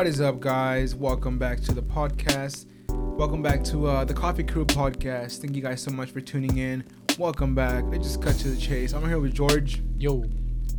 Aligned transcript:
What 0.00 0.06
is 0.06 0.22
up, 0.22 0.40
guys? 0.40 0.94
Welcome 0.94 1.38
back 1.38 1.60
to 1.60 1.74
the 1.74 1.82
podcast. 1.82 2.64
Welcome 2.88 3.42
back 3.42 3.62
to 3.64 3.86
uh, 3.86 4.02
the 4.02 4.14
Coffee 4.14 4.42
Crew 4.42 4.64
podcast. 4.64 5.42
Thank 5.42 5.54
you 5.54 5.60
guys 5.60 5.82
so 5.82 5.90
much 5.90 6.10
for 6.10 6.22
tuning 6.22 6.56
in. 6.56 6.84
Welcome 7.18 7.54
back. 7.54 7.84
Let's 7.88 8.04
just 8.04 8.22
cut 8.22 8.34
to 8.36 8.48
the 8.48 8.56
chase. 8.58 8.94
I'm 8.94 9.06
here 9.06 9.20
with 9.20 9.34
George 9.34 9.82
Yo, 9.98 10.24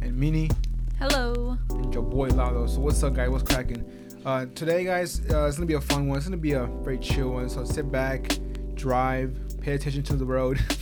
and 0.02 0.18
Mini 0.18 0.50
Hello. 0.98 1.56
and 1.70 1.94
your 1.94 2.02
boy 2.02 2.30
Lalo. 2.30 2.66
So 2.66 2.80
what's 2.80 3.04
up, 3.04 3.14
guys? 3.14 3.30
What's 3.30 3.44
cracking? 3.44 3.86
Uh, 4.26 4.48
today, 4.56 4.84
guys, 4.86 5.22
uh, 5.30 5.46
it's 5.46 5.56
gonna 5.56 5.68
be 5.68 5.76
a 5.76 5.82
fun 5.82 6.08
one. 6.08 6.18
It's 6.18 6.26
gonna 6.26 6.38
be 6.38 6.54
a 6.54 6.66
very 6.66 6.98
chill 6.98 7.30
one. 7.30 7.48
So 7.48 7.64
sit 7.64 7.92
back, 7.92 8.40
drive, 8.74 9.38
pay 9.62 9.74
attention 9.74 10.02
to 10.02 10.16
the 10.16 10.26
road. 10.26 10.60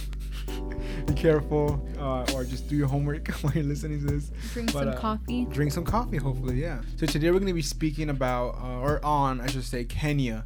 be 1.20 1.30
careful, 1.30 1.86
uh, 2.00 2.25
or 2.34 2.43
just 2.43 2.68
do 2.70 2.75
your 2.75 2.88
homework 2.88 3.28
while 3.42 3.54
you're 3.54 3.64
listening 3.64 4.00
to 4.00 4.06
this. 4.06 4.32
Drink 4.54 4.71
But, 4.74 4.80
some 4.80 4.89
uh, 4.89 4.96
coffee. 4.98 5.46
drink 5.46 5.71
some 5.71 5.84
coffee 5.84 6.18
hopefully 6.18 6.62
yeah. 6.62 6.82
So 6.98 7.06
today 7.06 7.28
we're 7.32 7.39
going 7.39 7.48
to 7.48 7.54
be 7.54 7.62
speaking 7.62 8.10
about 8.10 8.56
uh, 8.62 8.80
or 8.80 9.04
on 9.06 9.42
i 9.42 9.48
should 9.48 9.64
say 9.64 9.84
kenya 9.86 10.46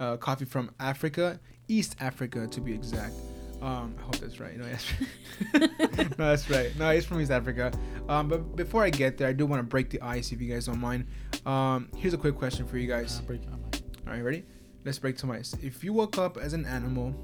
uh, 0.00 0.16
coffee 0.16 0.44
from 0.44 0.70
africa 0.80 1.38
east 1.68 1.96
africa 2.00 2.46
to 2.46 2.60
be 2.60 2.72
exact. 2.72 3.14
Um, 3.62 3.94
i 3.98 4.02
hope 4.02 4.16
that's 4.16 4.40
right. 4.40 4.56
No 4.58 4.64
that's 4.64 4.92
no 6.18 6.28
that's 6.28 6.50
right. 6.50 6.76
No 6.78 6.88
it's 6.90 7.06
from 7.06 7.20
east 7.20 7.30
africa. 7.30 7.72
Um, 8.08 8.28
but 8.28 8.56
before 8.56 8.82
i 8.82 8.90
get 8.90 9.18
there 9.18 9.28
i 9.28 9.32
do 9.32 9.46
want 9.46 9.60
to 9.60 9.64
break 9.64 9.90
the 9.90 10.00
ice 10.00 10.32
if 10.32 10.40
you 10.40 10.52
guys 10.52 10.66
don't 10.66 10.80
mind. 10.80 11.06
Um, 11.46 11.88
here's 11.96 12.14
a 12.14 12.18
quick 12.18 12.36
question 12.36 12.66
for 12.66 12.78
you 12.78 12.88
guys. 12.88 13.18
Uh, 13.18 13.22
break. 13.22 13.40
All 14.06 14.12
right 14.12 14.22
ready? 14.22 14.44
Let's 14.84 14.98
break 14.98 15.18
some 15.18 15.30
ice. 15.30 15.54
If 15.62 15.82
you 15.82 15.92
woke 15.94 16.18
up 16.18 16.36
as 16.36 16.52
an 16.52 16.64
animal 16.66 17.14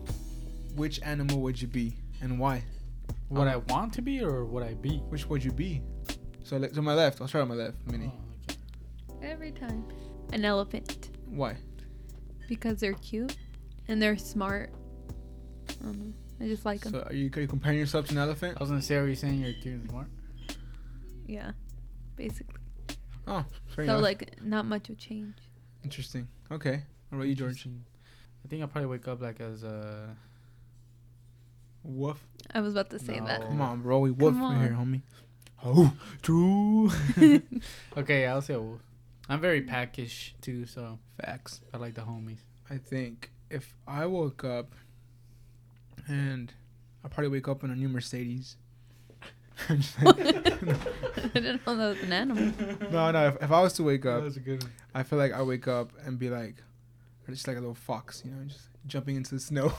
which 0.77 1.01
animal 1.03 1.41
would 1.41 1.61
you 1.61 1.67
be 1.67 1.95
and 2.23 2.39
why 2.39 2.63
would 3.29 3.49
Um, 3.49 3.49
I 3.49 3.57
want 3.73 3.93
to 3.95 4.03
be 4.03 4.23
or 4.23 4.45
would 4.45 4.63
I 4.63 4.75
be? 4.75 4.99
which 5.09 5.29
would 5.29 5.43
you 5.45 5.53
be 5.53 5.83
so 6.43 6.57
le- 6.57 6.69
to 6.69 6.83
my 6.83 6.95
left 6.95 7.21
i'll 7.21 7.29
start 7.29 7.43
on 7.43 7.49
my 7.49 7.55
left 7.55 7.77
mini 7.87 8.13
Oh, 8.13 8.45
okay. 8.45 9.31
Every 9.33 9.53
time. 9.53 9.85
An 10.33 10.45
elephant. 10.45 11.11
why 11.27 11.57
Because 12.49 12.81
they're 12.81 12.95
cute 12.95 13.37
and 13.89 14.01
they're 14.01 14.17
smart. 14.17 14.73
I 15.69 15.85
don't 15.85 15.99
know. 15.99 16.13
I 16.41 16.45
just 16.47 16.65
like 16.65 16.81
them. 16.81 16.93
So 16.93 17.03
are 17.03 17.13
you, 17.13 17.31
are 17.37 17.41
you 17.41 17.47
comparing 17.49 17.79
yourself 17.79 18.07
to 18.07 18.13
an 18.13 18.19
elephant? 18.19 18.57
I 18.57 18.61
was 18.61 18.71
gonna 18.71 18.81
say, 18.83 18.97
are 18.97 19.07
you 19.07 19.15
saying 19.15 19.41
you're 19.41 19.53
cute 19.53 19.75
and 19.81 19.91
smart? 19.91 20.09
yeah. 21.27 21.53
Basically. 22.17 22.55
Oh, 23.27 23.45
fair 23.69 23.87
so 23.87 23.93
enough. 23.93 24.03
like 24.03 24.43
not 24.43 24.65
much 24.67 24.89
will 24.89 24.97
change. 24.97 25.35
Interesting. 25.85 26.29
Okay. 26.51 26.83
What 27.11 27.17
about 27.19 27.29
you, 27.29 27.35
George? 27.35 27.67
I 28.45 28.49
think 28.49 28.63
I'll 28.63 28.69
probably 28.69 28.89
wake 28.89 29.07
up 29.09 29.21
like 29.21 29.41
as 29.41 29.63
a. 29.63 30.17
Woof. 31.83 32.25
I 32.53 32.61
was 32.61 32.75
about 32.75 32.91
to 32.91 32.99
say 32.99 33.21
that. 33.21 33.43
Come 33.43 33.61
on, 33.61 33.83
bro. 33.83 34.01
We 34.01 34.11
woof 34.11 34.35
Come 34.35 34.55
in 34.55 34.61
here, 34.61 34.77
homie. 34.79 35.03
Oh, 35.65 35.93
true. 36.23 36.91
Okay, 37.97 38.27
I'll 38.27 38.43
say 38.43 38.55
a 38.55 38.61
wolf. 38.61 38.81
I'm 39.29 39.41
very 39.41 39.63
packish 39.63 40.35
too, 40.41 40.67
so 40.67 40.99
Facts. 41.25 41.61
I 41.73 41.77
like 41.77 41.95
the 41.95 42.01
homies. 42.03 42.41
I 42.69 42.79
think 42.79 43.31
if 43.51 43.75
I 43.87 44.07
woke 44.07 44.45
up 44.45 44.75
and 46.09 46.53
I'll 47.05 47.11
probably 47.11 47.29
wake 47.31 47.49
up 47.49 47.63
in 47.65 47.71
a 47.71 47.77
new 47.77 47.89
Mercedes. 47.89 48.57
I'm 49.69 49.81
just 49.81 50.03
like- 50.03 50.19
I 50.19 50.23
didn't 51.35 51.67
know 51.67 51.77
that 51.77 51.89
was 51.89 52.03
an 52.03 52.13
animal. 52.13 52.53
no, 52.91 53.11
no. 53.11 53.29
If, 53.29 53.43
if 53.43 53.53
I 53.53 53.61
was 53.61 53.75
to 53.75 53.83
wake 53.83 54.07
up, 54.07 54.25
a 54.25 54.31
good 54.41 54.63
one. 54.63 54.73
I 54.95 55.03
feel 55.03 55.19
like 55.19 55.33
I 55.33 55.43
wake 55.43 55.69
up 55.69 55.93
and 56.05 56.19
be 56.19 56.31
like, 56.31 56.57
just 57.29 57.47
like 57.47 57.57
a 57.57 57.61
little 57.61 57.75
fox, 57.75 58.23
you 58.25 58.33
know, 58.33 58.45
just 58.45 58.69
jumping 58.87 59.17
into 59.17 59.35
the 59.35 59.41
snow. 59.41 59.73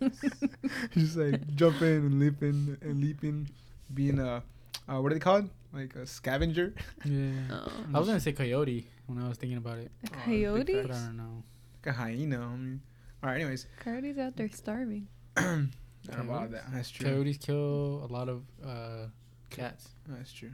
just 0.94 1.16
like 1.16 1.46
jumping 1.54 1.96
and 2.06 2.20
leaping 2.20 2.76
and 2.80 3.00
leaping, 3.00 3.48
being 3.94 4.18
a, 4.18 4.42
uh, 4.88 5.00
what 5.00 5.10
are 5.12 5.14
they 5.14 5.20
called? 5.20 5.48
Like 5.72 5.94
a 5.94 6.06
scavenger. 6.06 6.74
Yeah. 7.04 7.30
Oh. 7.50 7.72
I 7.94 7.98
was 7.98 8.08
gonna 8.08 8.20
say 8.20 8.32
coyote 8.32 8.86
when 9.06 9.22
I 9.22 9.28
was 9.28 9.38
thinking 9.38 9.58
about 9.58 9.78
it, 9.78 9.90
A 10.04 10.08
Oh, 10.16 10.18
coyote? 10.24 10.82
but 10.82 10.90
I 10.90 10.94
don't 10.94 11.16
know. 11.16 11.42
Like 11.84 11.94
a 11.94 11.98
hyena. 11.98 12.40
I 12.40 12.56
mean, 12.56 12.80
all 13.22 13.30
right. 13.30 13.36
Anyways, 13.36 13.66
Coyotes 13.84 14.18
out 14.18 14.36
there 14.36 14.48
starving. 14.48 15.06
I 15.36 15.42
don't 15.42 16.26
know 16.26 16.34
about 16.34 16.50
that. 16.52 16.64
That's 16.72 16.90
true. 16.90 17.06
Coyotes 17.06 17.38
kill 17.38 18.04
a 18.08 18.10
lot 18.12 18.28
of 18.28 18.42
uh, 18.66 19.06
cats 19.50 19.88
That's 20.08 20.32
true. 20.32 20.50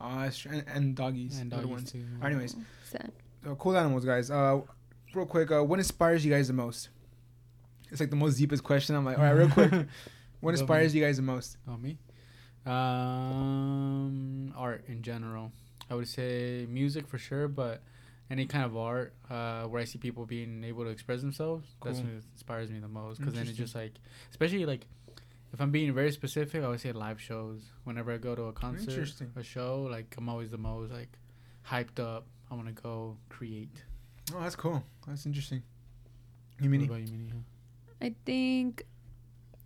Oh, 0.00 0.20
that's 0.20 0.38
true. 0.38 0.52
And, 0.52 0.64
and 0.72 0.94
doggies. 0.94 1.38
and 1.38 1.50
little 1.50 1.68
doggies 1.70 1.92
ones. 1.92 1.92
too. 1.92 2.04
All 2.16 2.22
right, 2.22 2.32
anyways, 2.32 2.54
Oh, 2.58 2.62
sad. 2.84 3.12
so 3.44 3.54
cool 3.56 3.76
animals, 3.76 4.04
guys. 4.04 4.30
Uh, 4.30 4.60
real 5.14 5.26
quick. 5.26 5.50
Uh, 5.50 5.62
what 5.64 5.78
inspires 5.78 6.24
you 6.24 6.32
guys 6.32 6.46
the 6.48 6.54
most? 6.54 6.88
It's 7.90 8.00
like 8.00 8.10
the 8.10 8.16
most 8.16 8.36
deepest 8.36 8.64
question. 8.64 8.94
I'm 8.96 9.04
like, 9.04 9.18
all 9.18 9.24
right, 9.24 9.30
real 9.30 9.48
quick. 9.50 9.72
What 10.40 10.50
inspires 10.54 10.94
you 10.94 11.02
guys 11.02 11.16
the 11.16 11.22
most? 11.22 11.56
Oh 11.66 11.76
me? 11.78 11.96
Um, 12.66 14.52
art 14.56 14.84
in 14.88 15.02
general. 15.02 15.50
I 15.90 15.94
would 15.94 16.08
say 16.08 16.66
music 16.68 17.06
for 17.08 17.18
sure, 17.18 17.48
but 17.48 17.82
any 18.30 18.46
kind 18.46 18.64
of 18.64 18.76
art 18.76 19.14
uh, 19.30 19.62
where 19.64 19.80
I 19.80 19.84
see 19.84 19.98
people 19.98 20.26
being 20.26 20.62
able 20.64 20.84
to 20.84 20.90
express 20.90 21.20
themselves, 21.20 21.66
that's 21.82 21.98
what 22.00 22.08
inspires 22.34 22.70
me 22.70 22.78
the 22.80 22.88
most. 22.88 23.18
Because 23.18 23.34
then 23.34 23.46
it's 23.48 23.56
just 23.56 23.74
like, 23.74 23.92
especially 24.30 24.66
like, 24.66 24.86
if 25.52 25.60
I'm 25.60 25.70
being 25.70 25.92
very 25.94 26.12
specific, 26.12 26.62
I 26.64 26.68
would 26.68 26.80
say 26.80 26.92
live 26.92 27.20
shows. 27.20 27.62
Whenever 27.84 28.12
I 28.12 28.18
go 28.18 28.34
to 28.34 28.42
a 28.42 28.52
concert, 28.52 28.90
a 29.36 29.42
show, 29.42 29.82
like 29.90 30.14
I'm 30.18 30.28
always 30.28 30.50
the 30.50 30.58
most 30.58 30.92
like 30.92 31.18
hyped 31.68 31.98
up. 32.00 32.26
I 32.50 32.54
want 32.54 32.66
to 32.68 32.74
go 32.82 33.16
create. 33.28 33.82
Oh, 34.34 34.40
that's 34.40 34.56
cool. 34.56 34.82
That's 35.06 35.24
interesting. 35.26 35.62
You 36.60 36.68
mean? 36.70 36.88
About 38.00 38.06
you, 38.06 38.10
Minnie? 38.10 38.12
I 38.12 38.14
think 38.24 38.82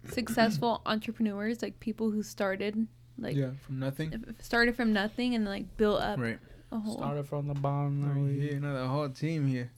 successful 0.09 0.83
entrepreneurs, 0.87 1.63
like 1.63 1.81
people 1.81 2.11
who 2.11 2.23
started 2.23 2.87
like 3.19 3.37
yeah, 3.37 3.51
from 3.67 3.79
nothing. 3.79 4.25
started 4.41 4.77
from 4.77 4.93
nothing 4.93 5.35
and 5.35 5.45
like 5.45 5.77
built 5.77 6.01
up 6.01 6.19
Right. 6.19 6.39
a 6.73 6.79
whole 6.79 6.97
Started 6.99 7.27
from 7.27 7.49
the 7.49 7.55
bottom. 7.55 8.03
Oh, 8.05 8.15
now 8.15 8.21
we- 8.27 8.49
yeah, 8.51 8.57
another 8.57 8.87
whole 8.87 9.09
team 9.11 9.47
here. 9.47 9.71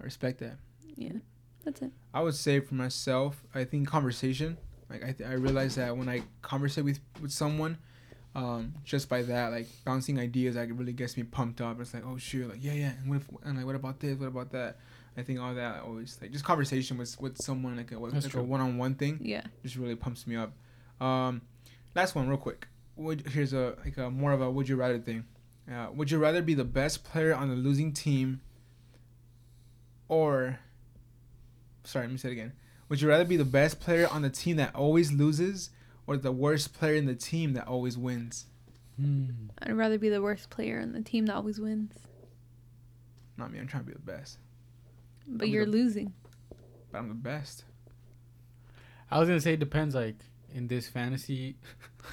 I 0.00 0.04
respect 0.04 0.38
that. 0.40 0.56
yeah 0.96 1.12
that's 1.64 1.82
it 1.82 1.90
I 2.14 2.22
would 2.22 2.34
say 2.34 2.58
for 2.60 2.74
myself, 2.74 3.42
I 3.54 3.64
think 3.64 3.86
conversation. 3.86 4.56
Like 4.88 5.04
I, 5.04 5.12
th- 5.12 5.28
I 5.28 5.34
realize 5.34 5.74
that 5.76 5.96
when 5.96 6.08
I 6.08 6.22
conversate 6.42 6.84
with 6.84 6.98
with 7.20 7.30
someone, 7.30 7.78
um, 8.34 8.74
just 8.84 9.08
by 9.08 9.22
that, 9.22 9.52
like 9.52 9.68
bouncing 9.84 10.18
ideas, 10.18 10.56
like 10.56 10.70
it 10.70 10.74
really 10.74 10.92
gets 10.94 11.16
me 11.16 11.22
pumped 11.22 11.60
up. 11.60 11.80
It's 11.80 11.92
like, 11.94 12.04
oh 12.04 12.16
shoot, 12.16 12.48
like 12.48 12.58
yeah, 12.64 12.72
yeah, 12.72 12.92
and 13.00 13.08
what 13.10 13.16
if, 13.20 13.28
and 13.44 13.56
like 13.58 13.66
what 13.66 13.76
about 13.76 14.00
this? 14.00 14.18
What 14.18 14.26
about 14.28 14.50
that? 14.52 14.78
I 15.16 15.22
think 15.22 15.40
all 15.40 15.54
that 15.54 15.82
always 15.82 16.18
like 16.20 16.32
just 16.32 16.44
conversation 16.44 16.96
with 16.96 17.20
with 17.20 17.36
someone 17.38 17.76
like 17.76 17.92
a 17.92 17.98
That's 18.10 18.24
like 18.24 18.34
a 18.34 18.42
one 18.42 18.60
on 18.60 18.78
one 18.78 18.94
thing 18.94 19.18
yeah 19.22 19.42
just 19.62 19.76
really 19.76 19.96
pumps 19.96 20.26
me 20.26 20.36
up. 20.36 20.52
Um, 21.00 21.42
last 21.94 22.14
one, 22.14 22.28
real 22.28 22.38
quick. 22.38 22.68
Would 22.96 23.28
here's 23.28 23.52
a 23.52 23.76
like 23.84 23.96
a 23.96 24.10
more 24.10 24.32
of 24.32 24.40
a 24.40 24.50
would 24.50 24.68
you 24.68 24.76
rather 24.76 24.98
thing. 24.98 25.24
Uh, 25.70 25.88
would 25.94 26.10
you 26.10 26.18
rather 26.18 26.42
be 26.42 26.54
the 26.54 26.64
best 26.64 27.04
player 27.04 27.34
on 27.34 27.48
the 27.48 27.54
losing 27.54 27.92
team, 27.92 28.40
or 30.08 30.58
sorry, 31.84 32.06
let 32.06 32.12
me 32.12 32.18
say 32.18 32.28
it 32.30 32.32
again. 32.32 32.52
Would 32.88 33.00
you 33.00 33.08
rather 33.08 33.24
be 33.24 33.36
the 33.36 33.44
best 33.44 33.78
player 33.80 34.08
on 34.10 34.22
the 34.22 34.30
team 34.30 34.56
that 34.56 34.74
always 34.74 35.12
loses, 35.12 35.70
or 36.06 36.16
the 36.16 36.32
worst 36.32 36.74
player 36.74 36.94
in 36.94 37.06
the 37.06 37.14
team 37.14 37.52
that 37.54 37.68
always 37.68 37.96
wins? 37.96 38.46
Hmm. 39.00 39.30
i'd 39.62 39.72
rather 39.72 39.96
be 39.96 40.10
the 40.10 40.20
worst 40.20 40.50
player 40.50 40.78
on 40.78 40.92
the 40.92 41.00
team 41.00 41.24
that 41.26 41.34
always 41.34 41.58
wins 41.58 41.94
Not 43.38 43.50
me. 43.50 43.58
I'm 43.58 43.66
trying 43.66 43.84
to 43.84 43.86
be 43.86 43.94
the 43.94 43.98
best, 44.00 44.36
but 45.26 45.34
I'll 45.44 45.46
be 45.46 45.50
you're 45.50 45.64
the- 45.66 45.70
losing 45.72 46.12
but 46.92 46.98
I'm 46.98 47.08
the 47.08 47.14
best. 47.14 47.64
I 49.10 49.18
was 49.18 49.28
gonna 49.28 49.40
say 49.40 49.52
it 49.54 49.60
depends. 49.60 49.94
Like 49.94 50.16
in 50.54 50.66
this 50.66 50.88
fantasy, 50.88 51.56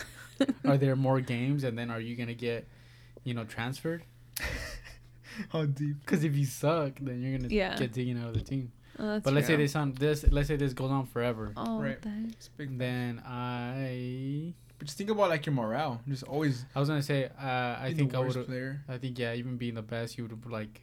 are 0.66 0.78
there 0.78 0.95
more 0.95 1.19
games, 1.22 1.63
and 1.63 1.78
then 1.78 1.90
are 1.90 2.00
you 2.00 2.16
gonna 2.16 2.34
get, 2.35 2.68
you 3.23 3.34
know, 3.34 3.44
transferred? 3.44 4.03
How 5.50 5.66
deep? 5.66 5.97
Because 6.06 6.23
if 6.23 6.35
you 6.35 6.45
suck, 6.45 6.94
then 7.00 7.22
you're 7.22 7.38
gonna 7.38 7.50
Yeah. 7.53 7.75
get 7.78 7.94
taken 7.94 8.22
out 8.22 8.29
of 8.29 8.34
the 8.35 8.41
team. 8.41 8.72
oh, 9.00 9.06
that's 9.07 9.24
But 9.24 9.34
let's 9.34 9.47
say 9.47 9.56
this 9.56 9.75
on 9.75 9.94
this. 9.94 10.25
Let's 10.29 10.47
say 10.47 10.56
this 10.56 10.74
goes 10.74 10.89
on 10.91 11.06
forever. 11.06 11.53
oh 11.56 11.79
Right. 11.79 11.89
what 11.91 12.01
the 12.01 12.09
heck? 12.09 12.29
It's 12.31 12.47
big. 12.50 12.78
Then 12.78 13.22
I, 13.25 14.53
But 14.80 14.86
just 14.88 14.98
think 14.98 15.10
about 15.12 15.30
like 15.30 15.45
your 15.45 15.53
morale. 15.53 16.01
Just 16.07 16.24
always. 16.24 16.65
I 16.75 16.80
was 16.80 16.89
gonna 16.89 17.01
say, 17.03 17.25
uh, 17.25 17.77
I 17.80 17.94
think 17.95 18.13
I 18.15 18.19
would. 18.19 18.45
player. 18.45 18.83
I 18.88 18.98
think 18.98 19.18
yeah, 19.19 19.33
even 19.33 19.57
being 19.57 19.75
the 19.75 19.81
best, 19.83 20.18
you 20.18 20.24
would 20.25 20.45
like 20.51 20.81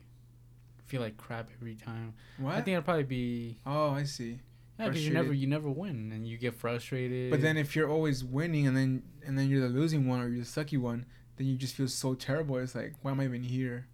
feel 0.87 1.01
like 1.01 1.17
crap 1.17 1.51
every 1.61 1.75
time. 1.75 2.15
What? 2.39 2.55
I 2.55 2.61
think 2.61 2.75
it'd 2.75 2.85
probably 2.85 3.05
be 3.05 3.59
oh, 3.67 3.91
I 3.91 4.05
see. 4.05 4.41
yeah, 4.79 4.89
because 4.89 5.07
you 5.07 5.13
never 5.13 5.33
you 5.33 5.47
never 5.47 5.71
win 5.71 6.13
and 6.13 6.27
you 6.27 6.37
get 6.37 6.55
frustrated. 6.55 7.31
But 7.31 7.41
then 7.41 7.57
if 7.57 7.75
you're 7.75 7.89
always 7.89 8.25
winning 8.25 8.67
and 8.67 8.77
then 8.77 9.03
and 9.27 9.39
then 9.39 9.49
you're 9.49 9.63
the 9.63 9.69
losing 9.69 10.09
one 10.09 10.21
or 10.21 10.29
you're 10.29 10.45
the 10.45 10.51
sucky 10.51 10.79
one, 10.79 11.07
then 11.37 11.47
you 11.47 11.57
just 11.57 11.75
feel 11.75 11.89
so 11.89 12.15
terrible. 12.15 12.57
It's 12.59 12.75
like, 12.75 12.95
why 13.03 13.11
am 13.11 13.21
I 13.21 13.25
even 13.25 13.43
here? 13.43 13.87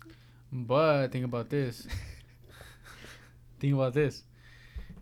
But 0.53 1.09
think 1.09 1.25
about 1.25 1.51
this. 1.51 1.87
think 3.61 3.75
about 3.75 3.95
this. 3.95 4.25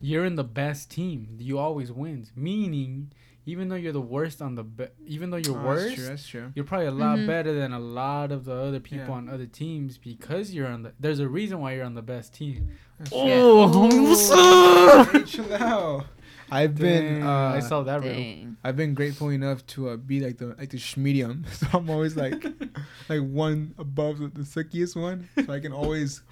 You're 0.00 0.24
in 0.24 0.36
the 0.36 0.44
best 0.44 0.90
team. 0.90 1.36
You 1.40 1.58
always 1.58 1.90
wins. 1.90 2.30
Meaning, 2.36 3.12
even 3.48 3.68
though 3.68 3.76
you're 3.82 3.92
the 3.92 4.08
worst 4.16 4.42
on 4.42 4.54
the 4.54 4.62
be- 4.62 4.92
even 5.06 5.30
though 5.30 5.38
you're 5.46 5.58
Oh, 5.58 5.64
worst, 5.70 5.86
That's 5.88 5.94
true. 5.96 6.04
That's 6.06 6.26
true. 6.26 6.52
you're 6.54 6.64
probably 6.64 6.86
a 6.86 6.98
lot 7.06 7.18
Mhm. 7.18 7.26
better 7.26 7.52
than 7.60 7.72
a 7.72 7.78
lot 8.02 8.30
of 8.30 8.44
the 8.44 8.54
other 8.54 8.80
people 8.80 9.06
Yeah. 9.08 9.20
on 9.20 9.28
other 9.28 9.46
teams 9.46 9.96
because 9.98 10.52
you're 10.54 10.66
on 10.68 10.82
the. 10.84 10.92
There's 11.00 11.18
a 11.20 11.28
reason 11.28 11.60
why 11.60 11.74
you're 11.74 11.84
on 11.84 11.94
the 11.94 12.02
best 12.14 12.34
team. 12.34 12.68
That's 12.98 13.10
Oh, 13.12 13.68
homie, 13.74 14.02
what's 14.08 14.30
up? 14.30 15.26
Chill 15.26 15.52
out. 15.54 16.06
I've 16.50 16.74
been 16.74 17.22
uh, 17.22 17.52
I 17.58 17.60
saw 17.60 17.82
that 17.82 18.00
riddle. 18.02 18.14
Dang. 18.22 18.56
I've 18.64 18.76
been 18.76 18.94
grateful 18.94 19.28
enough 19.30 19.66
to 19.74 19.90
uh, 19.90 19.96
be 19.96 20.20
like 20.20 20.38
the 20.38 20.46
like 20.60 20.70
the 20.70 20.80
medium, 20.96 21.44
so 21.52 21.66
I'm 21.74 21.88
always 21.90 22.16
like 22.16 22.42
like 23.08 23.20
one 23.22 23.74
above 23.78 24.18
the, 24.18 24.28
the 24.28 24.42
suckiest 24.54 24.96
one, 24.96 25.28
so 25.44 25.52
I 25.52 25.60
can 25.60 25.72
always 25.72 26.22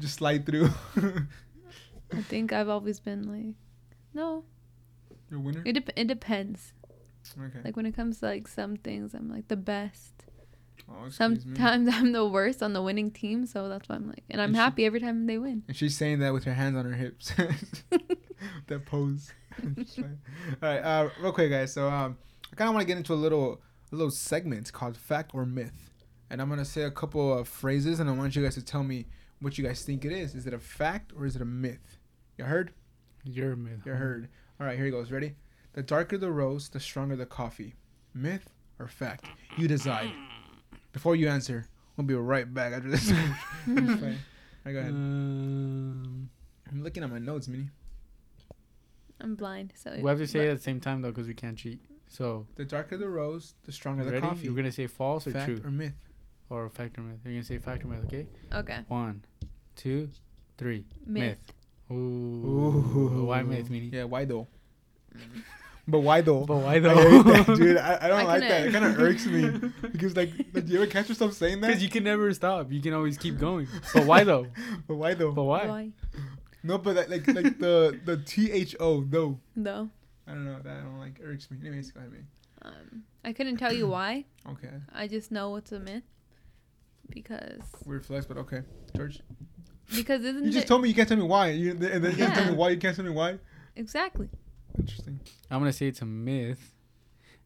just 0.00 0.14
slide 0.16 0.46
through. 0.46 0.68
I 2.12 2.22
think 2.22 2.52
I've 2.52 2.68
always 2.68 2.98
been 3.00 3.22
like, 3.34 3.54
no. 4.14 4.44
Your 5.36 5.44
winner. 5.44 5.62
It 5.64 5.72
dep- 5.74 5.90
it 5.96 6.06
depends. 6.06 6.72
Okay. 7.38 7.58
Like 7.64 7.76
when 7.76 7.86
it 7.86 7.94
comes 7.94 8.20
to 8.20 8.26
like 8.26 8.48
some 8.48 8.76
things, 8.76 9.12
I'm 9.14 9.28
like 9.30 9.48
the 9.48 9.56
best. 9.56 10.12
Oh, 10.88 11.06
excuse 11.06 11.44
me. 11.44 11.54
Sometimes 11.56 11.88
I'm 11.92 12.12
the 12.12 12.24
worst 12.26 12.62
on 12.62 12.72
the 12.72 12.80
winning 12.82 13.10
team, 13.10 13.44
so 13.46 13.68
that's 13.68 13.88
why 13.88 13.96
I'm 13.96 14.06
like, 14.08 14.22
and 14.30 14.40
I'm 14.40 14.50
And 14.50 14.56
she- 14.56 14.60
happy 14.60 14.84
every 14.86 15.00
time 15.00 15.26
they 15.26 15.36
win. 15.36 15.62
And 15.68 15.76
she's 15.76 15.96
saying 15.96 16.20
that 16.20 16.32
with 16.32 16.44
her 16.44 16.54
hands 16.54 16.76
on 16.76 16.84
her 16.84 16.92
hips. 16.96 17.32
that 18.68 18.86
pose. 18.86 19.32
All 19.62 20.04
right, 20.62 20.78
uh, 20.78 21.08
real 21.20 21.32
quick, 21.32 21.50
guys. 21.50 21.72
So 21.72 21.88
um, 21.88 22.16
I 22.52 22.56
kind 22.56 22.68
of 22.68 22.74
want 22.74 22.82
to 22.82 22.86
get 22.86 22.96
into 22.96 23.12
a 23.12 23.16
little 23.16 23.60
a 23.92 23.96
little 23.96 24.10
segment 24.10 24.72
called 24.72 24.96
fact 24.96 25.32
or 25.34 25.44
myth, 25.46 25.90
and 26.30 26.40
I'm 26.40 26.48
gonna 26.48 26.64
say 26.64 26.82
a 26.82 26.90
couple 26.90 27.36
of 27.36 27.48
phrases, 27.48 27.98
and 28.00 28.08
I 28.08 28.12
want 28.12 28.36
you 28.36 28.42
guys 28.42 28.54
to 28.54 28.64
tell 28.64 28.82
me 28.84 29.06
what 29.40 29.58
you 29.58 29.64
guys 29.64 29.82
think 29.82 30.04
it 30.04 30.12
is. 30.12 30.34
Is 30.34 30.46
it 30.46 30.54
a 30.54 30.58
fact 30.58 31.12
or 31.16 31.26
is 31.26 31.36
it 31.36 31.42
a 31.42 31.46
myth? 31.46 31.98
You 32.38 32.44
heard? 32.44 32.72
You're 33.24 33.52
a 33.52 33.56
myth. 33.56 33.80
You 33.84 33.92
heard. 33.92 34.28
All 34.60 34.66
right, 34.66 34.76
here 34.76 34.84
he 34.86 34.90
goes. 34.90 35.10
Ready? 35.10 35.34
The 35.74 35.82
darker 35.82 36.16
the 36.18 36.30
rose, 36.30 36.68
the 36.68 36.80
stronger 36.80 37.16
the 37.16 37.26
coffee. 37.26 37.74
Myth 38.14 38.48
or 38.78 38.88
fact? 38.88 39.26
You 39.58 39.68
decide. 39.68 40.10
Before 40.92 41.14
you 41.14 41.28
answer, 41.28 41.66
we'll 41.96 42.06
be 42.06 42.14
right 42.14 42.52
back 42.52 42.72
after 42.72 42.88
this. 42.88 43.10
It's 43.68 44.00
fine. 44.00 44.18
All 44.64 44.72
right, 44.72 44.72
go 44.72 44.78
ahead. 44.78 44.90
Um, 44.92 46.30
I'm 46.70 46.82
looking 46.82 47.02
at 47.02 47.10
my 47.10 47.18
notes, 47.18 47.48
Minnie. 47.48 47.68
I'm 49.20 49.34
blind, 49.34 49.72
so 49.76 49.96
we 50.00 50.08
have 50.08 50.18
to 50.18 50.26
say 50.26 50.46
it 50.46 50.50
at 50.50 50.56
the 50.58 50.62
same 50.62 50.80
time 50.80 51.02
though, 51.02 51.10
because 51.10 51.26
we 51.26 51.34
can't 51.34 51.56
cheat. 51.56 51.80
So 52.08 52.46
The 52.56 52.64
darker 52.64 52.96
the 52.96 53.08
rose, 53.08 53.54
the 53.64 53.72
stronger 53.72 54.04
the 54.04 54.12
ready? 54.12 54.20
coffee. 54.26 54.44
You're 54.44 54.54
gonna 54.54 54.70
say 54.72 54.86
false 54.86 55.26
or 55.26 55.32
fact 55.32 55.46
true 55.46 55.60
or 55.64 55.70
myth? 55.70 55.94
or 56.50 56.68
fact 56.70 56.98
or 56.98 57.02
myth. 57.02 57.18
You're 57.24 57.34
gonna 57.34 57.44
say 57.44 57.58
fact 57.58 57.84
or 57.84 57.88
myth. 57.88 58.04
Okay. 58.06 58.26
okay. 58.52 58.80
One, 58.88 59.24
two, 59.74 60.10
three. 60.58 60.84
Myth. 61.06 61.38
Ooh. 61.90 61.94
Ooh. 61.94 63.24
Why 63.26 63.42
myth, 63.42 63.70
meaning? 63.70 63.90
Yeah, 63.92 64.04
why 64.04 64.24
though? 64.24 64.48
But 65.88 66.00
why 66.00 66.20
though? 66.20 66.44
But 66.44 66.56
why 66.56 66.74
I 66.74 66.78
though? 66.80 67.22
hate 67.22 67.46
that, 67.46 67.56
dude. 67.56 67.76
I, 67.76 67.98
I 68.00 68.08
don't 68.08 68.20
I 68.20 68.22
like 68.24 68.40
that. 68.40 68.66
It 68.66 68.72
kind 68.72 68.84
of 68.84 68.98
irks 68.98 69.24
me 69.26 69.70
because 69.82 70.16
like, 70.16 70.32
like, 70.52 70.66
do 70.66 70.72
you 70.72 70.82
ever 70.82 70.90
catch 70.90 71.08
yourself 71.08 71.34
saying 71.34 71.60
that? 71.60 71.68
Because 71.68 71.82
you 71.82 71.88
can 71.88 72.02
never 72.02 72.32
stop. 72.34 72.72
You 72.72 72.80
can 72.80 72.92
always 72.92 73.16
keep 73.16 73.38
going. 73.38 73.68
But 73.94 74.04
why 74.04 74.24
though? 74.24 74.48
but 74.88 74.96
why 74.96 75.14
though? 75.14 75.30
But 75.30 75.44
why? 75.44 75.66
Why? 75.66 75.90
No, 76.64 76.78
but 76.78 76.96
that, 76.96 77.08
like 77.08 77.26
like 77.28 77.60
the 77.60 78.00
the 78.04 78.16
T 78.16 78.50
H 78.50 78.74
O 78.80 79.04
though. 79.04 79.38
No. 79.54 79.88
I 80.26 80.32
don't 80.32 80.44
know. 80.44 80.58
That 80.60 80.78
I 80.78 80.80
don't 80.80 80.98
like 80.98 81.20
irks 81.22 81.48
me. 81.52 81.58
Anyways, 81.64 81.92
go 81.92 82.00
ahead, 82.00 82.10
man. 82.10 82.26
Um, 82.62 83.02
I 83.24 83.32
couldn't 83.32 83.58
tell 83.58 83.72
you 83.72 83.86
why. 83.86 84.24
Okay, 84.50 84.72
I 84.92 85.06
just 85.06 85.30
know 85.30 85.54
it's 85.54 85.70
a 85.70 85.78
myth. 85.78 86.02
Because 87.08 87.62
weird 87.84 88.04
flex, 88.04 88.26
but 88.26 88.38
okay. 88.38 88.62
George, 88.96 89.20
because 89.94 90.24
isn't 90.24 90.44
you 90.44 90.50
just 90.50 90.64
it 90.64 90.68
told 90.68 90.82
me 90.82 90.88
you 90.88 90.94
can't 90.94 91.08
tell 91.08 91.16
me 91.18 91.22
why. 91.24 91.50
You 91.50 91.70
and 91.72 91.80
then 91.80 92.02
you 92.12 92.16
can't 92.16 92.34
tell 92.34 92.46
me 92.50 92.56
why. 92.56 92.70
You 92.70 92.76
can't 92.78 92.96
tell 92.96 93.04
me 93.04 93.10
why. 93.10 93.38
exactly? 93.76 94.28
Interesting. 94.78 95.20
I'm 95.50 95.60
gonna 95.60 95.72
say 95.72 95.86
it's 95.86 96.02
a 96.02 96.06
myth 96.06 96.72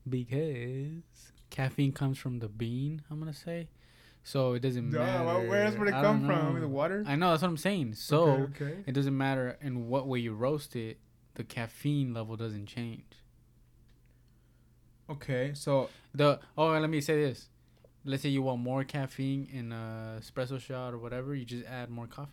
because 0.08 1.02
caffeine 1.50 1.92
comes 1.92 2.18
from 2.18 2.38
the 2.38 2.48
bean. 2.48 3.02
I'm 3.10 3.18
gonna 3.18 3.32
say, 3.34 3.68
so 4.24 4.54
it 4.54 4.60
doesn't 4.60 4.90
Duh, 4.90 4.98
matter. 4.98 5.24
wh- 5.46 5.48
where 5.48 5.64
else 5.64 5.76
would 5.76 5.88
it 5.88 5.94
I 5.94 6.02
come 6.02 6.20
don't 6.20 6.26
from? 6.28 6.54
know. 6.54 6.60
The 6.60 6.68
water? 6.68 7.04
I 7.06 7.16
know 7.16 7.30
that's 7.30 7.42
what 7.42 7.48
I'm 7.48 7.56
saying. 7.56 7.94
So 7.94 8.22
okay, 8.24 8.64
okay. 8.64 8.74
it 8.86 8.92
doesn't 8.92 9.16
matter 9.16 9.56
in 9.60 9.88
what 9.88 10.06
way 10.08 10.18
you 10.18 10.32
roast 10.34 10.74
it. 10.76 10.98
The 11.34 11.44
caffeine 11.44 12.12
level 12.12 12.36
doesn't 12.36 12.66
change. 12.66 13.04
Okay, 15.08 15.52
so 15.54 15.88
The 16.14 16.38
oh, 16.56 16.68
let 16.78 16.88
me 16.88 17.00
say 17.00 17.14
this. 17.22 17.48
Let's 18.04 18.22
say 18.22 18.28
you 18.30 18.42
want 18.42 18.60
more 18.62 18.82
caffeine 18.84 19.48
in 19.52 19.72
a 19.72 20.18
espresso 20.20 20.58
shot 20.60 20.94
or 20.94 20.98
whatever, 20.98 21.34
you 21.34 21.44
just 21.44 21.66
add 21.66 21.90
more 21.90 22.06
coffee. 22.06 22.32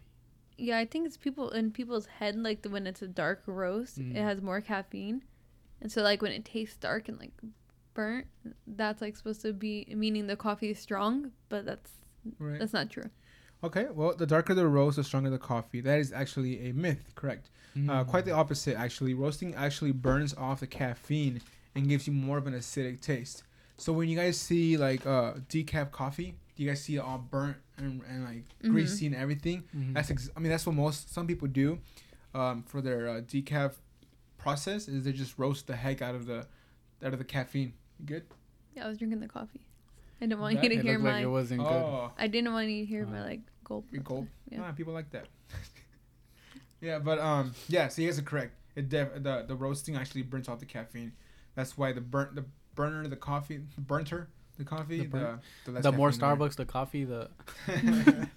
Yeah, 0.57 0.77
I 0.79 0.85
think 0.85 1.05
it's 1.05 1.17
people 1.17 1.49
in 1.51 1.71
people's 1.71 2.05
head 2.05 2.35
like 2.37 2.61
the, 2.61 2.69
when 2.69 2.87
it's 2.87 3.01
a 3.01 3.07
dark 3.07 3.43
roast, 3.45 3.99
Mm. 3.99 4.15
it 4.15 4.21
has 4.23 4.41
more 4.41 4.61
caffeine, 4.61 5.23
and 5.81 5.91
so 5.91 6.01
like 6.01 6.21
when 6.21 6.31
it 6.31 6.45
tastes 6.45 6.77
dark 6.77 7.09
and 7.09 7.19
like 7.19 7.33
burnt, 7.93 8.27
that's 8.65 9.01
like 9.01 9.15
supposed 9.17 9.41
to 9.41 9.53
be 9.53 9.85
meaning 9.95 10.27
the 10.27 10.35
coffee 10.35 10.71
is 10.71 10.79
strong, 10.79 11.31
but 11.49 11.65
that's 11.65 11.91
right. 12.39 12.59
that's 12.59 12.73
not 12.73 12.89
true. 12.89 13.09
Okay, 13.63 13.87
well, 13.91 14.15
the 14.15 14.25
darker 14.27 14.53
the 14.53 14.67
roast, 14.67 14.97
the 14.97 15.03
stronger 15.03 15.29
the 15.31 15.37
coffee. 15.39 15.81
That 15.81 15.99
is 15.99 16.11
actually 16.13 16.69
a 16.69 16.73
myth, 16.73 17.11
correct? 17.15 17.49
Uh, 17.89 18.03
quite 18.03 18.25
the 18.25 18.31
opposite, 18.31 18.75
actually. 18.75 19.13
Roasting 19.13 19.53
actually 19.53 19.91
burns 19.91 20.33
off 20.35 20.59
the 20.61 20.67
caffeine 20.67 21.41
and 21.75 21.87
gives 21.87 22.07
you 22.07 22.13
more 22.13 22.37
of 22.39 22.47
an 22.47 22.53
acidic 22.55 23.01
taste. 23.01 23.43
So 23.77 23.93
when 23.93 24.09
you 24.09 24.15
guys 24.17 24.39
see 24.39 24.77
like 24.77 25.05
uh, 25.05 25.33
decaf 25.49 25.91
coffee, 25.91 26.35
do 26.55 26.63
you 26.63 26.69
guys 26.69 26.81
see 26.83 26.95
it 26.95 26.99
all 26.99 27.19
burnt 27.19 27.57
and, 27.77 28.01
and 28.09 28.25
like 28.25 28.43
Mhm. 28.63 28.71
greasy 28.71 29.05
and 29.05 29.15
everything. 29.15 29.63
Mhm. 29.75 29.93
That's 29.93 30.09
ex- 30.11 30.29
I 30.35 30.39
mean 30.39 30.49
that's 30.49 30.65
what 30.65 30.75
most 30.75 31.13
some 31.13 31.27
people 31.27 31.47
do 31.47 31.79
um, 32.33 32.63
for 32.63 32.81
their 32.81 33.07
uh, 33.07 33.21
decaf 33.21 33.75
process 34.37 34.87
is 34.87 35.03
they 35.03 35.11
just 35.11 35.37
roast 35.37 35.67
the 35.67 35.75
heck 35.75 36.01
out 36.01 36.15
of 36.15 36.25
the 36.25 36.47
out 37.03 37.13
of 37.13 37.19
the 37.19 37.25
caffeine. 37.25 37.73
You 37.99 38.05
good? 38.05 38.23
Yeah, 38.75 38.85
I 38.85 38.89
was 38.89 38.97
drinking 38.97 39.19
the 39.19 39.27
coffee. 39.27 39.61
I 40.19 40.25
didn't 40.25 40.39
want 40.41 40.55
That- 40.55 40.63
you 40.63 40.69
to 40.69 40.75
it 40.77 40.81
hear 40.81 40.97
my. 40.99 41.11
like 41.13 41.23
it 41.23 41.27
wasn't 41.27 41.61
good. 41.61 41.67
Oh, 41.71 42.11
I 42.17 42.27
didn't 42.27 42.51
want 42.53 42.67
you 42.69 42.83
to 42.83 42.89
hear 42.89 43.05
my 43.05 43.19
Uh, 43.21 43.25
like 43.25 43.41
gulp. 43.63 43.85
you 43.91 43.99
gulp. 43.99 44.27
Yeah. 44.49 44.63
Ah, 44.63 44.71
people 44.71 44.93
like 44.93 45.11
that. 45.11 45.27
yeah, 46.81 46.99
but 46.99 47.19
um, 47.19 47.53
yeah. 47.67 47.87
So 47.89 48.01
you 48.01 48.07
guys 48.07 48.17
are 48.19 48.23
correct. 48.23 48.53
It 48.75 48.89
def- 48.89 49.21
the 49.23 49.45
the 49.47 49.55
roasting 49.55 49.95
actually 49.95 50.23
burns 50.23 50.47
off 50.49 50.59
the 50.59 50.65
caffeine. 50.65 51.11
That's 51.55 51.77
why 51.77 51.91
the 51.91 52.01
burnt 52.01 52.35
the 52.35 52.45
burner 52.77 53.07
the 53.09 53.15
coffee 53.17 53.59
burner 53.77 54.29
the 54.57 54.63
coffee 54.63 54.99
The 54.99 55.03
the 55.03 55.09
burn- 55.09 55.39
the, 55.65 55.71
less 55.73 55.83
the 55.83 55.91
more 55.91 56.09
caffeine 56.11 56.19
there. 56.21 56.35
Starbucks, 56.37 56.55
the 56.55 56.65
coffee, 56.65 57.03
the 57.03 57.29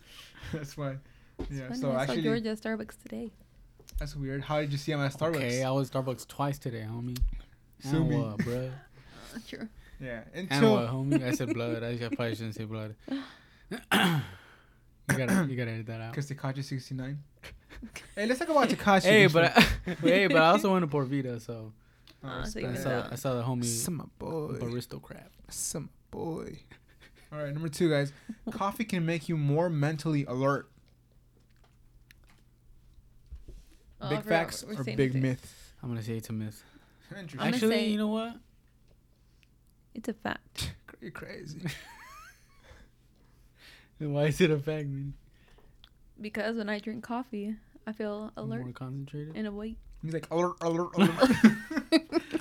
that's 0.52 0.76
why. 0.76 0.96
It's 1.38 1.50
Yeah. 1.50 1.68
funny, 1.68 1.80
So 1.80 1.88
I 1.92 1.94
saw 1.94 2.00
actually, 2.00 2.22
George 2.22 2.44
at 2.46 2.60
Starbucks 2.60 3.00
today. 3.02 3.30
that's 3.98 4.14
weird. 4.16 4.42
How 4.42 4.60
did 4.60 4.72
you 4.72 4.78
see 4.78 4.92
him 4.92 5.00
at 5.00 5.12
Starbucks? 5.12 5.36
Okay, 5.36 5.62
I 5.64 5.70
was 5.70 5.90
Starbucks 5.90 6.26
twice 6.28 6.58
today, 6.58 6.84
homie. 6.90 7.16
Sue 7.78 7.96
and 7.96 8.08
me. 8.10 8.16
what, 8.18 8.36
bruh? 8.38 8.68
Uh, 9.34 9.38
true. 9.48 9.68
Yeah. 10.00 10.22
And 10.34 10.48
Until 10.50 10.72
what, 10.72 10.88
homie? 10.88 11.22
I 11.24 11.32
said 11.32 11.54
blood. 11.54 11.82
I 11.82 11.96
should- 11.96 12.12
probably 12.16 12.34
shouldn't 12.34 12.54
say 12.56 12.64
blood. 12.64 12.94
you 13.10 13.78
gotta, 15.16 15.46
you 15.48 15.56
gotta 15.56 15.70
edit 15.70 15.86
that 15.86 16.00
out. 16.00 16.12
because 16.12 16.30
Tekashi 16.30 16.62
sixty 16.64 16.94
nine. 16.94 17.18
hey, 18.14 18.26
let's 18.26 18.38
talk 18.38 18.48
about 18.48 18.68
Tekashi. 18.68 19.02
Hey, 19.04 19.26
but 19.26 19.56
I, 19.56 19.60
hey, 20.02 20.26
but 20.26 20.36
I 20.36 20.48
also 20.50 20.72
went 20.72 20.88
to 20.88 20.94
Porvita, 20.96 21.40
so 21.40 21.72
Oh, 22.22 22.28
Uh, 22.28 22.30
I 22.30 22.34
you 22.38 22.42
respect. 22.44 22.66
Yeah. 22.74 22.82
saw, 22.82 23.08
I 23.12 23.14
saw 23.14 23.34
the 23.34 23.42
homie 23.42 23.64
Some 23.64 24.10
boy. 24.18 24.58
Baristo 24.60 25.00
crap. 25.00 25.30
Some 25.48 25.88
boy. 26.10 26.58
All 27.32 27.38
right, 27.42 27.52
number 27.52 27.68
two, 27.68 27.88
guys. 27.88 28.12
Coffee 28.50 28.84
can 28.84 29.06
make 29.06 29.28
you 29.28 29.36
more 29.36 29.70
mentally 29.70 30.24
alert. 30.26 30.68
Oh, 34.00 34.08
big 34.10 34.22
facts 34.24 34.64
what 34.64 34.80
or 34.80 34.84
big 34.84 35.12
today. 35.12 35.20
myth? 35.20 35.74
I'm 35.82 35.88
gonna 35.90 36.02
say 36.02 36.16
it's 36.16 36.28
a 36.30 36.32
myth. 36.32 36.62
Interesting. 37.10 37.40
Actually, 37.40 37.76
say- 37.76 37.88
you 37.90 37.98
know 37.98 38.08
what? 38.08 38.36
It's 39.94 40.08
a 40.08 40.14
fact. 40.14 40.72
You're 41.00 41.10
crazy. 41.10 41.60
Why 43.98 44.26
is 44.26 44.40
it 44.40 44.50
a 44.50 44.58
fact? 44.58 44.86
Man? 44.88 45.14
Because 46.20 46.56
when 46.56 46.68
I 46.68 46.78
drink 46.78 47.02
coffee, 47.04 47.56
I 47.86 47.92
feel 47.92 48.32
alert 48.36 48.62
More 48.62 48.72
concentrated. 48.72 49.36
and 49.36 49.46
awake. 49.46 49.76
He's 50.02 50.12
like 50.14 50.26
alert, 50.30 50.54
alert, 50.62 50.90
alert. 50.98 51.30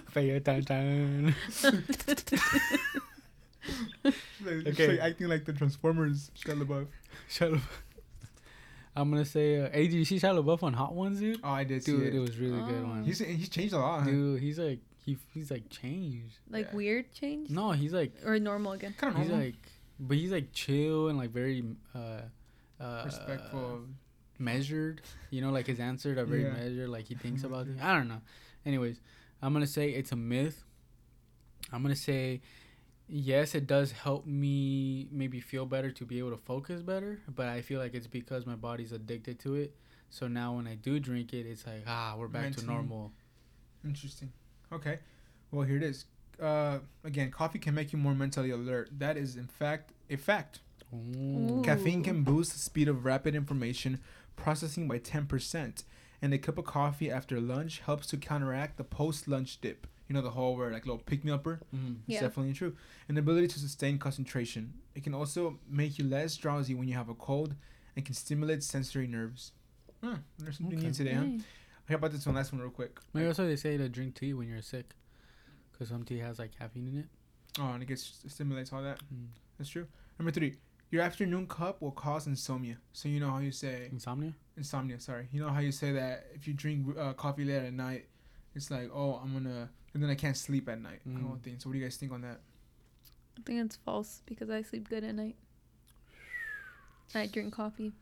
Pay 0.14 0.30
attention. 0.32 1.36
like, 4.04 4.68
Okay. 4.68 4.88
like 4.88 5.00
acting 5.00 5.28
like 5.28 5.46
the 5.46 5.54
Transformers 5.54 6.32
Shia 6.38 6.62
LaBeouf. 6.62 6.88
Shia 7.30 7.52
LaBeouf. 7.54 7.62
I'm 8.96 9.12
gonna 9.12 9.24
say, 9.26 9.60
uh, 9.62 9.70
hey, 9.72 9.84
did 9.88 9.94
you 9.94 10.06
see 10.06 10.18
Shia 10.20 10.42
LaBeouf 10.44 10.64
on 10.64 10.74
Hot 10.74 10.94
Ones, 10.94 11.20
dude? 11.20 11.40
Oh, 11.44 11.50
I 11.50 11.64
did 11.64 11.84
see 11.84 11.92
Dude, 11.94 12.08
it. 12.08 12.16
it 12.16 12.20
was 12.20 12.38
really 12.38 12.60
good 12.62 12.84
Oh. 12.84 12.90
one. 12.90 13.04
He's 13.04 13.20
he's 13.20 13.50
changed 13.50 13.74
a 13.74 13.80
lot. 13.80 14.02
Huh? 14.04 14.10
Dude, 14.10 14.42
he's 14.42 14.58
like 14.60 14.80
he 15.06 15.18
he's 15.34 15.52
like 15.52 15.70
changed. 15.70 16.38
Like 16.50 16.68
Yeah. 16.72 16.76
weird 16.76 17.14
change? 17.14 17.50
No, 17.50 17.72
he's 17.72 17.94
like 17.94 18.14
Or 18.26 18.40
normal 18.40 18.74
again? 18.74 18.96
Kind 18.98 19.14
of 19.14 19.20
he's 19.20 19.30
normal. 19.30 19.46
like, 19.48 19.56
but 20.00 20.18
he's 20.18 20.32
like 20.32 20.52
chill 20.54 21.10
and 21.10 21.18
like 21.18 21.30
very 21.32 21.64
uh, 21.96 22.22
uh 22.82 23.02
respectful. 23.06 23.82
Measured. 24.40 25.02
You 25.30 25.42
know, 25.42 25.52
like 25.52 25.68
his 25.68 25.80
answers 25.80 26.18
are 26.18 26.26
very 26.26 26.44
Yeah. 26.44 26.54
measured. 26.54 26.90
Like 26.90 27.06
he 27.06 27.16
thinks 27.24 27.44
about 27.44 27.68
it. 27.68 27.78
I 27.82 27.96
don't 27.96 28.08
know. 28.08 28.22
Anyways, 28.66 29.00
I'm 29.42 29.54
gonna 29.54 29.68
say 29.68 29.90
it's 29.90 30.12
a 30.12 30.16
myth. 30.16 30.64
I'm 31.72 31.82
gonna 31.84 31.96
say 31.96 32.42
yes, 33.08 33.56
it 33.56 33.68
does 33.68 33.92
help 33.92 34.26
me 34.26 35.08
maybe 35.12 35.40
feel 35.40 35.66
better 35.66 35.92
to 35.92 36.06
be 36.06 36.20
able 36.20 36.32
to 36.32 36.38
focus 36.38 36.82
better. 36.82 37.20
But 37.34 37.48
I 37.48 37.62
feel 37.62 37.80
like 37.80 37.94
it's 37.94 38.08
because 38.08 38.46
my 38.46 38.56
body's 38.56 38.92
addicted 38.92 39.40
to 39.40 39.56
it. 39.56 39.76
So 40.10 40.28
now 40.28 40.54
when 40.56 40.68
I 40.68 40.76
do 40.76 41.00
drink 41.00 41.34
it, 41.34 41.46
it's 41.46 41.68
like 41.68 41.84
ah, 41.88 42.16
we're 42.18 42.28
back 42.28 42.44
Mentally. 42.44 42.66
to 42.68 42.72
normal. 42.72 43.12
Interesting. 43.86 44.32
Okay. 44.72 45.00
Well, 45.52 45.66
here 45.66 45.78
it 45.78 45.84
is. 45.84 46.06
Uh, 46.42 46.80
again, 47.04 47.32
coffee 47.32 47.60
can 47.60 47.74
make 47.76 47.92
you 47.92 48.00
more 48.00 48.14
mentally 48.16 48.52
alert. 48.52 48.90
That 48.98 49.18
is, 49.18 49.36
in 49.36 49.48
fact, 49.48 49.92
a 50.10 50.16
fact. 50.16 50.60
Ooh. 50.94 51.62
Caffeine 51.66 52.04
can 52.04 52.24
boost 52.24 52.54
the 52.54 52.60
speed 52.60 52.88
of 52.88 53.04
rapid 53.06 53.36
information 53.36 54.00
processing 54.44 54.88
by 54.88 55.00
10%, 55.00 55.84
and 56.22 56.34
a 56.34 56.38
cup 56.38 56.58
of 56.58 56.66
coffee 56.66 57.12
after 57.12 57.40
lunch 57.40 57.80
helps 57.80 58.08
to 58.08 58.18
counteract 58.18 58.78
the 58.78 58.84
post-lunch 58.84 59.60
dip. 59.62 59.88
You 60.08 60.16
know 60.16 60.22
the 60.22 60.32
whole 60.32 60.56
where 60.56 60.72
like 60.72 60.86
little 60.86 60.98
pick 61.06 61.24
me 61.24 61.32
upper. 61.32 61.60
Mm. 61.76 61.98
It's 62.08 62.16
Yeah. 62.16 62.22
definitely 62.22 62.54
true. 62.54 62.76
And 63.08 63.16
the 63.16 63.20
ability 63.22 63.48
to 63.50 63.60
sustain 63.60 64.00
concentration. 64.00 64.74
It 64.96 65.04
can 65.04 65.14
also 65.14 65.60
make 65.70 66.00
you 66.00 66.06
less 66.06 66.36
drowsy 66.36 66.74
when 66.74 66.88
you 66.88 66.96
have 66.96 67.10
a 67.10 67.14
cold, 67.14 67.54
and 67.96 68.04
can 68.06 68.16
stimulate 68.16 68.64
sensory 68.64 69.08
nerves. 69.08 69.52
Hmm, 70.02 70.16
there's 70.40 70.58
something 70.58 70.80
new 70.80 70.86
Okay. 70.88 70.94
today, 70.98 71.14
huh? 71.14 71.24
Nice. 71.24 71.42
How 71.90 71.96
about 71.96 72.12
this 72.12 72.26
one 72.26 72.36
last 72.36 72.52
one 72.52 72.62
real 72.62 72.70
quick? 72.72 73.00
Maybe 73.14 73.28
also 73.28 73.46
they 73.46 73.56
say 73.56 73.78
to 73.78 73.90
drink 73.90 74.16
tea 74.16 74.34
when 74.34 74.48
you're 74.48 74.62
sick, 74.62 74.96
because 75.72 75.90
some 75.90 76.04
tea 76.06 76.20
has 76.20 76.40
like 76.40 76.58
caffeine 76.58 76.88
in 76.88 76.98
it. 77.00 77.08
Oh, 77.60 77.74
and 77.74 77.84
it 77.84 77.88
gets 77.88 78.22
stimulates 78.28 78.72
all 78.72 78.82
that. 78.84 79.00
Mm. 79.14 79.28
That's 79.58 79.70
true. 79.70 79.88
Number 80.18 80.32
three, 80.32 80.56
your 80.92 81.02
afternoon 81.04 81.48
cup 81.48 81.82
will 81.82 81.92
cause 81.92 82.28
insomnia. 82.28 82.78
So 82.94 83.10
you 83.10 83.20
know 83.20 83.30
how 83.32 83.40
you 83.40 83.52
say 83.52 83.90
Insomnia. 83.92 84.34
insomnia. 84.58 85.00
Sorry, 85.00 85.28
you 85.32 85.42
know 85.42 85.50
how 85.50 85.60
you 85.60 85.72
say 85.72 85.92
that 85.94 86.28
if 86.34 86.48
you 86.48 86.54
drink 86.54 86.98
uh, 86.98 87.14
coffee 87.14 87.46
late 87.46 87.66
at 87.66 87.74
night, 87.74 88.06
it's 88.56 88.72
like 88.72 88.90
oh 88.94 89.14
I'm 89.24 89.34
gonna 89.34 89.70
and 89.94 90.04
then 90.04 90.10
I 90.10 90.16
can't 90.16 90.38
sleep 90.38 90.68
at 90.70 90.82
night. 90.82 91.02
Kind 91.04 91.18
Mm. 91.26 91.34
of 91.36 91.42
thing. 91.42 91.56
So 91.60 91.70
what 91.70 91.74
do 91.74 91.80
you 91.80 91.86
guys 91.86 91.98
think 91.98 92.12
on 92.12 92.22
that? 92.22 92.40
I 93.38 93.42
think 93.46 93.66
it's 93.66 93.76
false 93.78 94.22
because 94.26 94.50
I 94.50 94.62
sleep 94.64 94.90
good 94.90 95.04
at 95.04 95.16
night. 95.16 95.36
I 97.16 97.26
drink 97.26 97.54
coffee. 97.54 97.94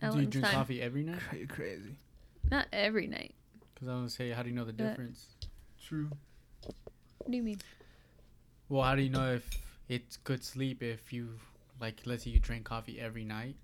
at 0.00 0.10
Do 0.12 0.18
you 0.18 0.22
lunchtime. 0.24 0.30
drink 0.42 0.46
coffee 0.54 0.82
every 0.82 1.02
night? 1.02 1.20
You're 1.36 1.46
crazy. 1.46 1.96
Not 2.50 2.66
every 2.72 3.06
night. 3.06 3.34
Because 3.74 3.88
I 3.88 3.92
was 3.92 3.98
gonna 4.00 4.10
say, 4.10 4.30
how 4.30 4.42
do 4.42 4.50
you 4.50 4.54
know 4.54 4.64
the 4.64 4.72
Yeah. 4.72 4.88
difference? 4.90 5.26
True. 5.82 6.10
What 7.18 7.30
do 7.30 7.36
you 7.36 7.42
mean? 7.42 7.60
Well, 8.68 8.82
how 8.82 8.94
do 8.94 9.02
you 9.02 9.10
know 9.10 9.32
if 9.34 9.48
it's 9.88 10.16
good 10.18 10.44
sleep 10.44 10.82
if 10.82 11.12
you 11.12 11.38
like 11.82 12.00
let's 12.06 12.24
say 12.24 12.30
you 12.30 12.38
drink 12.40 12.64
coffee 12.64 12.98
every 12.98 13.24
night, 13.24 13.56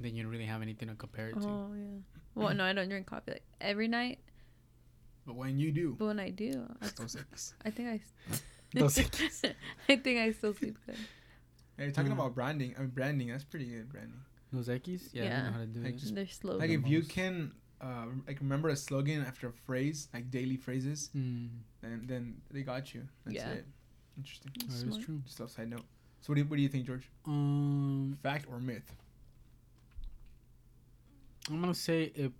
then 0.00 0.16
you 0.16 0.22
don't 0.24 0.32
really 0.32 0.46
have 0.46 0.62
anything 0.62 0.88
to 0.88 0.94
compare 0.96 1.28
it 1.28 1.34
to. 1.40 1.46
Oh 1.46 1.70
yeah. 1.76 2.00
Well, 2.34 2.54
no, 2.54 2.64
I 2.64 2.72
don't 2.72 2.88
drink 2.88 3.06
coffee 3.06 3.32
like 3.32 3.44
every 3.60 3.86
night. 3.88 4.18
But 5.26 5.36
when 5.36 5.58
you 5.58 5.70
do, 5.70 5.94
But 5.98 6.06
when 6.06 6.18
I 6.20 6.30
do, 6.30 6.64
I, 6.80 6.88
Dos 6.96 7.16
I 7.64 7.70
think 7.70 7.88
I. 7.88 8.00
s- 8.32 8.42
Dos 8.74 8.98
I 9.88 9.96
think 9.96 10.18
I 10.18 10.32
still 10.32 10.54
sleep 10.54 10.78
good. 10.86 10.96
Hey, 11.76 11.84
you're 11.84 11.92
talking 11.92 12.10
Mm. 12.10 12.14
about 12.14 12.34
branding. 12.34 12.74
I 12.76 12.80
mean 12.80 12.90
branding. 12.90 13.28
That's 13.28 13.44
pretty 13.44 13.66
good 13.66 13.88
branding. 13.92 14.18
Dos 14.52 14.68
Equis? 14.68 15.10
Yeah, 15.12 15.22
I 15.22 15.26
Yeah. 15.26 15.36
don't 15.36 15.44
know 15.46 15.52
how 15.52 15.58
to 15.60 15.66
do 15.66 15.80
Like, 15.80 15.94
it. 15.94 15.98
just- 15.98 16.14
They're 16.14 16.26
slow. 16.26 16.56
Like 16.56 16.68
the 16.70 16.74
if 16.80 16.86
you 16.88 17.02
can, 17.02 17.52
uh, 17.82 18.06
like 18.26 18.40
remember 18.40 18.70
a 18.70 18.76
slogan 18.76 19.20
after 19.22 19.48
a 19.48 19.52
phrase, 19.52 20.08
like 20.14 20.30
daily 20.30 20.56
phrases, 20.56 21.10
Mm, 21.14 21.50
and 21.82 22.08
then 22.08 22.40
they 22.50 22.62
got 22.62 22.94
you. 22.94 23.06
That's 23.24 23.36
Yeah. 23.36 23.50
it. 23.60 23.66
Interesting. 24.16 24.52
that 24.58 24.72
is 24.72 24.80
Smart. 24.80 25.02
true. 25.04 25.20
Just 25.26 25.40
a 25.40 25.48
side 25.48 25.68
note. 25.68 25.84
So 26.20 26.32
what 26.32 26.34
do 26.36 26.40
you, 26.42 26.46
what 26.48 26.56
do 26.56 26.62
you 26.62 26.68
think, 26.68 26.86
George? 26.86 27.08
Um, 27.26 28.18
Fact 28.22 28.46
or 28.50 28.58
myth? 28.60 28.92
I'm 31.50 31.60
gonna 31.60 31.74
say 31.74 32.04
it. 32.14 32.32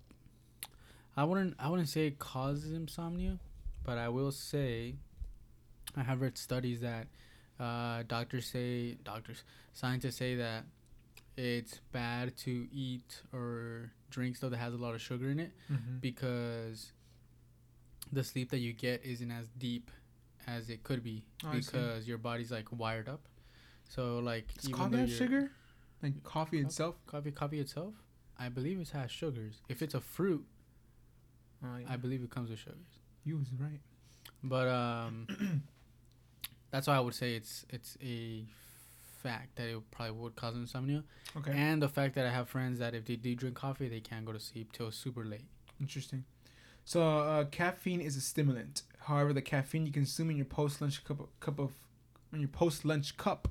I 1.17 1.23
wouldn't. 1.23 1.55
I 1.59 1.69
wouldn't 1.69 1.89
say 1.89 2.07
it 2.07 2.19
causes 2.19 2.71
insomnia, 2.71 3.39
but 3.83 3.97
I 3.97 4.09
will 4.09 4.31
say, 4.31 4.95
I 5.97 6.03
have 6.03 6.21
read 6.21 6.37
studies 6.37 6.81
that 6.81 7.07
uh, 7.59 8.03
doctors 8.07 8.45
say, 8.45 8.95
doctors, 9.03 9.43
scientists 9.73 10.17
say 10.17 10.35
that 10.35 10.65
it's 11.37 11.79
bad 11.91 12.37
to 12.37 12.67
eat 12.71 13.21
or 13.33 13.91
drink 14.11 14.35
stuff 14.35 14.51
that 14.51 14.57
has 14.57 14.73
a 14.73 14.77
lot 14.77 14.93
of 14.93 15.01
sugar 15.01 15.29
in 15.29 15.39
it 15.39 15.51
Mm-hmm. 15.71 15.97
because 16.01 16.91
the 18.11 18.23
sleep 18.23 18.49
that 18.51 18.57
you 18.59 18.73
get 18.73 19.03
isn't 19.05 19.31
as 19.31 19.47
deep 19.57 19.89
as 20.47 20.69
it 20.69 20.83
could 20.83 21.03
be 21.03 21.23
Oh, 21.45 21.51
because 21.51 22.07
your 22.07 22.17
body's 22.17 22.51
like 22.51 22.67
wired 22.71 23.07
up. 23.09 23.21
So 23.89 24.19
like 24.19 24.53
Does 24.55 24.69
even 24.69 24.79
coffee 24.79 24.97
have 24.97 25.11
sugar? 25.11 25.51
Like 26.01 26.23
coffee 26.23 26.59
itself? 26.59 26.95
coffee 27.07 27.31
coffee 27.31 27.59
itself, 27.59 27.93
I 28.39 28.47
believe 28.49 28.79
it 28.79 28.89
has 28.91 29.11
sugars. 29.11 29.61
If 29.67 29.81
it's 29.81 29.93
a 29.95 29.99
fruit, 30.01 30.45
Oh, 31.61 31.75
yeah. 31.77 31.87
I 31.89 31.97
believe 31.97 32.23
it 32.23 32.29
comes 32.29 32.49
with 32.49 32.59
sugars. 32.59 32.77
you 33.25 33.35
was 33.37 33.47
right. 33.59 33.81
But 34.41 34.67
um, 34.69 35.27
that's 36.71 36.87
why 36.87 36.95
I 36.95 36.99
would 37.01 37.15
say 37.15 37.35
it's 37.35 37.65
it's 37.69 37.97
a 38.01 38.45
fact 39.21 39.57
that 39.57 39.67
it 39.67 39.91
probably 39.91 40.11
would 40.13 40.35
cause 40.37 40.55
insomnia, 40.55 41.03
Okay. 41.35 41.51
and 41.53 41.81
the 41.81 41.89
fact 41.89 42.15
that 42.15 42.25
I 42.25 42.29
have 42.31 42.47
friends 42.47 42.79
that 42.79 42.95
if 42.95 43.03
they 43.03 43.17
do 43.17 43.35
drink 43.35 43.55
coffee, 43.55 43.89
they 43.89 43.99
can't 43.99 44.25
go 44.25 44.31
to 44.31 44.39
sleep 44.39 44.71
till 44.71 44.89
super 44.91 45.25
late. 45.25 45.43
Interesting. 45.81 46.23
So 46.85 47.01
uh, 47.19 47.43
caffeine 47.45 47.99
is 48.01 48.15
a 48.15 48.21
stimulant. 48.21 48.83
However, 48.99 49.33
the 49.33 49.41
caffeine 49.41 49.85
you 49.85 49.91
consume 49.91 50.29
in 50.29 50.37
your 50.37 50.45
post 50.45 50.79
lunch 50.81 51.03
cup 51.03 51.27
cup 51.41 51.59
of 51.59 51.71
in 52.31 52.39
your 52.39 52.47
post 52.49 52.85
lunch 52.85 53.17
cup 53.17 53.49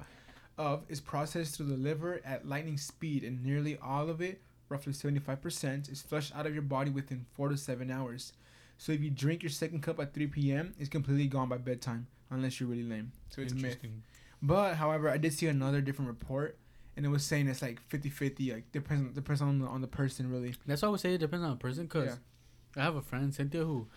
of 0.59 0.85
is 0.89 1.01
processed 1.01 1.57
through 1.57 1.67
the 1.67 1.77
liver 1.77 2.21
at 2.25 2.47
lightning 2.47 2.77
speed, 2.77 3.23
and 3.25 3.43
nearly 3.45 3.79
all 3.83 4.11
of 4.11 4.21
it, 4.21 4.43
roughly 4.69 4.93
seventy 4.93 5.21
five 5.21 5.41
percent, 5.41 5.89
is 5.89 6.03
flushed 6.03 6.35
out 6.37 6.47
of 6.47 6.53
your 6.53 6.63
body 6.63 6.91
within 6.91 7.25
four 7.35 7.49
to 7.49 7.57
seven 7.57 7.91
hours. 7.91 8.33
So 8.77 8.93
if 8.93 9.01
you 9.01 9.11
drink 9.11 9.43
your 9.43 9.51
second 9.51 9.83
cup 9.83 9.99
at 10.01 10.13
three 10.15 10.27
p.m., 10.27 10.75
it's 10.79 10.89
completely 10.89 11.27
gone 11.27 11.49
by 11.49 11.57
bedtime, 11.59 12.07
unless 12.31 12.61
you're 12.61 12.69
really 12.69 12.83
lame. 12.83 13.13
So 13.31 13.41
it's 13.43 13.53
a 13.53 13.57
myth. 13.57 13.65
Interesting. 13.65 14.03
But 14.43 14.75
however, 14.75 15.09
I 15.09 15.17
did 15.17 15.33
see 15.33 15.47
another 15.49 15.81
different 15.81 16.09
report, 16.09 16.57
and 16.97 17.05
it 17.05 17.09
was 17.09 17.25
saying 17.25 17.49
it's 17.49 17.61
like 17.63 17.81
50-50, 17.89 18.53
like 18.53 18.71
depends 18.73 19.15
depends 19.15 19.41
on 19.43 19.59
the, 19.61 19.67
on 19.67 19.81
the 19.81 19.89
person 19.89 20.31
really. 20.31 20.55
That's 20.67 20.83
why 20.83 20.89
I 20.89 20.91
would 20.93 21.01
say 21.01 21.15
it 21.15 21.19
depends 21.19 21.45
on 21.45 21.51
the 21.51 21.57
person. 21.57 21.89
Cause 21.89 22.07
Yeah. 22.77 22.83
I 22.83 22.85
have 22.85 22.95
a 22.97 23.03
friend 23.03 23.35
Cynthia 23.35 23.65
who, 23.65 23.89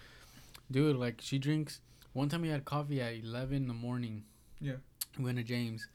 dude, 0.71 0.95
like 0.95 1.21
she 1.21 1.37
drinks. 1.37 1.79
One 2.13 2.27
time 2.29 2.41
we 2.41 2.49
had 2.49 2.65
coffee 2.65 3.01
at 3.01 3.13
eleven 3.23 3.57
in 3.57 3.67
the 3.67 3.73
morning. 3.73 4.23
Yeah. 4.59 4.75
We 5.17 5.25
went 5.25 5.37
to 5.37 5.43
James, 5.43 5.87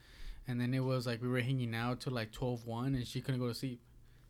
and 0.47 0.59
then 0.61 0.73
it 0.73 0.79
was 0.79 1.05
like 1.07 1.21
we 1.21 1.27
were 1.27 1.41
hanging 1.41 1.75
out 1.75 1.99
till 2.01 2.13
like 2.13 2.31
12, 2.31 2.65
1, 2.65 2.95
and 2.95 3.05
she 3.07 3.21
couldn't 3.21 3.39
go 3.41 3.47
to 3.47 3.53
sleep 3.55 3.81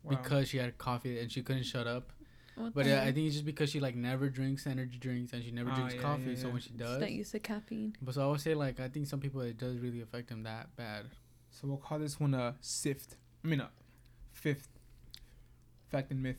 Wow. 0.03 0.11
because 0.17 0.47
she 0.49 0.57
had 0.57 0.77
coffee 0.77 1.19
and 1.19 1.31
she 1.31 1.41
couldn't 1.41 1.63
shut 1.63 1.85
up. 1.87 2.11
What 2.55 2.73
But 2.73 2.85
the 2.85 2.97
uh, 2.99 3.03
I 3.03 3.11
think 3.11 3.27
it's 3.27 3.35
just 3.35 3.45
because 3.45 3.69
she 3.69 3.79
like 3.79 3.95
never 3.95 4.29
drinks 4.29 4.65
energy 4.65 4.97
drinks 4.97 5.33
and 5.33 5.43
she 5.43 5.51
never 5.51 5.69
Ah, 5.69 5.75
drinks 5.75 5.95
yeah, 5.95 6.01
coffee. 6.01 6.31
yeah, 6.31 6.35
So 6.37 6.49
when 6.49 6.61
she 6.61 6.69
She's 6.69 6.77
does, 6.77 6.99
not 7.01 7.11
used 7.11 7.31
to 7.33 7.39
caffeine. 7.39 7.95
but 8.01 8.15
so 8.15 8.23
I 8.27 8.31
would 8.31 8.39
say 8.41 8.53
like 8.55 8.79
I 8.79 8.87
think 8.87 9.07
some 9.07 9.19
people 9.19 9.41
it 9.41 9.57
does 9.57 9.77
really 9.79 10.01
affect 10.01 10.29
them 10.29 10.43
that 10.43 10.75
bad. 10.75 11.05
So 11.51 11.67
we'll 11.67 11.77
call 11.77 11.99
this 11.99 12.19
one 12.19 12.33
a 12.33 12.55
sift. 12.61 13.15
I 13.43 13.47
mean 13.47 13.59
a 13.59 13.69
fifth 14.33 14.69
fact 15.89 16.09
and 16.11 16.23
myth. 16.23 16.37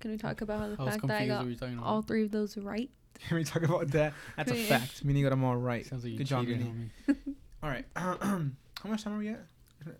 Can 0.00 0.10
we 0.10 0.16
talk 0.18 0.40
about 0.42 0.60
how 0.60 0.68
the 0.68 0.82
I 0.82 0.90
fact 0.90 1.06
that 1.06 1.22
I 1.22 1.26
got 1.26 1.38
what 1.40 1.48
you're 1.48 1.56
talking 1.58 1.74
about. 1.78 1.86
all 1.86 2.02
three 2.02 2.24
of 2.24 2.30
those 2.30 2.56
right? 2.56 2.90
Can 3.28 3.36
we 3.38 3.44
talk 3.44 3.62
about 3.62 3.88
that? 3.92 4.14
That's 4.36 4.50
a 4.50 4.54
fact, 4.54 5.04
meaning 5.04 5.22
that 5.24 5.32
I'm 5.32 5.44
all 5.44 5.56
right. 5.56 5.86
Sounds 5.86 6.02
like 6.02 6.12
you 6.12 6.18
Good 6.18 6.26
job, 6.26 6.44
cheated, 6.46 6.58
Minnie. 6.60 6.90
homie. 7.08 7.16
All 7.62 7.70
right. 7.70 7.84
How 7.96 8.50
much 8.84 9.04
time 9.04 9.14
are 9.14 9.18
we 9.18 9.28
at? 9.28 9.44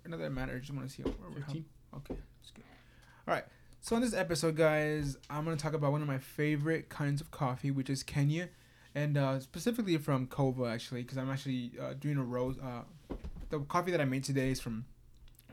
Not 0.07 0.19
that 0.19 0.27
it 0.27 0.31
matters. 0.31 0.57
I 0.57 0.59
just 0.61 0.75
want 0.75 0.89
to 0.89 0.95
see 0.95 1.03
where 1.03 1.15
we're 1.31 1.41
15? 1.43 1.65
Okay, 1.97 2.15
that's 2.41 2.51
good. 2.55 2.65
All 3.29 3.35
right. 3.35 3.45
So 3.81 3.97
in 3.97 4.03
this 4.03 4.15
episode, 4.15 4.57
guys, 4.57 5.17
I'm 5.29 5.45
gonna 5.45 5.57
talk 5.57 5.73
about 5.73 5.91
one 5.93 6.03
of 6.03 6.09
my 6.09 6.19
favorite 6.19 6.89
kinds 6.89 7.21
of 7.21 7.31
coffee, 7.33 7.71
which 7.73 7.91
is 7.91 8.03
Kenya, 8.05 8.49
and 8.95 9.19
uh, 9.19 9.41
specifically 9.41 9.97
from 9.99 10.29
Kova, 10.29 10.73
actually, 10.73 11.03
because 11.03 11.19
I'm 11.19 11.29
actually 11.31 11.73
uh, 11.81 11.95
doing 11.95 12.17
a 12.17 12.23
rose. 12.23 12.57
Uh, 12.59 12.83
the 13.51 13.59
coffee 13.61 13.91
that 13.91 14.01
I 14.01 14.05
made 14.05 14.23
today 14.23 14.51
is 14.51 14.61
from 14.61 14.85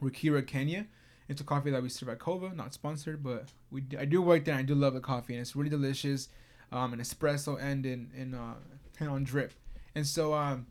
Rukira, 0.02 0.46
Kenya. 0.46 0.86
It's 1.28 1.42
a 1.42 1.44
coffee 1.44 1.72
that 1.72 1.82
we 1.82 1.90
serve 1.90 2.10
at 2.10 2.20
Kova, 2.20 2.56
not 2.56 2.74
sponsored, 2.74 3.24
but 3.24 3.50
we 3.72 3.82
d- 3.82 3.98
I 3.98 4.06
do 4.06 4.22
work 4.22 4.46
there. 4.46 4.54
and 4.56 4.60
I 4.60 4.64
do 4.64 4.76
love 4.76 4.94
the 4.94 5.00
coffee, 5.00 5.34
and 5.34 5.42
it's 5.42 5.56
really 5.56 5.70
delicious, 5.70 6.30
um, 6.72 6.94
an 6.94 7.00
espresso 7.00 7.60
and 7.62 7.84
in 7.86 8.12
in 8.16 8.36
uh, 8.36 8.56
and 9.00 9.10
on 9.10 9.24
drip. 9.24 9.54
And 9.96 10.06
so, 10.06 10.34
um, 10.36 10.68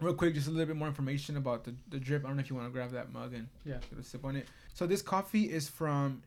real 0.00 0.14
quick, 0.14 0.34
just 0.34 0.46
a 0.48 0.50
little 0.50 0.66
bit 0.66 0.76
more 0.76 0.88
information 0.88 1.36
about 1.36 1.64
the, 1.64 1.74
the 1.88 1.98
drip. 1.98 2.24
I 2.24 2.28
don't 2.28 2.36
know 2.36 2.40
if 2.42 2.50
you 2.50 2.56
want 2.56 2.68
to 2.68 2.72
grab 2.72 2.90
that 2.92 3.12
mug 3.12 3.34
and 3.34 3.48
Yeah. 3.64 3.78
get 3.90 3.98
a 3.98 4.02
sip 4.02 4.24
on 4.24 4.36
it. 4.36 4.46
So 4.72 4.86
this 4.86 5.02
coffee 5.02 5.44
is 5.50 5.68
from 5.68 6.22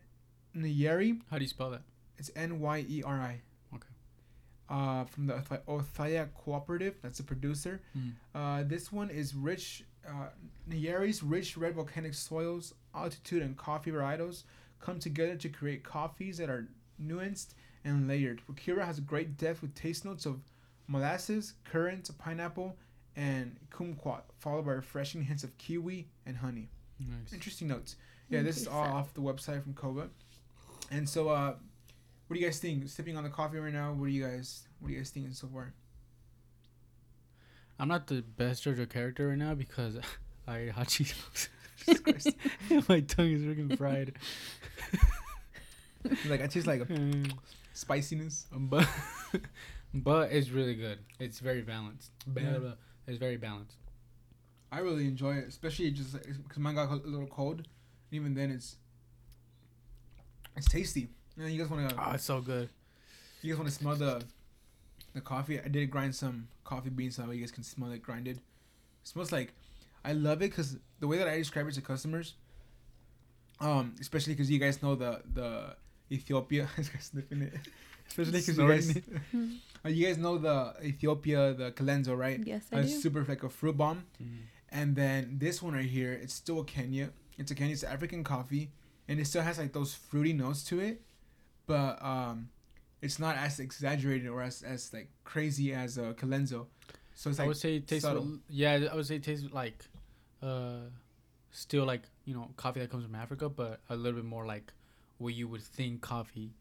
Nyeri. 0.55 1.19
How 1.29 1.37
do 1.37 1.43
you 1.43 1.49
spell 1.49 1.71
that? 1.71 1.81
It's 2.17 2.31
N 2.35 2.59
Y 2.59 2.85
E 2.89 3.03
R 3.05 3.19
I. 3.19 3.41
Okay. 3.75 3.87
Uh, 4.69 5.05
from 5.05 5.27
the 5.27 5.33
Othaya 5.67 6.27
Cooperative. 6.33 6.95
That's 7.01 7.17
the 7.19 7.23
producer. 7.23 7.81
Mm. 7.97 8.11
Uh, 8.33 8.63
this 8.63 8.91
one 8.91 9.09
is 9.09 9.33
rich. 9.35 9.83
Uh, 10.07 10.27
Nyeri's 10.69 11.21
rich 11.21 11.57
red 11.57 11.75
volcanic 11.75 12.13
soils, 12.13 12.73
altitude, 12.95 13.43
and 13.43 13.55
coffee 13.57 13.91
varietals 13.91 14.43
come 14.79 14.99
together 14.99 15.35
to 15.35 15.49
create 15.49 15.83
coffees 15.83 16.37
that 16.37 16.49
are 16.49 16.67
nuanced 17.01 17.53
and 17.83 18.07
layered. 18.07 18.41
Rukira 18.49 18.85
has 18.85 18.97
a 18.97 19.01
great 19.01 19.37
depth 19.37 19.61
with 19.61 19.75
taste 19.75 20.05
notes 20.05 20.25
of 20.25 20.39
molasses, 20.87 21.53
currants, 21.65 22.09
pineapple, 22.11 22.75
and 23.17 23.57
kumquat, 23.71 24.21
followed 24.39 24.65
by 24.65 24.71
refreshing 24.73 25.23
hints 25.23 25.43
of 25.43 25.57
kiwi 25.57 26.07
and 26.25 26.37
honey. 26.37 26.69
Nice. 26.99 27.33
Interesting 27.33 27.67
notes. 27.67 27.97
Yeah, 28.29 28.41
this 28.43 28.57
is 28.57 28.67
all 28.67 28.83
off 28.83 29.13
the 29.13 29.21
website 29.21 29.63
from 29.63 29.73
Kova. 29.73 30.07
And 30.91 31.07
so, 31.09 31.27
uh, 31.29 31.55
what 32.27 32.33
do 32.35 32.39
you 32.39 32.45
guys 32.45 32.59
think? 32.59 32.87
Sipping 32.87 33.17
on 33.17 33.23
the 33.23 33.29
coffee 33.29 33.57
right 33.57 33.73
now. 33.73 33.91
What 33.93 34.05
do 34.05 34.11
you 34.11 34.23
guys? 34.23 34.67
What 34.79 34.87
do 34.87 34.93
you 34.93 34.99
guys 34.99 35.09
thinking 35.09 35.33
so 35.33 35.47
far? 35.47 35.73
I'm 37.79 37.87
not 37.87 38.07
the 38.07 38.21
best 38.21 38.63
judge 38.63 38.79
of 38.79 38.89
character 38.89 39.27
right 39.29 39.37
now 39.37 39.53
because 39.53 39.97
I 40.47 40.59
ate 40.59 40.71
hot 40.71 40.87
Cheetos. 40.87 41.49
Jesus 41.85 41.99
Christ. 42.01 42.29
My 42.89 42.99
tongue 43.01 43.31
is 43.31 43.41
freaking 43.41 43.77
fried. 43.77 44.13
like 46.29 46.41
I 46.41 46.47
taste 46.47 46.67
like 46.67 46.81
a 46.81 46.85
Mm, 46.85 47.31
spiciness. 47.73 48.45
but 48.51 48.87
but 49.93 50.31
it's 50.31 50.49
really 50.49 50.75
good. 50.75 50.99
It's 51.19 51.39
very 51.39 51.61
balanced. 51.61 52.11
Yeah. 52.35 52.73
Blah, 53.07 53.13
It's 53.13 53.19
very 53.19 53.37
balanced. 53.37 53.75
I 54.71 54.79
really 54.79 55.05
enjoy 55.05 55.35
it, 55.35 55.47
especially 55.47 55.91
just 55.91 56.13
because 56.21 56.57
mine 56.57 56.75
got 56.75 56.89
a 56.91 56.95
little 56.95 57.27
cold. 57.27 57.65
Even 58.11 58.33
then, 58.35 58.51
it's 58.51 58.75
it's 60.55 60.67
tasty. 60.67 61.07
And 61.35 61.45
then 61.45 61.53
you 61.53 61.59
guys 61.61 61.69
want 61.69 61.89
to 61.89 61.95
Oh, 61.97 62.11
it's 62.11 62.23
so 62.25 62.41
good. 62.41 62.69
you 63.41 63.53
guys 63.53 63.59
want 63.59 63.69
to 63.69 63.75
smell 63.75 63.95
the 63.95 64.23
the 65.13 65.21
coffee? 65.21 65.59
I 65.59 65.67
did 65.69 65.89
grind 65.89 66.15
some 66.15 66.47
coffee 66.63 66.89
beans 66.89 67.15
so 67.15 67.31
you 67.31 67.39
guys 67.39 67.51
can 67.51 67.63
smell 67.63 67.91
it 67.91 68.01
grinded. 68.03 68.37
It 68.37 68.43
smells 69.03 69.31
like 69.31 69.53
I 70.03 70.13
love 70.13 70.41
it 70.41 70.49
because 70.51 70.77
the 70.99 71.07
way 71.07 71.17
that 71.17 71.27
I 71.27 71.37
describe 71.37 71.67
it 71.67 71.73
to 71.75 71.81
customers, 71.81 72.33
um, 73.61 73.95
especially 74.01 74.33
because 74.33 74.51
you 74.51 74.59
guys 74.59 74.81
know 74.83 74.95
the 74.95 75.21
the 75.33 75.75
Ethiopia, 76.11 76.67
this 76.77 76.89
sniffing 76.99 77.43
it. 77.43 77.53
Especially 78.07 78.39
because 78.39 78.57
you 78.57 78.67
guys, 78.67 78.97
uh, 79.85 79.89
you 79.89 80.05
guys 80.07 80.17
know 80.17 80.37
the 80.37 80.73
Ethiopia, 80.83 81.53
the 81.53 81.71
Kalenzo, 81.71 82.17
right? 82.17 82.39
Yes, 82.45 82.65
I 82.71 82.77
Uh, 82.77 82.81
do. 82.83 82.87
super 82.87 83.23
like 83.27 83.43
a 83.43 83.49
fruit 83.49 83.77
bomb. 83.77 84.05
Mm. 84.21 84.27
And 84.69 84.95
then 84.95 85.37
this 85.39 85.61
one 85.61 85.73
right 85.73 85.85
here, 85.89 86.13
it's 86.13 86.33
still 86.33 86.59
a 86.61 86.65
Kenya. 86.65 87.11
It's 87.37 87.51
a 87.51 87.55
Kenya. 87.55 87.73
It's 87.73 87.83
African 87.83 88.23
coffee, 88.23 88.71
and 89.07 89.19
it 89.19 89.25
still 89.25 89.41
has 89.43 89.57
like 89.57 89.71
those 89.73 89.93
fruity 89.93 90.33
notes 90.33 90.63
to 90.65 90.79
it, 90.79 91.01
but 91.67 92.01
um, 92.03 92.49
it's 93.01 93.19
not 93.19 93.37
as 93.37 93.59
exaggerated 93.59 94.27
or 94.27 94.41
as, 94.41 94.63
as 94.63 94.91
like 94.93 95.09
crazy 95.23 95.73
as 95.73 95.97
a 95.97 96.13
Kalenzo. 96.15 96.65
So 97.15 97.29
it's 97.29 97.39
I 97.39 97.43
like 97.43 97.47
would 97.49 97.57
say 97.57 97.75
it 97.77 97.87
tastes. 97.87 98.03
subtle. 98.05 98.39
Yeah, 98.49 98.87
I 98.91 98.95
would 98.95 99.05
say 99.05 99.15
it 99.15 99.23
tastes 99.23 99.45
like, 99.53 99.85
uh, 100.41 100.81
still 101.51 101.85
like 101.85 102.01
you 102.25 102.33
know 102.33 102.49
coffee 102.57 102.79
that 102.79 102.89
comes 102.89 103.05
from 103.05 103.15
Africa, 103.15 103.49
but 103.49 103.79
a 103.89 103.95
little 103.95 104.19
bit 104.19 104.25
more 104.27 104.45
like 104.45 104.73
what 105.17 105.33
you 105.33 105.47
would 105.47 105.61
think 105.63 106.01
coffee 106.01 106.51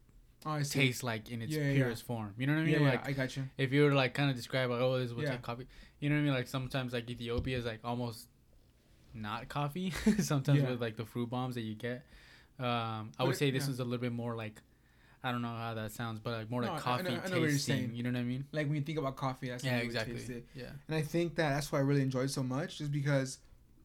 oh, 0.45 0.51
I 0.51 0.61
see. 0.63 0.79
tastes 0.79 1.03
like 1.03 1.29
in 1.31 1.41
its 1.41 1.53
Yeah, 1.53 1.63
yeah, 1.63 1.67
yeah. 1.69 1.75
purest 1.75 2.03
form. 2.03 2.33
You 2.37 2.47
know 2.47 2.53
what 2.53 2.59
I 2.61 2.65
mean? 2.65 2.81
Yeah, 2.81 2.89
like 2.89 3.07
I 3.07 3.11
got 3.13 3.35
you. 3.35 3.43
if 3.57 3.71
you 3.73 3.83
were 3.83 3.89
to, 3.91 3.95
like 3.95 4.13
kind 4.13 4.29
of 4.29 4.35
describe 4.35 4.69
like 4.69 4.81
oh 4.81 4.97
this 4.99 5.09
is 5.09 5.15
what's 5.15 5.29
like 5.29 5.41
coffee. 5.41 5.67
You 5.99 6.09
know 6.09 6.15
what 6.15 6.21
I 6.21 6.25
mean? 6.25 6.33
Like 6.33 6.47
sometimes 6.47 6.93
like 6.93 7.09
Ethiopia 7.09 7.57
is 7.57 7.65
like 7.65 7.79
almost 7.83 8.27
not 9.13 9.47
coffee. 9.49 9.91
sometimes 10.19 10.61
with 10.63 10.81
like 10.81 10.95
the 10.97 11.05
fruit 11.05 11.29
bombs 11.29 11.55
that 11.55 11.61
you 11.61 11.75
get. 11.75 12.05
Um, 12.59 13.11
I 13.19 13.23
would 13.23 13.35
it- 13.35 13.37
say 13.37 13.51
this 13.51 13.67
is 13.67 13.79
a 13.79 13.83
little 13.83 13.97
bit 14.01 14.11
more 14.13 14.35
like. 14.35 14.61
I 15.23 15.31
don't 15.31 15.41
know 15.41 15.47
how 15.49 15.73
that 15.73 15.91
sounds, 15.91 16.19
but 16.19 16.31
like 16.37 16.49
more 16.49 16.61
No, 16.61 16.67
I- 16.67 16.71
I 16.71 16.73
like 16.75 16.83
coffee 16.83 17.03
know- 17.03 17.09
I 17.09 17.13
know 17.15 17.21
what 17.21 17.31
you're 17.41 17.49
tasting. 17.49 17.75
saying. 17.77 17.95
You 17.95 18.03
know 18.03 18.11
what 18.11 18.19
I 18.19 18.23
mean? 18.23 18.45
Like 18.51 18.67
when 18.67 18.75
you 18.75 18.81
think 18.83 18.99
about 18.99 19.15
coffee, 19.15 19.49
that's 19.49 19.63
how 19.65 19.71
Yeah, 19.71 19.77
you 19.79 19.83
exactly. 19.85 20.13
taste 20.15 20.29
it. 20.29 20.45
Yeah. 20.55 20.69
And 20.87 20.95
I 20.95 21.01
think 21.01 21.35
that 21.35 21.49
that's 21.55 21.71
why 21.71 21.79
I 21.79 21.81
really 21.81 22.03
enjoy 22.03 22.21
it 22.21 22.29
so 22.29 22.43
much, 22.43 22.77
just 22.77 22.91
because 22.91 23.39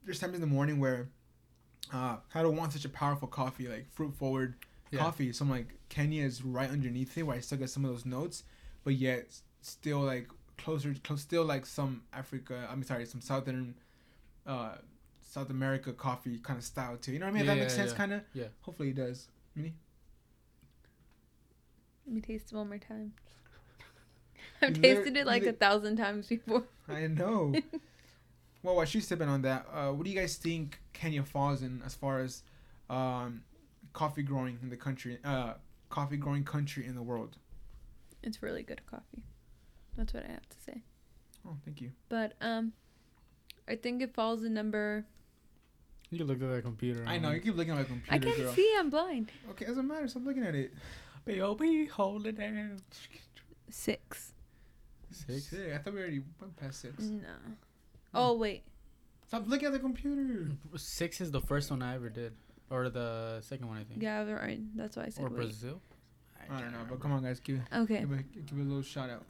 there's 0.05 0.21
times 0.21 0.35
in 0.35 0.41
the 0.43 0.47
morning 0.47 0.79
where 0.79 1.09
uh, 1.93 2.17
I 2.35 2.43
don't 2.43 2.55
want 2.57 2.73
such 2.75 2.85
a 2.85 2.89
powerful 2.91 3.27
coffee, 3.29 3.67
like 3.67 3.87
fruit 3.93 4.15
forward 4.15 4.55
Yeah. 4.93 5.01
coffee. 5.01 5.33
So 5.33 5.45
I'm 5.45 5.51
like, 5.51 5.75
Kenya 5.89 6.25
is 6.25 6.45
right 6.45 6.71
underneath 6.71 7.19
it, 7.19 7.25
where 7.25 7.37
I 7.37 7.41
still 7.41 7.59
get 7.59 7.71
some 7.71 7.85
of 7.85 7.91
those 7.91 8.07
notes, 8.07 8.45
but 8.85 8.95
yet 8.95 9.27
still 9.63 10.01
like 10.01 10.29
closer, 10.59 10.95
close, 11.03 11.23
still 11.23 11.45
like 11.45 11.67
some 11.67 12.03
Africa. 12.13 12.69
I'm 12.71 12.83
sorry, 12.85 13.07
some 13.07 13.21
southern, 13.21 13.75
uh, 14.47 14.77
South 15.21 15.51
America 15.51 15.93
coffee 15.93 16.39
kind 16.39 16.59
of 16.59 16.65
style 16.65 16.97
too. 16.99 17.13
You 17.13 17.19
know 17.21 17.27
what 17.27 17.31
I 17.31 17.33
mean? 17.35 17.43
If 17.43 17.47
Yeah, 17.47 17.55
that 17.55 17.61
makes 17.61 17.73
yeah, 17.73 17.77
sense, 17.79 17.91
yeah. 17.93 17.97
kind 17.97 18.13
of. 18.13 18.23
Yeah. 18.35 18.45
Hopefully 18.63 18.91
it 18.91 18.97
does. 18.97 19.29
Mini? 19.57 19.75
Let 22.07 22.15
me 22.15 22.21
taste 22.21 22.53
it 22.53 22.57
one 22.57 22.69
more 22.69 22.79
time. 22.79 23.13
I've 24.63 24.77
You 24.77 24.83
tasted 24.83 25.17
it 25.17 25.27
like 25.27 25.45
you 25.45 25.51
a 25.51 25.53
thousand 25.53 25.97
times 25.97 26.27
before. 26.27 26.65
I 26.89 27.07
know. 27.07 27.55
well, 28.63 28.77
while 28.77 28.85
she's 28.85 29.07
sipping 29.07 29.29
on 29.29 29.43
that, 29.43 29.67
uh, 29.73 29.91
what 29.93 30.05
do 30.05 30.11
you 30.11 30.19
guys 30.19 30.37
think 30.37 30.81
Kenya 30.93 31.23
falls 31.23 31.63
in 31.63 31.83
as 31.85 31.95
far 31.95 32.21
as 32.21 32.43
um, 32.91 33.43
coffee 33.93 34.23
growing 34.23 34.59
in 34.63 34.69
the 34.71 34.77
country? 34.77 35.19
Uh, 35.25 35.55
coffee 35.91 36.17
growing 36.17 36.45
country 36.45 36.87
in 36.87 36.95
the 36.95 37.03
world. 37.03 37.37
It's 38.23 38.43
really 38.43 38.63
good 38.63 38.85
coffee. 38.87 39.25
That's 39.97 40.13
what 40.15 40.25
I 40.25 40.29
have 40.33 40.49
to 40.49 40.57
say. 40.65 40.83
Oh, 41.47 41.57
thank 41.65 41.81
you. 41.81 41.91
But 42.09 42.35
um, 42.41 42.73
I 43.69 43.77
think 43.77 44.01
it 44.03 44.15
falls 44.15 44.45
in 44.45 44.55
number. 44.55 45.05
You 46.11 46.19
can 46.19 46.27
look 46.27 46.43
at 46.43 46.51
that 46.51 46.63
computer. 46.63 47.05
I 47.07 47.19
know 47.19 47.31
you 47.31 47.41
keep 47.41 47.57
looking 47.57 47.73
at 47.73 47.79
my 47.79 47.85
computer, 47.85 48.15
I 48.15 48.19
can't 48.19 48.37
girl. 48.37 48.53
see. 48.53 48.75
I'm 48.79 48.91
blind. 48.91 49.31
Okay, 49.51 49.65
doesn't 49.65 49.87
matter. 49.87 50.07
Stop 50.09 50.25
looking 50.25 50.45
at 50.45 50.55
it. 50.55 50.73
Baby, 51.25 51.87
hold 51.87 52.27
it 52.27 52.39
down. 52.39 52.81
Six. 53.71 54.35
Six. 55.11 55.49
Sick. 55.49 55.73
I 55.75 55.79
thought 55.79 55.95
we 55.95 56.01
already 56.01 56.23
went 56.41 56.57
past 56.57 56.81
six. 56.81 57.03
No. 57.03 57.29
Oh 58.15 58.35
wait. 58.35 58.63
Stop 59.27 59.49
looking 59.49 59.67
at 59.67 59.73
the 59.73 59.79
computer. 59.79 60.51
Six 60.77 61.21
is 61.21 61.31
the 61.31 61.41
first 61.41 61.71
one 61.71 61.81
I 61.83 61.95
ever 61.95 62.11
did, 62.11 62.35
or 62.73 62.89
the 62.89 63.41
second 63.43 63.69
one 63.69 63.77
I 63.79 63.85
think. 63.85 64.03
Yeah, 64.03 64.29
right. 64.33 64.61
That's 64.75 64.97
why 64.97 65.05
I 65.05 65.09
said 65.11 65.25
Or 65.25 65.29
wait. 65.29 65.37
Brazil. 65.37 65.81
I 66.51 66.61
don't 66.61 66.73
know, 66.73 66.79
but 66.89 66.99
come 67.01 67.13
on, 67.13 67.23
guys, 67.23 67.39
give 67.39 67.61
Okay. 67.73 68.01
give 68.01 68.11
a, 68.13 68.17
give 68.17 68.59
it 68.59 68.63
a 68.63 68.65
little 68.65 68.83
shout 68.83 69.11
out. 69.11 69.25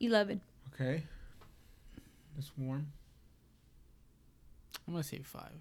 Eleven. 0.00 0.40
Okay. 0.74 1.04
It's 2.38 2.50
warm, 2.58 2.86
I'm 4.86 4.94
gonna 4.94 5.04
say 5.04 5.20
five. 5.22 5.52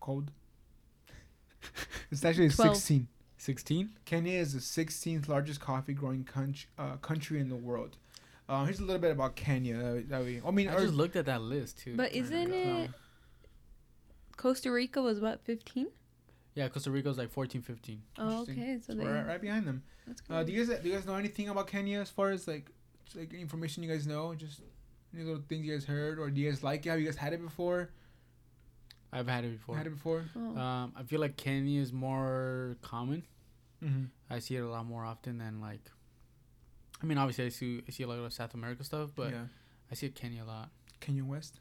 cold. 0.00 0.30
it's 2.10 2.24
actually 2.24 2.48
Twelve. 2.50 2.76
sixteen. 2.76 3.08
Sixteen. 3.36 3.90
Kenya 4.04 4.32
is 4.38 4.52
the 4.54 4.58
16th 4.60 5.28
largest 5.28 5.60
coffee 5.60 5.92
growing 5.92 6.24
country, 6.24 6.68
uh, 6.78 6.96
country 6.96 7.38
in 7.40 7.48
the 7.48 7.56
world. 7.56 7.96
Uh, 8.48 8.64
here's 8.64 8.80
a 8.80 8.84
little 8.84 9.00
bit 9.00 9.12
about 9.12 9.36
Kenya. 9.36 9.76
That 9.76 9.92
we, 9.94 10.00
that 10.02 10.24
we 10.24 10.40
I 10.44 10.50
mean, 10.50 10.68
I 10.68 10.78
just 10.80 10.94
looked 10.94 11.14
at 11.16 11.26
that 11.26 11.42
list 11.42 11.78
too. 11.78 11.94
But 11.96 12.12
isn't 12.12 12.50
No. 12.50 12.56
it? 12.82 12.90
Costa 14.38 14.70
Rica 14.72 15.02
was 15.02 15.20
what? 15.20 15.44
Fifteen. 15.44 15.88
Yeah, 16.54 16.68
Costa 16.68 16.90
Rica 16.90 17.08
was 17.08 17.18
like 17.18 17.30
14, 17.30 17.62
15. 17.62 18.02
Oh, 18.18 18.42
okay. 18.42 18.78
So 18.80 18.92
so 18.92 18.98
they. 18.98 19.04
we're 19.04 19.14
right, 19.14 19.26
right 19.26 19.40
behind 19.40 19.66
them. 19.66 19.82
That's 20.06 20.22
Uh, 20.28 20.38
good. 20.38 20.46
do 20.46 20.52
you 20.54 20.64
guys 20.64 20.80
do 20.82 20.88
you 20.88 20.94
guys 20.96 21.06
know 21.06 21.14
anything 21.14 21.48
about 21.50 21.66
Kenya 21.68 22.00
as 22.00 22.08
far 22.10 22.30
as 22.30 22.48
like 22.48 22.70
like 23.14 23.32
information 23.34 23.82
you 23.82 23.90
guys 23.90 24.06
know? 24.06 24.34
Just 24.34 24.62
any 25.14 25.22
little 25.24 25.42
things 25.48 25.64
you 25.66 25.72
guys 25.74 25.84
heard, 25.84 26.18
or 26.18 26.30
do 26.30 26.40
you 26.40 26.48
guys 26.50 26.62
like 26.64 26.86
it? 26.86 26.88
Have 26.88 26.98
you 27.00 27.04
guys 27.06 27.16
had 27.16 27.32
it 27.34 27.42
before? 27.42 27.90
I've 29.12 29.28
had 29.28 29.44
it 29.44 29.52
before. 29.58 29.76
Had 29.76 29.86
it 29.86 29.90
before? 29.90 30.24
oh. 30.36 30.58
Um, 30.58 30.92
I 30.96 31.02
feel 31.04 31.20
like 31.20 31.36
Kenya 31.36 31.80
is 31.80 31.92
more 31.92 32.76
common. 32.82 33.22
Mm-hmm. 33.82 34.04
I 34.28 34.38
see 34.40 34.56
it 34.56 34.60
a 34.60 34.68
lot 34.68 34.84
more 34.86 35.04
often 35.04 35.38
than 35.38 35.60
like. 35.60 35.80
I 37.02 37.06
mean, 37.06 37.18
obviously, 37.18 37.46
I 37.46 37.50
see 37.50 37.82
I 37.86 37.90
see 37.92 38.02
a 38.02 38.08
lot 38.08 38.18
of 38.18 38.32
South 38.32 38.54
America 38.54 38.82
stuff, 38.84 39.10
but 39.14 39.30
yeah, 39.30 39.44
I 39.90 39.94
see 39.94 40.08
Kenya 40.10 40.42
a 40.42 40.46
lot. 40.46 40.70
Kenya 41.00 41.24
West. 41.24 41.60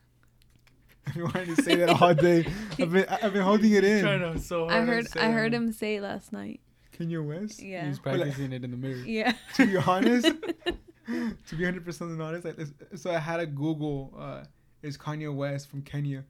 I've 1.11 1.13
been 1.13 1.23
wanting 1.23 1.55
to 1.55 1.61
say 1.61 1.75
that 1.75 2.01
all 2.01 2.13
day. 2.13 2.45
I've 2.79 2.91
been 2.91 3.05
I've 3.07 3.31
been 3.31 3.43
holding 3.43 3.71
it 3.71 3.83
in. 3.83 4.39
so 4.39 4.67
I 4.67 4.81
heard. 4.81 5.07
I 5.17 5.31
heard 5.31 5.53
him 5.53 5.71
say 5.71 6.01
last 6.01 6.33
night. 6.33 6.59
Kenya 6.91 7.21
West. 7.21 7.61
Yeah. 7.61 7.85
He's 7.87 7.99
practicing 7.99 8.51
it 8.51 8.63
in 8.63 8.71
the 8.71 8.77
mirror. 8.77 8.97
Yeah. 8.97 9.33
to 9.55 9.67
be 9.67 9.77
honest, 9.77 10.25
to 11.05 11.55
be 11.55 11.63
hundred 11.63 11.85
percent 11.85 12.19
honest, 12.19 12.43
like 12.43 12.57
this, 12.57 12.73
so 12.95 13.11
I 13.11 13.19
had 13.19 13.37
to 13.37 13.45
Google 13.45 14.13
uh, 14.19 14.43
is 14.81 14.97
Kanye 14.97 15.33
West 15.33 15.69
from 15.69 15.81
Kenya? 15.81 16.25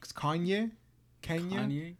Cause 0.00 0.12
Kanye, 0.12 0.72
Kenya, 1.20 1.60
Kanye, 1.60 1.94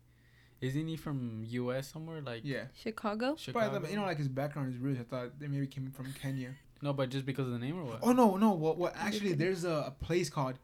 isn't 0.60 0.88
he 0.88 0.96
from 0.96 1.44
U.S. 1.46 1.92
somewhere 1.92 2.22
like 2.22 2.40
yeah. 2.44 2.64
Chicago. 2.74 3.36
Chicago? 3.36 3.78
But 3.78 3.90
you 3.90 3.96
know, 3.96 4.02
like 4.02 4.18
his 4.18 4.28
background 4.28 4.74
is 4.74 4.80
roots. 4.80 4.98
I 4.98 5.04
thought 5.04 5.38
they 5.38 5.46
maybe 5.46 5.68
came 5.68 5.92
from 5.92 6.12
Kenya. 6.20 6.54
no, 6.80 6.92
but 6.92 7.10
just 7.10 7.24
because 7.24 7.46
of 7.46 7.52
the 7.52 7.60
name 7.60 7.78
or 7.78 7.84
what? 7.84 8.00
Oh 8.02 8.12
no, 8.12 8.36
no. 8.36 8.50
What? 8.50 8.78
What? 8.78 8.94
Actually, 8.96 9.34
there's 9.34 9.62
a, 9.64 9.84
a 9.86 10.04
place 10.04 10.28
called 10.28 10.58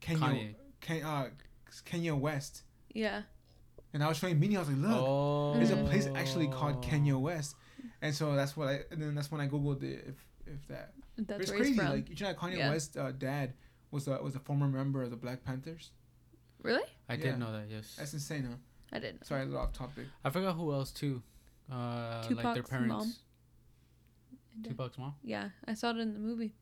Kenya, 0.00 0.20
Kanye. 0.26 0.54
Ken, 0.80 1.02
uh, 1.02 1.28
Kenya 1.84 2.14
West, 2.14 2.62
Yeah. 2.94 3.22
and 3.92 4.02
I 4.02 4.08
was 4.08 4.16
showing 4.18 4.38
Minnie. 4.40 4.56
I 4.56 4.60
was 4.60 4.68
like, 4.68 4.78
look, 4.78 4.90
oh, 5.06 5.54
there's 5.54 5.70
a 5.70 5.76
place 5.84 6.06
actually 6.14 6.48
called 6.48 6.82
Kenya 6.82 7.16
West, 7.18 7.56
and 8.02 8.14
so 8.14 8.34
that's 8.34 8.56
what 8.56 8.68
I. 8.68 8.80
And 8.90 9.00
then 9.02 9.14
that's 9.14 9.30
when 9.30 9.40
I 9.40 9.48
googled 9.48 9.82
it. 9.82 10.04
If 10.08 10.14
if 10.46 10.68
that 10.68 10.92
That's 11.18 11.42
it's 11.42 11.50
where 11.50 11.60
crazy. 11.60 11.76
from. 11.76 11.88
Like 11.90 12.08
you 12.20 12.26
know, 12.26 12.34
Kanye 12.34 12.56
Yeah. 12.58 12.70
West's 12.70 12.96
uh, 12.96 13.12
dad 13.16 13.54
was 13.90 14.08
a 14.08 14.22
was 14.22 14.34
a 14.34 14.40
former 14.40 14.68
member 14.68 15.02
of 15.02 15.10
the 15.10 15.16
Black 15.16 15.44
Panthers. 15.44 15.90
really? 16.62 16.82
I 17.08 17.14
yeah. 17.14 17.22
did 17.22 17.38
know 17.38 17.52
that. 17.52 17.66
Yes. 17.70 17.94
That's 17.98 18.12
insane, 18.14 18.44
huh? 18.48 18.56
I 18.92 18.98
didn't. 19.00 19.26
Sorry, 19.26 19.42
a 19.42 19.44
little 19.44 19.60
off 19.60 19.72
topic. 19.72 20.06
I 20.24 20.30
forgot 20.30 20.54
who 20.54 20.72
else 20.72 20.90
too. 20.90 21.22
Uh, 21.70 22.24
like 22.30 22.54
their 22.54 22.62
parents. 22.62 22.88
mom. 22.88 23.12
Tupac's 24.62 24.98
mom. 24.98 25.14
Yeah, 25.22 25.50
I 25.66 25.74
saw 25.74 25.90
it 25.90 25.98
in 25.98 26.14
the 26.14 26.18
movie. 26.18 26.52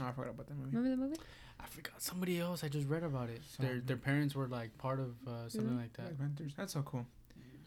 Oh, 0.00 0.04
I 0.06 0.12
forgot 0.12 0.30
about 0.30 0.46
that 0.48 0.56
movie. 0.56 0.76
Remember 0.76 0.90
the 0.90 1.08
movie? 1.08 1.20
I 1.66 1.68
forgot 1.68 2.00
somebody 2.00 2.38
else. 2.40 2.62
I 2.64 2.68
just 2.68 2.88
read 2.88 3.02
about 3.02 3.28
it. 3.28 3.42
Their 3.58 3.80
their 3.80 3.96
parents 3.96 4.34
were 4.34 4.46
like 4.46 4.76
part 4.78 5.00
of 5.00 5.14
uh, 5.26 5.48
something 5.48 5.70
Really? 5.70 5.82
like 5.82 5.92
that. 5.94 6.16
Black 6.16 6.18
Panthers. 6.36 6.52
That's 6.56 6.72
so 6.72 6.82
cool. 6.82 7.04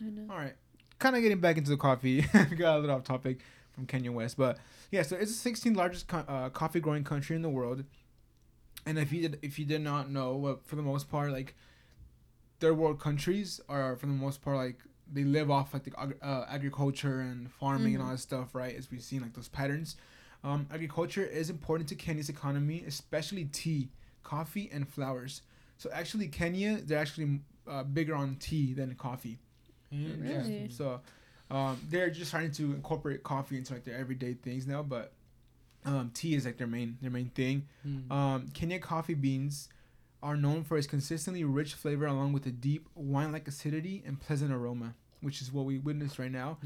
I 0.01 0.05
know. 0.05 0.31
All 0.33 0.39
right, 0.39 0.55
kind 0.99 1.15
of 1.15 1.21
getting 1.21 1.39
back 1.39 1.57
into 1.57 1.69
the 1.69 1.77
coffee. 1.77 2.21
Got 2.57 2.77
a 2.77 2.79
little 2.79 2.95
off 2.95 3.03
topic 3.03 3.39
from 3.73 3.85
Kenya 3.85 4.11
West, 4.11 4.37
but 4.37 4.57
yeah. 4.91 5.01
So 5.03 5.15
it's 5.17 5.41
the 5.41 5.49
16th 5.51 5.75
largest 5.75 6.07
co- 6.07 6.25
uh, 6.27 6.49
coffee 6.49 6.79
growing 6.79 7.03
country 7.03 7.35
in 7.35 7.41
the 7.41 7.49
world. 7.49 7.83
And 8.85 8.97
if 8.97 9.11
you 9.11 9.21
did, 9.23 9.39
if 9.41 9.59
you 9.59 9.65
did 9.65 9.81
not 9.81 10.09
know, 10.09 10.45
uh, 10.45 10.55
for 10.63 10.75
the 10.77 10.81
most 10.81 11.09
part, 11.11 11.31
like 11.31 11.53
third 12.61 12.77
world 12.77 12.99
countries 12.99 13.59
are 13.69 13.95
for 13.97 14.05
the 14.05 14.13
most 14.13 14.41
part 14.41 14.57
like 14.57 14.79
they 15.11 15.23
live 15.23 15.49
off 15.51 15.73
like 15.73 15.83
the 15.83 15.91
uh, 16.21 16.45
agriculture 16.49 17.19
and 17.19 17.51
farming 17.51 17.95
and 17.95 18.03
all 18.03 18.11
that 18.11 18.19
stuff, 18.19 18.53
right? 18.55 18.75
As 18.75 18.89
we've 18.91 19.01
seen 19.03 19.21
like 19.21 19.33
those 19.33 19.47
patterns. 19.49 19.95
Um, 20.43 20.67
agriculture 20.73 21.25
is 21.25 21.49
important 21.49 21.89
to 21.89 21.95
Kenya's 21.95 22.29
economy, 22.29 22.83
especially 22.87 23.45
tea, 23.45 23.89
coffee, 24.23 24.69
and 24.71 24.87
flowers. 24.87 25.41
So 25.77 25.89
actually, 25.93 26.27
Kenya 26.27 26.77
they're 26.77 26.99
actually 26.99 27.41
uh, 27.67 27.83
bigger 27.83 28.15
on 28.15 28.37
tea 28.39 28.73
than 28.73 28.95
coffee. 28.95 29.39
Really? 29.91 30.69
So 30.69 31.01
um, 31.51 31.79
they're 31.89 32.09
just 32.09 32.29
starting 32.29 32.51
to 32.51 32.63
incorporate 32.73 33.23
coffee 33.23 33.57
into 33.57 33.73
like 33.73 33.83
their 33.83 33.97
everyday 33.97 34.33
things 34.33 34.67
now, 34.67 34.83
but 34.83 35.13
um, 35.85 36.11
tea 36.13 36.35
is 36.35 36.45
like 36.45 36.57
their 36.57 36.67
main 36.67 36.97
their 37.01 37.11
main 37.11 37.29
thing. 37.29 37.67
Mm. 37.87 38.11
Um, 38.11 38.47
Kenya 38.53 38.79
coffee 38.79 39.13
beans 39.13 39.69
are 40.21 40.35
known 40.35 40.63
for 40.63 40.77
its 40.77 40.87
consistently 40.87 41.43
rich 41.43 41.73
flavor 41.73 42.05
along 42.05 42.33
with 42.33 42.45
a 42.45 42.51
deep 42.51 42.87
wine-like 42.93 43.47
acidity 43.47 44.03
and 44.05 44.19
pleasant 44.19 44.51
aroma. 44.51 44.95
Which 45.21 45.41
is 45.41 45.51
what 45.51 45.65
we 45.65 45.77
witness 45.77 46.17
right 46.19 46.31
now. 46.31 46.57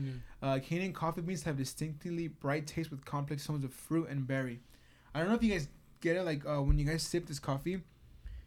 Uh, 0.42 0.60
Canadian 0.66 0.94
coffee 0.94 1.22
beans 1.22 1.44
have 1.44 1.58
distinctly 1.58 2.28
bright 2.28 2.68
taste 2.68 2.92
with 2.92 3.04
complex 3.06 3.46
tones 3.46 3.64
of 3.64 3.74
fruit 3.74 4.10
and 4.10 4.28
berry. 4.28 4.60
I 5.14 5.20
don't 5.20 5.30
know 5.30 5.36
if 5.36 5.44
you 5.44 5.52
guys 5.52 5.68
get 6.02 6.16
it. 6.18 6.24
Like 6.24 6.46
uh, 6.46 6.62
when 6.62 6.78
you 6.78 6.86
guys 6.86 7.04
sip 7.04 7.26
this 7.26 7.40
coffee, 7.40 7.82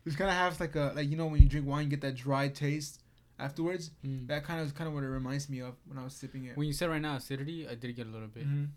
it 0.05 0.17
kind 0.17 0.31
of 0.31 0.37
has 0.37 0.61
like 0.61 0.77
a 0.77 0.93
like 0.95 1.09
you 1.09 1.17
know 1.17 1.27
when 1.27 1.43
you 1.43 1.49
drink 1.49 1.67
wine, 1.67 1.85
you 1.85 1.91
get 1.91 2.01
that 2.03 2.15
dry 2.15 2.49
taste 2.49 3.03
afterwards. 3.39 3.91
Mm. 4.05 4.29
That 4.29 4.45
kind 4.45 4.61
of 4.61 4.67
is 4.67 4.73
kind 4.73 4.89
of 4.89 4.95
what 4.95 5.03
it 5.05 5.09
reminds 5.09 5.49
me 5.49 5.61
of 5.61 5.75
when 5.87 5.99
I 5.99 6.05
was 6.05 6.15
sipping 6.15 6.45
it. 6.45 6.57
When 6.57 6.67
you 6.67 6.73
said 6.73 6.89
right 6.89 7.03
now 7.03 7.17
acidity, 7.17 7.69
I 7.69 7.75
did 7.75 7.95
get 7.97 8.07
a 8.07 8.11
little 8.11 8.29
bit. 8.29 8.47
Mhm. 8.49 8.69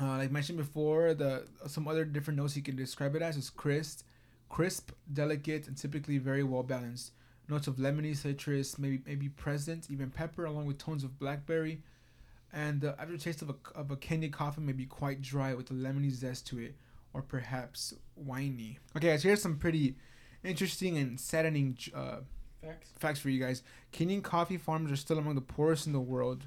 Uh, 0.00 0.16
like 0.16 0.30
mentioned 0.30 0.58
before, 0.58 1.14
the 1.14 1.46
some 1.66 1.86
other 1.86 2.04
different 2.04 2.38
notes 2.38 2.56
you 2.56 2.62
can 2.62 2.76
describe 2.76 3.14
it 3.14 3.22
as 3.22 3.36
is 3.36 3.50
crisp, 3.50 4.02
crisp, 4.48 4.90
delicate, 5.12 5.68
and 5.68 5.76
typically 5.76 6.18
very 6.18 6.42
well 6.42 6.62
balanced. 6.62 7.12
Notes 7.48 7.66
of 7.66 7.76
lemony, 7.76 8.16
citrus, 8.16 8.78
maybe 8.78 9.00
maybe 9.06 9.28
present, 9.28 9.88
even 9.90 10.10
pepper, 10.10 10.44
along 10.44 10.66
with 10.66 10.78
tones 10.78 11.04
of 11.04 11.18
blackberry. 11.18 11.82
And 12.52 12.80
the 12.80 12.94
aftertaste 13.00 13.42
of 13.42 13.50
a 13.50 13.54
of 13.74 13.90
a 13.90 13.96
Kenya 13.96 14.28
coffee 14.28 14.60
may 14.60 14.72
be 14.72 14.86
quite 14.86 15.20
dry 15.22 15.54
with 15.54 15.70
a 15.70 15.74
lemony 15.74 16.10
zest 16.10 16.46
to 16.48 16.58
it, 16.58 16.74
or 17.12 17.22
perhaps 17.22 17.94
winey. 18.16 18.78
Okay, 18.96 19.08
guys, 19.08 19.22
here's 19.22 19.42
some 19.42 19.56
pretty 19.58 19.96
interesting 20.44 20.98
and 20.98 21.18
saddening 21.20 21.76
uh, 21.94 22.16
Facts. 22.62 22.90
facts 22.98 23.18
for 23.20 23.28
you 23.30 23.40
guys. 23.40 23.62
Kenyan 23.92 24.22
coffee 24.22 24.56
farms 24.56 24.90
are 24.92 24.96
still 24.96 25.18
among 25.18 25.34
the 25.34 25.40
poorest 25.40 25.86
in 25.86 25.92
the 25.92 26.00
world. 26.00 26.46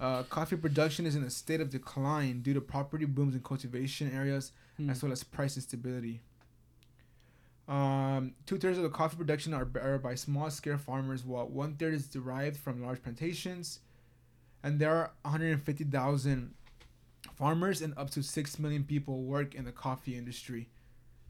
Uh, 0.00 0.22
coffee 0.24 0.56
production 0.56 1.06
is 1.06 1.16
in 1.16 1.24
a 1.24 1.30
state 1.30 1.60
of 1.60 1.68
decline 1.68 2.40
due 2.40 2.54
to 2.54 2.60
property 2.60 3.04
booms 3.04 3.34
in 3.34 3.40
cultivation 3.42 4.10
areas 4.14 4.52
Hmm. 4.78 4.88
as 4.88 5.02
well 5.02 5.12
as 5.12 5.22
price 5.22 5.56
instability. 5.56 6.22
Um, 7.68 8.34
two 8.44 8.58
thirds 8.58 8.76
of 8.76 8.82
the 8.82 8.90
coffee 8.90 9.16
production 9.16 9.54
are, 9.54 9.68
are 9.80 9.98
by 9.98 10.14
small 10.14 10.50
scale 10.50 10.78
farmers, 10.78 11.24
while 11.24 11.46
one 11.48 11.76
third 11.76 11.94
is 11.94 12.06
derived 12.06 12.56
from 12.56 12.84
large 12.84 13.02
plantations. 13.02 13.80
And 14.62 14.78
there 14.78 14.94
are 14.94 15.12
150,000 15.22 16.54
farmers 17.34 17.82
and 17.82 17.94
up 17.96 18.10
to 18.10 18.22
6 18.22 18.58
million 18.58 18.84
people 18.84 19.22
work 19.22 19.54
in 19.54 19.64
the 19.64 19.72
coffee 19.72 20.16
industry. 20.16 20.68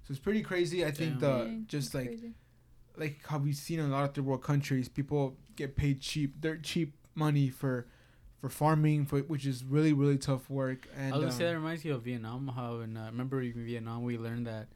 So 0.03 0.12
it's 0.12 0.21
pretty 0.21 0.42
crazy. 0.42 0.85
I 0.85 0.90
think 0.90 1.18
Damn. 1.18 1.21
the 1.21 1.45
Dang, 1.45 1.64
just 1.68 1.92
that's 1.92 2.07
like 2.07 2.09
crazy. 2.09 2.35
like 2.97 3.21
how 3.27 3.38
we've 3.38 3.57
seen 3.57 3.79
in 3.79 3.87
a 3.87 3.92
lot 3.92 4.05
of 4.05 4.14
third 4.14 4.25
world 4.25 4.42
countries, 4.42 4.88
people 4.88 5.37
get 5.57 5.77
paid 5.77 6.01
cheap, 6.01 6.40
dirt 6.40 6.62
cheap 6.62 6.95
money 7.14 7.49
for 7.49 7.87
for 8.40 8.49
farming, 8.49 9.07
for 9.07 9.21
which 9.21 9.47
is 9.47 9.64
really 9.64 9.92
really 9.92 10.18
tough 10.18 10.51
work. 10.51 10.88
And 10.97 11.14
I 11.14 11.16
was 11.18 11.27
gonna 11.27 11.33
say 11.33 11.45
that 11.45 11.57
um, 11.57 11.62
reminds 11.62 11.85
you 11.85 11.95
of 11.95 12.03
Vietnam. 12.03 12.49
How 12.49 12.81
in 12.81 12.97
uh, 12.97 13.07
remember 13.07 13.40
in 13.40 13.64
Vietnam 13.64 14.03
we 14.03 14.18
learned 14.18 14.47
that 14.49 14.68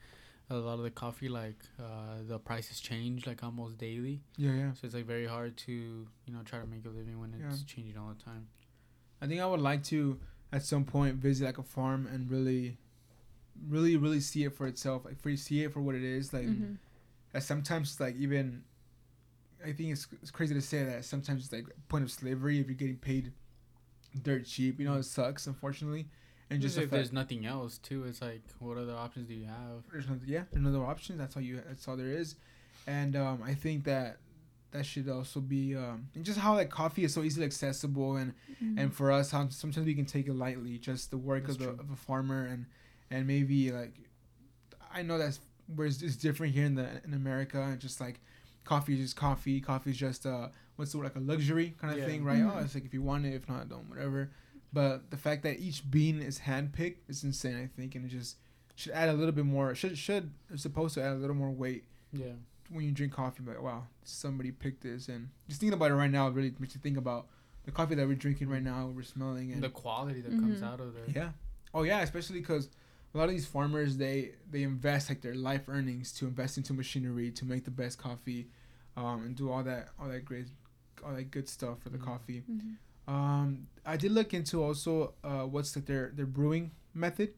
a 0.48 0.54
lot 0.56 0.74
of 0.74 0.84
the 0.84 0.90
coffee 0.90 1.28
like 1.28 1.56
uh, 1.78 2.18
the 2.26 2.38
prices 2.38 2.80
change 2.80 3.26
like 3.26 3.42
almost 3.42 3.78
daily. 3.78 4.22
yeah, 4.36 4.52
yeah. 4.52 4.72
So 4.74 4.80
it's 4.86 4.94
like 4.94 5.04
very 5.06 5.26
hard 5.26 5.56
to 5.58 5.72
you 5.72 6.32
know 6.32 6.42
try 6.44 6.58
to 6.60 6.66
make 6.66 6.84
a 6.84 6.88
living 6.88 7.18
when 7.18 7.34
it's 7.38 7.62
changing 7.64 7.96
all 7.98 8.14
the 8.16 8.22
time. 8.22 8.48
I 9.20 9.26
think 9.26 9.40
I 9.40 9.46
would 9.46 9.60
like 9.60 9.82
to 9.84 10.18
at 10.52 10.62
some 10.62 10.84
point 10.84 11.16
visit 11.16 11.44
like 11.46 11.58
a 11.58 11.62
farm 11.62 12.06
and 12.06 12.30
really, 12.30 12.78
really, 13.68 13.96
really 13.96 14.20
see 14.20 14.44
it 14.44 14.54
for 14.54 14.66
itself. 14.66 15.04
Like 15.04 15.20
for 15.20 15.30
you, 15.30 15.36
see 15.36 15.64
it 15.64 15.72
for 15.72 15.80
what 15.80 15.94
it 15.94 16.04
is. 16.04 16.32
Like 16.32 16.46
Mhm. 16.46 16.76
that 17.32 17.42
sometimes 17.42 17.98
like 17.98 18.14
even, 18.16 18.62
I 19.64 19.72
think 19.72 19.90
it's, 19.92 20.06
it's 20.22 20.30
crazy 20.30 20.54
to 20.54 20.60
say 20.60 20.84
that 20.84 21.04
sometimes 21.04 21.44
it's 21.44 21.52
like 21.52 21.66
point 21.88 22.04
of 22.04 22.10
slavery 22.10 22.60
if 22.60 22.66
you're 22.68 22.76
getting 22.76 22.98
paid 22.98 23.32
dirt 24.22 24.44
cheap. 24.46 24.78
You 24.78 24.86
know 24.86 24.94
it 24.94 25.02
sucks 25.04 25.46
unfortunately, 25.46 26.08
and 26.50 26.60
just 26.62 26.74
Just 26.76 26.84
if 26.84 26.90
fact- 26.90 26.92
there's 26.92 27.12
nothing 27.12 27.44
else 27.46 27.78
too, 27.78 28.04
it's 28.04 28.22
like 28.22 28.42
what 28.60 28.76
other 28.78 28.94
options 28.94 29.28
do 29.28 29.34
you 29.34 29.46
have? 29.46 29.82
there's 29.92 30.08
no 30.08 30.18
yeah 30.24 30.44
there's 30.50 30.62
no 30.62 30.70
other 30.70 30.84
options 30.86 31.18
that's 31.18 31.36
all 31.36 31.42
you 31.42 31.60
that's 31.66 31.86
all 31.88 31.96
there 31.96 32.10
is 32.10 32.36
and 32.86 33.16
um 33.16 33.42
i 33.44 33.52
think 33.54 33.84
that 33.84 34.18
that 34.72 34.84
should 34.86 35.08
also 35.08 35.40
be 35.40 35.74
um 35.74 36.08
and 36.14 36.24
just 36.24 36.38
how 36.38 36.54
like 36.54 36.70
coffee 36.70 37.04
is 37.04 37.12
so 37.14 37.22
easily 37.22 37.46
accessible 37.46 38.16
and 38.16 38.32
Mhm. 38.62 38.78
and 38.80 38.94
for 38.94 39.10
us 39.10 39.30
how 39.30 39.48
sometimes 39.48 39.86
we 39.86 39.94
can 39.94 40.04
take 40.04 40.26
it 40.28 40.34
lightly 40.34 40.78
just 40.78 41.10
the 41.10 41.18
work 41.18 41.46
That's 41.46 41.54
of 41.54 41.58
the 41.58 41.64
true. 41.72 41.80
of 41.80 41.90
a 41.90 41.96
farmer 41.96 42.44
and 42.46 42.66
and 43.10 43.26
maybe 43.26 43.72
like 43.72 43.94
i 44.92 45.02
know 45.02 45.18
that's 45.18 45.40
where 45.74 45.86
it's, 45.86 46.02
it's 46.02 46.16
different 46.16 46.54
here 46.54 46.64
in 46.66 46.74
the 46.74 46.88
in 47.04 47.12
america 47.14 47.60
and 47.60 47.80
just 47.80 48.00
like 48.00 48.20
coffee 48.64 48.94
is 48.94 49.00
just 49.00 49.16
coffee 49.16 49.60
coffee 49.60 49.90
is 49.90 49.96
just 49.96 50.26
uh 50.26 50.48
what's 50.76 50.92
the 50.92 50.98
word 50.98 51.04
like 51.04 51.16
a 51.16 51.20
luxury 51.20 51.74
kind 51.80 51.92
of 51.92 51.98
Yeah. 52.00 52.06
thing 52.06 52.24
right 52.24 52.42
oh 52.42 52.50
Mhm. 52.50 52.64
it's 52.64 52.74
like 52.74 52.84
if 52.84 52.92
you 52.94 53.02
want 53.02 53.24
it 53.26 53.34
if 53.34 53.48
not 53.48 53.68
don't 53.68 53.88
whatever 53.88 54.30
but 54.72 55.10
the 55.10 55.16
fact 55.16 55.42
that 55.42 55.58
each 55.58 55.88
bean 55.90 56.20
is 56.20 56.40
handpicked 56.40 56.96
is 57.08 57.24
insane 57.24 57.56
i 57.56 57.66
think 57.80 57.94
and 57.94 58.04
it 58.04 58.08
just 58.08 58.36
should 58.74 58.92
add 58.92 59.08
a 59.08 59.12
little 59.12 59.32
bit 59.32 59.44
more 59.46 59.74
should 59.74 59.96
should 59.96 60.30
it's 60.52 60.62
supposed 60.62 60.94
to 60.94 61.02
add 61.02 61.12
a 61.12 61.16
little 61.16 61.36
more 61.36 61.50
weight 61.50 61.84
Yeah. 62.12 62.32
when 62.70 62.84
you 62.84 62.92
drink 62.92 63.12
coffee 63.12 63.42
like 63.46 63.60
wow 63.62 63.84
somebody 64.04 64.50
picked 64.52 64.82
this 64.82 65.08
and 65.08 65.28
just 65.48 65.60
thinking 65.60 65.74
about 65.74 65.90
it 65.90 65.94
right 65.94 66.10
now 66.10 66.28
really 66.28 66.52
makes 66.58 66.74
you 66.74 66.80
think 66.80 66.96
about 66.98 67.26
the 67.64 67.72
coffee 67.72 67.94
that 67.96 68.06
we're 68.06 68.14
drinking 68.14 68.48
right 68.48 68.62
now 68.62 68.92
we're 68.94 69.02
smelling 69.02 69.52
and 69.52 69.62
the 69.62 69.68
quality 69.70 70.20
that 70.20 70.30
comes 70.32 70.60
Mhm. 70.60 70.66
out 70.72 70.80
of 70.80 70.94
there. 70.94 71.04
yeah 71.14 71.30
oh 71.74 71.82
yeah 71.84 72.00
especially 72.02 72.40
because 72.40 72.68
a 73.14 73.18
lot 73.18 73.24
of 73.24 73.30
these 73.30 73.46
farmers 73.46 73.96
they 73.96 74.32
they 74.50 74.62
invest 74.62 75.08
like 75.08 75.22
their 75.22 75.34
life 75.34 75.62
earnings 75.68 76.12
to 76.12 76.26
invest 76.26 76.58
into 76.58 76.74
machinery 76.74 77.30
to 77.30 77.44
make 77.46 77.64
the 77.64 77.70
best 77.70 77.96
coffee 77.98 78.48
um, 78.96 79.24
and 79.24 79.36
do 79.36 79.50
all 79.50 79.62
that 79.62 79.88
all 79.98 80.08
that 80.08 80.24
great 80.24 80.46
all 81.04 81.12
that 81.14 81.30
good 81.30 81.48
stuff 81.48 81.80
for 81.82 81.88
the 81.88 81.98
Mhm. 81.98 82.04
coffee 82.04 82.42
Mhm. 82.50 82.76
Um, 83.08 83.66
I 83.84 83.96
did 83.96 84.12
look 84.12 84.34
into 84.34 84.62
also 84.62 85.14
uh, 85.22 85.42
what's 85.42 85.74
like 85.76 85.86
their 85.86 86.10
their 86.14 86.26
brewing 86.26 86.72
method, 86.94 87.30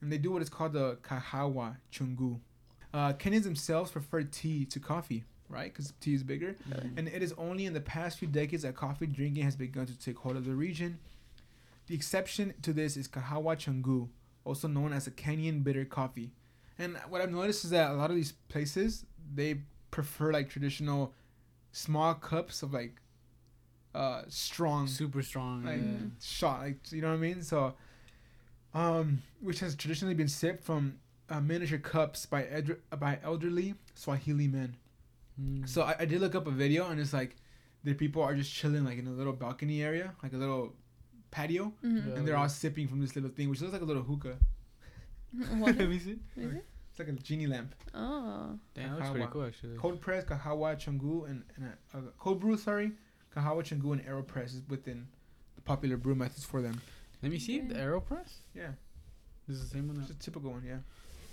and 0.00 0.10
they 0.12 0.18
do 0.18 0.32
what 0.32 0.42
is 0.42 0.48
called 0.48 0.72
the 0.72 0.96
kahawa 1.02 1.76
chungu. 1.92 2.40
Uh, 2.92 3.12
Kenyans 3.12 3.42
themselves 3.44 3.90
prefer 3.90 4.22
tea 4.22 4.64
to 4.66 4.78
coffee, 4.80 5.24
right? 5.48 5.72
Because 5.72 5.92
tea 6.00 6.14
is 6.14 6.22
bigger, 6.22 6.54
Mhm. 6.70 6.98
and 6.98 7.08
it 7.08 7.22
is 7.22 7.32
only 7.38 7.66
in 7.66 7.72
the 7.74 7.80
past 7.80 8.18
few 8.18 8.28
decades 8.28 8.62
that 8.62 8.74
coffee 8.76 9.06
drinking 9.06 9.44
has 9.44 9.56
begun 9.56 9.86
to 9.86 9.98
take 9.98 10.18
hold 10.18 10.36
of 10.36 10.44
the 10.44 10.54
region. 10.54 10.98
The 11.86 11.94
exception 11.94 12.54
to 12.62 12.72
this 12.72 12.96
is 12.96 13.08
kahawa 13.08 13.56
chungu, 13.56 14.08
also 14.44 14.68
known 14.68 14.92
as 14.92 15.06
a 15.06 15.10
Kenyan 15.10 15.62
bitter 15.62 15.84
coffee. 15.84 16.32
And 16.78 16.96
what 17.08 17.20
I've 17.20 17.30
noticed 17.30 17.64
is 17.64 17.70
that 17.70 17.90
a 17.90 17.94
lot 17.94 18.10
of 18.10 18.16
these 18.16 18.32
places 18.48 19.04
they 19.34 19.60
prefer 19.90 20.32
like 20.32 20.48
traditional 20.48 21.12
small 21.72 22.14
cups 22.14 22.62
of 22.62 22.72
like 22.72 23.00
uh 23.94 24.22
strong 24.28 24.86
super 24.86 25.22
strong. 25.22 25.64
like 25.64 25.76
yeah. 25.80 26.08
shot 26.20 26.60
like 26.60 26.78
you 26.92 27.00
know 27.02 27.08
what 27.08 27.14
i 27.14 27.18
mean 27.18 27.42
so 27.42 27.74
um 28.74 29.22
which 29.40 29.60
has 29.60 29.74
traditionally 29.74 30.14
been 30.14 30.28
sipped 30.28 30.64
from 30.64 30.94
uh, 31.30 31.40
miniature 31.40 31.78
cups 31.78 32.26
by 32.26 32.42
ed- 32.44 32.76
by 32.98 33.18
elderly 33.22 33.74
swahili 33.94 34.48
men 34.48 34.76
Mm. 35.40 35.68
so 35.68 35.82
I, 35.82 35.96
I 35.98 36.04
did 36.04 36.20
look 36.20 36.36
up 36.36 36.46
a 36.46 36.52
video 36.52 36.88
and 36.90 37.00
it's 37.00 37.12
like 37.12 37.34
the 37.82 37.92
people 37.92 38.22
are 38.22 38.36
just 38.36 38.54
chilling 38.54 38.84
like 38.84 38.98
in 38.98 39.08
a 39.08 39.10
little 39.10 39.32
balcony 39.32 39.82
area 39.82 40.12
like 40.22 40.32
a 40.32 40.36
little 40.36 40.74
patio 41.32 41.72
Mhm. 41.84 42.06
Yeah. 42.08 42.14
and 42.14 42.28
they're 42.28 42.36
all 42.36 42.48
sipping 42.48 42.86
from 42.86 43.00
this 43.00 43.16
little 43.16 43.30
thing 43.30 43.50
which 43.50 43.60
looks 43.60 43.72
like 43.72 43.82
a 43.82 43.84
little 43.84 44.04
hookah 44.04 44.36
What? 45.58 45.76
Let 45.76 45.88
me 45.88 45.98
see. 45.98 46.18
It's 46.36 46.98
like 47.00 47.08
a 47.08 47.12
genie 47.14 47.48
lamp 47.48 47.74
Oh. 47.92 48.56
Damn, 48.76 48.90
that 48.90 48.96
looks 48.98 49.10
pretty 49.10 49.26
cool 49.32 49.44
actually. 49.44 49.76
cold 49.76 50.00
press 50.00 50.22
kahawa 50.24 50.76
chungu 50.76 51.28
and, 51.28 51.42
and 51.56 51.64
a, 51.66 51.96
uh, 51.98 52.00
cold 52.16 52.38
brew 52.38 52.56
sorry 52.56 52.92
kahawa 53.34 53.62
chungu 53.62 53.92
and 53.92 54.04
aeropress 54.06 54.54
is 54.54 54.62
within 54.68 55.06
the 55.56 55.60
popular 55.62 55.96
brew 55.96 56.14
methods 56.14 56.44
for 56.44 56.62
them 56.62 56.80
Let 57.22 57.32
me 57.32 57.38
see 57.38 57.60
the 57.60 57.74
Yeah. 57.74 57.84
Aeropress. 57.86 58.30
yeah 58.54 58.72
This 59.48 59.56
is 59.58 59.62
the 59.68 59.74
same 59.76 59.88
one. 59.88 59.96
it's 59.98 60.08
That- 60.08 60.16
a 60.16 60.20
typical 60.20 60.50
one 60.52 60.64
yeah 60.64 60.80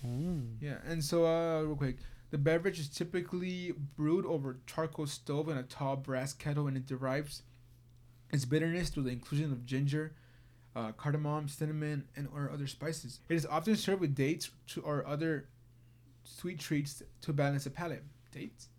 oh. 0.06 0.42
Yeah, 0.60 0.78
and 0.86 1.04
so 1.04 1.26
uh, 1.26 1.62
real 1.64 1.76
quick, 1.76 1.98
the 2.32 2.38
beverage 2.38 2.80
is 2.80 2.90
typically 2.90 3.74
brewed 3.96 4.26
over 4.26 4.58
charcoal 4.66 5.06
stove 5.06 5.48
in 5.50 5.58
a 5.58 5.64
tall 5.64 5.96
brass 5.98 6.34
kettle, 6.34 6.66
and 6.68 6.76
it 6.78 6.86
derives 6.88 7.44
its 8.32 8.46
bitterness 8.46 8.90
through 8.90 9.04
the 9.04 9.12
inclusion 9.12 9.52
of 9.52 9.66
ginger, 9.66 10.16
uh, 10.76 10.92
cardamom, 10.94 11.48
cinnamon, 11.48 12.08
and 12.16 12.28
or 12.34 12.50
other 12.50 12.66
spices. 12.68 13.20
It 13.30 13.36
is 13.36 13.46
often 13.46 13.76
served 13.76 14.02
with 14.02 14.16
dates 14.16 14.50
to, 14.70 14.82
or 14.82 15.06
other 15.06 15.50
sweet 16.24 16.60
treats 16.60 17.04
to 17.22 17.34
balance 17.34 17.66
the 17.66 17.70
palate. 17.70 18.04
Dates, 18.32 18.70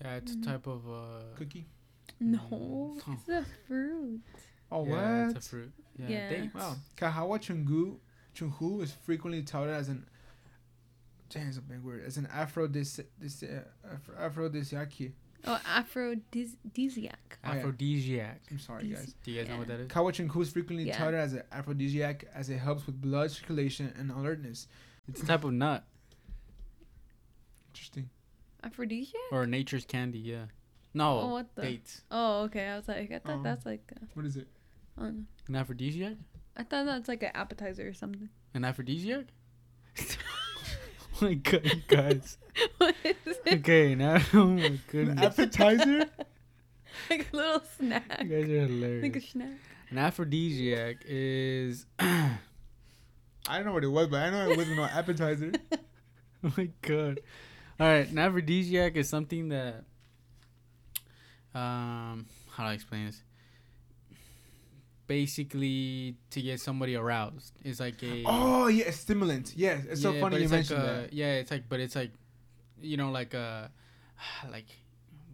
Yeah, 0.00 0.16
it's 0.16 0.32
Mhm. 0.36 0.42
a 0.42 0.46
type 0.46 0.66
of 0.66 0.86
uh. 0.88 1.34
cookie. 1.36 1.66
No, 2.20 2.96
Mm. 3.00 3.12
it's 3.18 3.28
a 3.28 3.44
fruit. 3.66 4.20
Oh 4.72 4.84
yeah, 4.86 5.24
what? 5.26 5.36
It's 5.36 5.46
a 5.46 5.50
fruit. 5.50 5.72
Yeah. 5.98 6.08
Yeah. 6.08 6.28
Dates. 6.30 6.54
Wow, 6.54 6.76
kahawa 6.96 7.38
chungu, 7.38 7.98
chungu 8.34 8.82
is 8.82 8.92
frequently 8.92 9.42
touted 9.42 9.74
as 9.74 9.88
an 9.88 10.06
Dang, 11.28 11.48
it's 11.48 11.58
a 11.58 11.60
big 11.60 11.80
word. 11.82 12.04
As 12.06 12.16
an 12.18 12.26
aphrodis, 12.32 13.00
this, 13.18 13.42
uh, 13.42 13.64
aphro- 13.84 14.16
aphrodisiac. 14.16 14.92
Oh, 15.44 15.60
aphrodisiac. 15.66 17.38
Oh, 17.44 17.52
yeah. 17.52 17.58
Aphrodisiac. 17.58 18.40
I'm 18.50 18.58
sorry, 18.60 18.84
Dis- 18.88 18.98
guys. 19.00 19.14
Do 19.24 19.30
you 19.32 19.40
guys 19.42 19.48
know 19.50 19.58
what 19.58 19.66
that 19.66 19.80
is? 19.80 19.88
that 19.88 19.92
is? 19.92 19.92
Kahawa 19.92 20.12
chungu 20.28 20.40
is 20.42 20.50
frequently 20.52 20.84
Yeah. 20.86 20.96
touted 20.98 21.18
as 21.18 21.32
an 21.32 21.42
aphrodisiac 21.50 22.24
as 22.32 22.48
it 22.48 22.58
helps 22.58 22.86
with 22.86 23.00
blood 23.00 23.32
circulation 23.32 23.92
and 23.98 24.12
alertness. 24.12 24.68
It's 25.08 25.20
a 25.22 25.26
type 25.26 25.42
of 25.44 25.52
nut 25.52 25.84
Interesting. 27.70 28.08
Aphrodisiac? 28.62 29.20
or 29.32 29.46
nature's 29.46 29.84
candy. 29.84 30.18
Yeah. 30.18 30.46
No. 30.96 31.20
Oh, 31.20 31.28
what 31.28 31.54
the? 31.54 31.60
dates. 31.62 32.00
Oh, 32.10 32.44
okay. 32.44 32.68
I 32.68 32.76
was 32.76 32.88
like, 32.88 33.12
I 33.12 33.18
thought 33.18 33.40
Oh. 33.40 33.42
that's 33.42 33.66
like, 33.66 33.82
uh, 33.94 34.06
What 34.14 34.24
is 34.24 34.36
it? 34.38 34.48
I 34.96 35.02
don't 35.02 35.16
know. 35.18 35.24
An 35.48 35.56
aphrodisiac. 35.56 36.14
I 36.56 36.62
thought 36.62 36.86
that's 36.86 37.06
like 37.06 37.22
an 37.22 37.32
appetizer 37.34 37.86
or 37.86 37.92
something. 37.92 38.30
An 38.54 38.64
aphrodisiac. 38.64 39.26
oh 39.98 40.16
my 41.20 41.34
god, 41.34 41.64
you 41.66 41.82
guys. 41.86 42.38
what 42.78 42.94
is 43.04 43.14
it? 43.44 43.58
Okay, 43.58 43.94
now. 43.94 44.22
Oh 44.32 44.46
my 44.46 44.78
An 44.94 45.18
appetizer? 45.18 46.06
like 47.10 47.28
a 47.30 47.36
little 47.36 47.62
snack. 47.76 48.22
You 48.22 48.28
guys 48.30 48.44
are 48.50 48.66
hilarious. 48.66 49.02
Like 49.02 49.16
a 49.16 49.20
snack. 49.20 49.58
An 49.90 49.98
aphrodisiac 49.98 50.96
is. 51.04 51.84
I 51.98 52.38
don't 53.48 53.66
know 53.66 53.72
what 53.74 53.84
it 53.84 53.88
was, 53.88 54.08
but 54.08 54.22
I 54.22 54.30
know 54.30 54.50
it 54.50 54.56
wasn't 54.56 54.76
no 54.78 54.84
appetizer. 54.84 55.52
oh 56.42 56.52
my 56.56 56.70
god. 56.80 57.20
All 57.78 57.86
right, 57.86 58.08
an 58.10 58.18
aphrodisiac 58.18 58.96
is 58.96 59.10
something 59.10 59.50
that. 59.50 59.84
Um, 61.56 62.26
how 62.50 62.64
do 62.64 62.70
I 62.70 62.72
explain 62.74 63.06
this? 63.06 63.22
Basically, 65.06 66.16
to 66.30 66.42
get 66.42 66.58
somebody 66.60 66.96
aroused, 66.96 67.52
it's 67.64 67.78
like 67.78 68.02
a. 68.02 68.24
Oh 68.26 68.66
yeah, 68.66 68.86
a 68.86 68.92
stimulant. 68.92 69.52
Yes, 69.56 69.84
it's 69.88 70.02
so 70.02 70.12
Yeah, 70.12 70.20
funny 70.20 70.36
you 70.38 70.42
it's 70.42 70.50
mentioned 70.50 70.82
like 70.82 70.88
a, 70.88 70.92
that. 71.02 71.12
Yeah, 71.12 71.34
it's 71.34 71.50
like, 71.52 71.68
but 71.68 71.78
it's 71.78 71.94
like, 71.94 72.10
you 72.82 72.96
know, 72.96 73.10
like 73.12 73.32
uh 73.32 73.68
like, 74.50 74.66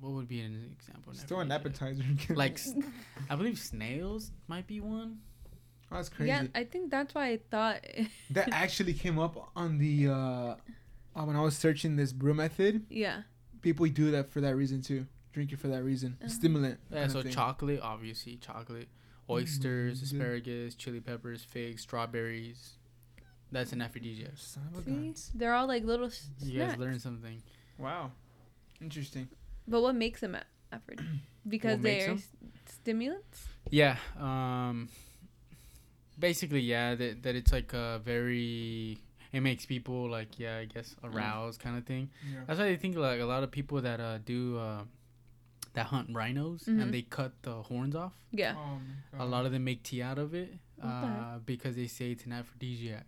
what 0.00 0.12
would 0.12 0.28
be 0.28 0.40
an 0.42 0.76
example? 0.78 1.12
of 1.12 1.18
Still 1.18 1.40
an 1.40 1.50
appetizer. 1.50 2.04
Like, 2.34 2.60
I 3.30 3.34
believe 3.36 3.58
snails 3.58 4.30
might 4.46 4.66
be 4.66 4.80
one. 4.80 5.20
oh, 5.90 5.96
that's 5.96 6.10
crazy. 6.10 6.28
Yeah, 6.28 6.44
I 6.54 6.64
think 6.64 6.90
that's 6.90 7.14
why 7.14 7.28
I 7.30 7.38
thought. 7.50 7.80
that 8.30 8.50
actually 8.52 8.92
came 8.92 9.18
up 9.18 9.50
on 9.56 9.78
the 9.78 10.08
uh, 10.08 10.12
uh 10.14 11.24
when 11.24 11.34
I 11.34 11.40
was 11.40 11.56
searching 11.56 11.96
this 11.96 12.12
brew 12.12 12.34
method. 12.34 12.84
yeah. 12.90 13.22
People 13.62 13.86
do 13.86 14.10
that 14.10 14.30
for 14.30 14.40
that 14.42 14.54
reason 14.56 14.82
too. 14.82 15.06
Drink 15.32 15.52
it 15.52 15.58
for 15.58 15.68
that 15.68 15.82
reason. 15.82 16.16
Uh-huh. 16.20 16.28
Stimulant. 16.28 16.78
Yeah, 16.90 17.06
so 17.08 17.22
chocolate, 17.22 17.80
obviously 17.82 18.36
chocolate, 18.36 18.88
oysters, 19.30 20.00
Mhm. 20.00 20.02
asparagus, 20.04 20.74
chili 20.74 21.00
peppers, 21.00 21.42
figs, 21.42 21.82
strawberries. 21.82 22.74
That's 23.50 23.72
an 23.72 23.80
aphrodisiac. 23.82 24.32
Son 24.36 24.62
of 24.74 24.86
a 24.86 25.14
See, 25.16 25.32
they're 25.34 25.54
all 25.54 25.66
like 25.66 25.84
little 25.84 26.06
s- 26.06 26.28
You 26.40 26.58
guys 26.60 26.68
snacks. 26.68 26.80
learned 26.80 27.02
something. 27.02 27.42
Wow. 27.78 28.12
Interesting. 28.80 29.28
But 29.68 29.80
what 29.82 29.94
makes 29.94 30.20
them 30.20 30.34
a- 30.34 30.44
aphrodisiac? 30.74 31.12
Because 31.48 31.76
What 31.78 31.82
they 31.82 32.06
are 32.06 32.12
s- 32.12 32.28
stimulants. 32.66 33.48
Yeah. 33.70 33.96
Um. 34.18 34.88
Basically, 36.18 36.60
yeah. 36.60 36.94
That 36.94 37.22
that 37.22 37.34
it's 37.34 37.52
like 37.52 37.72
a 37.72 38.00
very. 38.04 38.98
It 39.32 39.40
makes 39.40 39.64
people 39.66 40.08
like 40.10 40.38
yeah, 40.38 40.58
I 40.58 40.66
guess 40.66 40.94
aroused 41.02 41.58
kind 41.60 41.76
of 41.78 41.84
thing. 41.86 42.10
Yeah. 42.30 42.40
That's 42.46 42.58
why 42.60 42.66
I 42.66 42.76
think 42.76 42.96
like 42.96 43.20
a 43.20 43.24
lot 43.24 43.42
of 43.42 43.50
people 43.50 43.80
that 43.80 43.98
uh 43.98 44.18
do 44.18 44.58
uh 44.58 44.84
that 45.74 45.86
hunt 45.86 46.08
rhinos 46.12 46.64
Mhm. 46.64 46.82
and 46.82 46.94
they 46.94 47.02
cut 47.02 47.32
the 47.42 47.62
horns 47.62 47.94
off. 47.94 48.12
Yeah. 48.30 48.54
Oh 48.56 48.78
A 49.18 49.24
lot 49.26 49.46
of 49.46 49.52
them 49.52 49.64
make 49.64 49.82
tea 49.82 50.02
out 50.02 50.18
of 50.18 50.34
it 50.34 50.52
What 50.76 50.86
the 50.88 51.06
uh, 51.06 51.38
because 51.40 51.76
they 51.76 51.86
say 51.86 52.10
it's 52.12 52.24
an 52.26 52.32
aphrodisiac. 52.32 53.06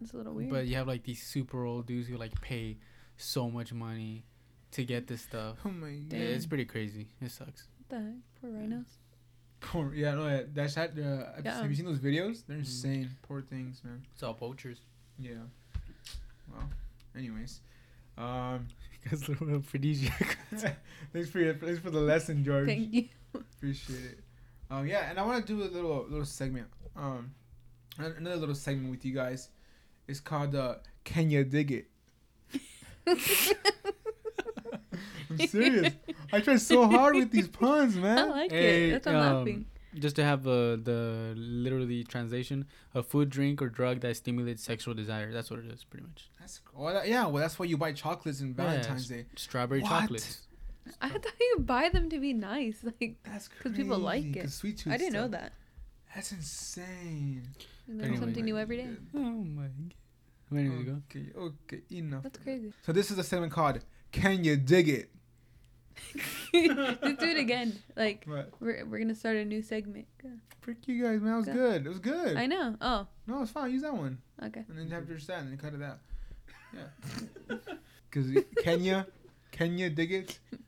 It's 0.00 0.12
a 0.12 0.16
little 0.16 0.34
weird. 0.34 0.50
But 0.50 0.66
you 0.66 0.74
have 0.76 0.86
like 0.88 1.04
these 1.04 1.22
super 1.22 1.64
old 1.64 1.86
dudes 1.86 2.08
who 2.08 2.16
like 2.16 2.38
pay 2.40 2.78
so 3.16 3.50
much 3.50 3.72
money 3.72 4.24
to 4.72 4.84
get 4.84 5.06
this 5.06 5.22
stuff. 5.22 5.58
Oh 5.64 5.70
my 5.70 5.88
Yeah, 5.88 6.18
god. 6.18 6.20
it's 6.20 6.46
pretty 6.46 6.64
crazy. 6.64 7.08
It 7.20 7.30
sucks. 7.30 7.68
what 7.78 7.88
the 7.88 8.04
heck? 8.06 8.14
Poor 8.40 8.50
rhinos. 8.50 8.98
Poor, 9.60 9.94
yeah, 9.94 10.14
no, 10.14 10.26
yeah, 10.26 10.42
that's 10.52 10.74
that. 10.74 10.90
Uh, 10.98 11.34
have- 11.36 11.44
Yeah. 11.44 11.60
Have 11.62 11.70
you 11.70 11.76
seen 11.76 11.86
those 11.86 12.00
videos? 12.00 12.44
They're 12.46 12.56
Mhm. 12.56 12.60
insane. 12.60 13.10
Poor 13.22 13.40
things, 13.42 13.82
man. 13.84 14.02
It's 14.12 14.22
all 14.24 14.34
poachers. 14.34 14.80
Yeah. 15.18 15.44
Well, 16.50 16.68
anyways, 17.14 17.60
um, 18.18 18.68
Because 19.02 19.28
little 19.28 19.56
aphrodisiac. 19.56 20.38
thanks 21.12 21.28
for 21.28 21.40
your, 21.40 21.54
thanks 21.54 21.80
for 21.80 21.90
the 21.90 21.98
lesson, 22.00 22.44
George. 22.44 22.66
Thank 22.66 22.94
you. 22.94 23.08
Appreciate 23.34 24.04
it. 24.04 24.18
Um, 24.70 24.86
yeah, 24.86 25.10
and 25.10 25.18
I 25.18 25.24
want 25.26 25.44
to 25.44 25.52
do 25.56 25.62
a 25.62 25.66
little 25.66 26.06
little 26.08 26.24
segment. 26.24 26.68
Um, 26.96 27.32
another 27.98 28.36
little 28.36 28.54
segment 28.54 28.90
with 28.90 29.04
you 29.04 29.12
guys. 29.12 29.48
It's 30.06 30.20
called 30.20 30.54
uh, 30.54 30.76
"Can 31.04 31.30
You 31.30 31.42
Dig 31.44 31.72
It?" 31.72 31.88
I'm 35.30 35.46
serious. 35.48 35.94
I 36.32 36.40
try 36.40 36.56
so 36.56 36.86
hard 36.86 37.16
with 37.16 37.30
these 37.30 37.48
puns, 37.48 37.96
man. 37.96 38.18
I 38.18 38.24
like 38.24 38.50
Hey, 38.52 38.90
it. 38.90 38.92
That's 38.92 39.06
why 39.06 39.12
I'm 39.14 39.18
um, 39.18 39.36
laughing. 39.38 39.66
Just 39.98 40.16
to 40.16 40.24
have 40.24 40.46
uh, 40.46 40.76
the 40.76 41.34
literally 41.36 42.02
translation, 42.04 42.66
a 42.94 43.02
food, 43.02 43.28
drink, 43.28 43.60
or 43.60 43.68
drug 43.68 44.00
that 44.00 44.16
stimulates 44.16 44.62
sexual 44.62 44.94
desire. 44.94 45.32
That's 45.32 45.50
what 45.50 45.60
it 45.60 45.66
is, 45.70 45.84
pretty 45.84 46.06
much. 46.06 46.30
That's 46.40 46.60
well, 46.74 46.94
that- 46.94 47.08
yeah. 47.08 47.26
Well, 47.26 47.42
that's 47.42 47.58
why 47.58 47.66
you 47.66 47.76
buy 47.76 47.92
chocolates 47.92 48.40
in 48.40 48.54
Valentine's 48.54 49.08
Day. 49.08 49.26
Strawberry 49.36 49.82
What? 49.82 49.88
chocolates. 49.90 50.46
I 51.00 51.10
thought 51.10 51.26
you 51.40 51.58
buy 51.60 51.90
them 51.90 52.08
to 52.10 52.18
be 52.18 52.32
nice. 52.32 52.82
Like 53.00 53.16
that's 53.24 53.48
because 53.48 53.72
people 53.72 53.98
like 53.98 54.34
it 54.34 54.50
sweet 54.50 54.78
tooth 54.78 54.92
I 54.92 54.96
didn't 54.96 55.12
know 55.12 55.28
that. 55.28 55.52
That's 56.14 56.32
insane. 56.32 57.48
You 57.86 57.94
learn 57.94 58.04
Anyway. 58.04 58.18
something 58.20 58.44
new 58.44 58.58
every 58.58 58.76
day. 58.78 58.88
Oh 59.14 59.18
my. 59.18 59.64
How 59.64 60.56
many 60.56 60.68
we 60.70 60.84
go? 60.84 61.00
Okay, 61.10 61.26
okay, 61.36 61.80
enough. 61.92 62.22
That's 62.24 62.38
crazy. 62.38 62.72
So 62.84 62.92
this 62.92 63.10
is 63.10 63.18
a 63.18 63.24
segment 63.24 63.52
called 63.52 63.78
"Can 64.10 64.42
You 64.44 64.56
Dig 64.56 64.88
It?" 64.88 65.10
Just 66.54 67.18
do 67.20 67.26
it 67.26 67.38
again. 67.38 67.78
Like 67.96 68.24
What? 68.26 68.50
we're 68.60 68.84
we're 68.86 68.98
gonna 68.98 69.14
start 69.14 69.36
a 69.36 69.44
new 69.44 69.62
segment. 69.62 70.06
Go. 70.22 70.28
Freak 70.60 70.86
you 70.86 71.02
guys, 71.02 71.20
man. 71.20 71.30
That 71.32 71.36
was 71.38 71.46
Go. 71.46 71.52
good. 71.54 71.86
It 71.86 71.88
was 71.88 71.98
good. 71.98 72.36
I 72.36 72.46
know. 72.46 72.76
Oh, 72.80 73.06
No, 73.26 73.42
it's 73.42 73.50
fine. 73.50 73.70
Use 73.72 73.82
that 73.82 73.94
one, 73.96 74.18
okay. 74.44 74.64
and 74.68 74.78
then 74.78 74.90
have 74.90 75.08
your 75.08 75.18
stand, 75.18 75.48
and 75.48 75.50
then 75.50 75.58
cut 75.58 75.78
it 75.78 75.82
out. 75.84 75.98
Yeah. 76.74 77.56
Because 78.10 78.44
Kenya, 78.62 79.06
Kenya, 79.52 79.88
dig 79.90 80.12
it. 80.12 80.38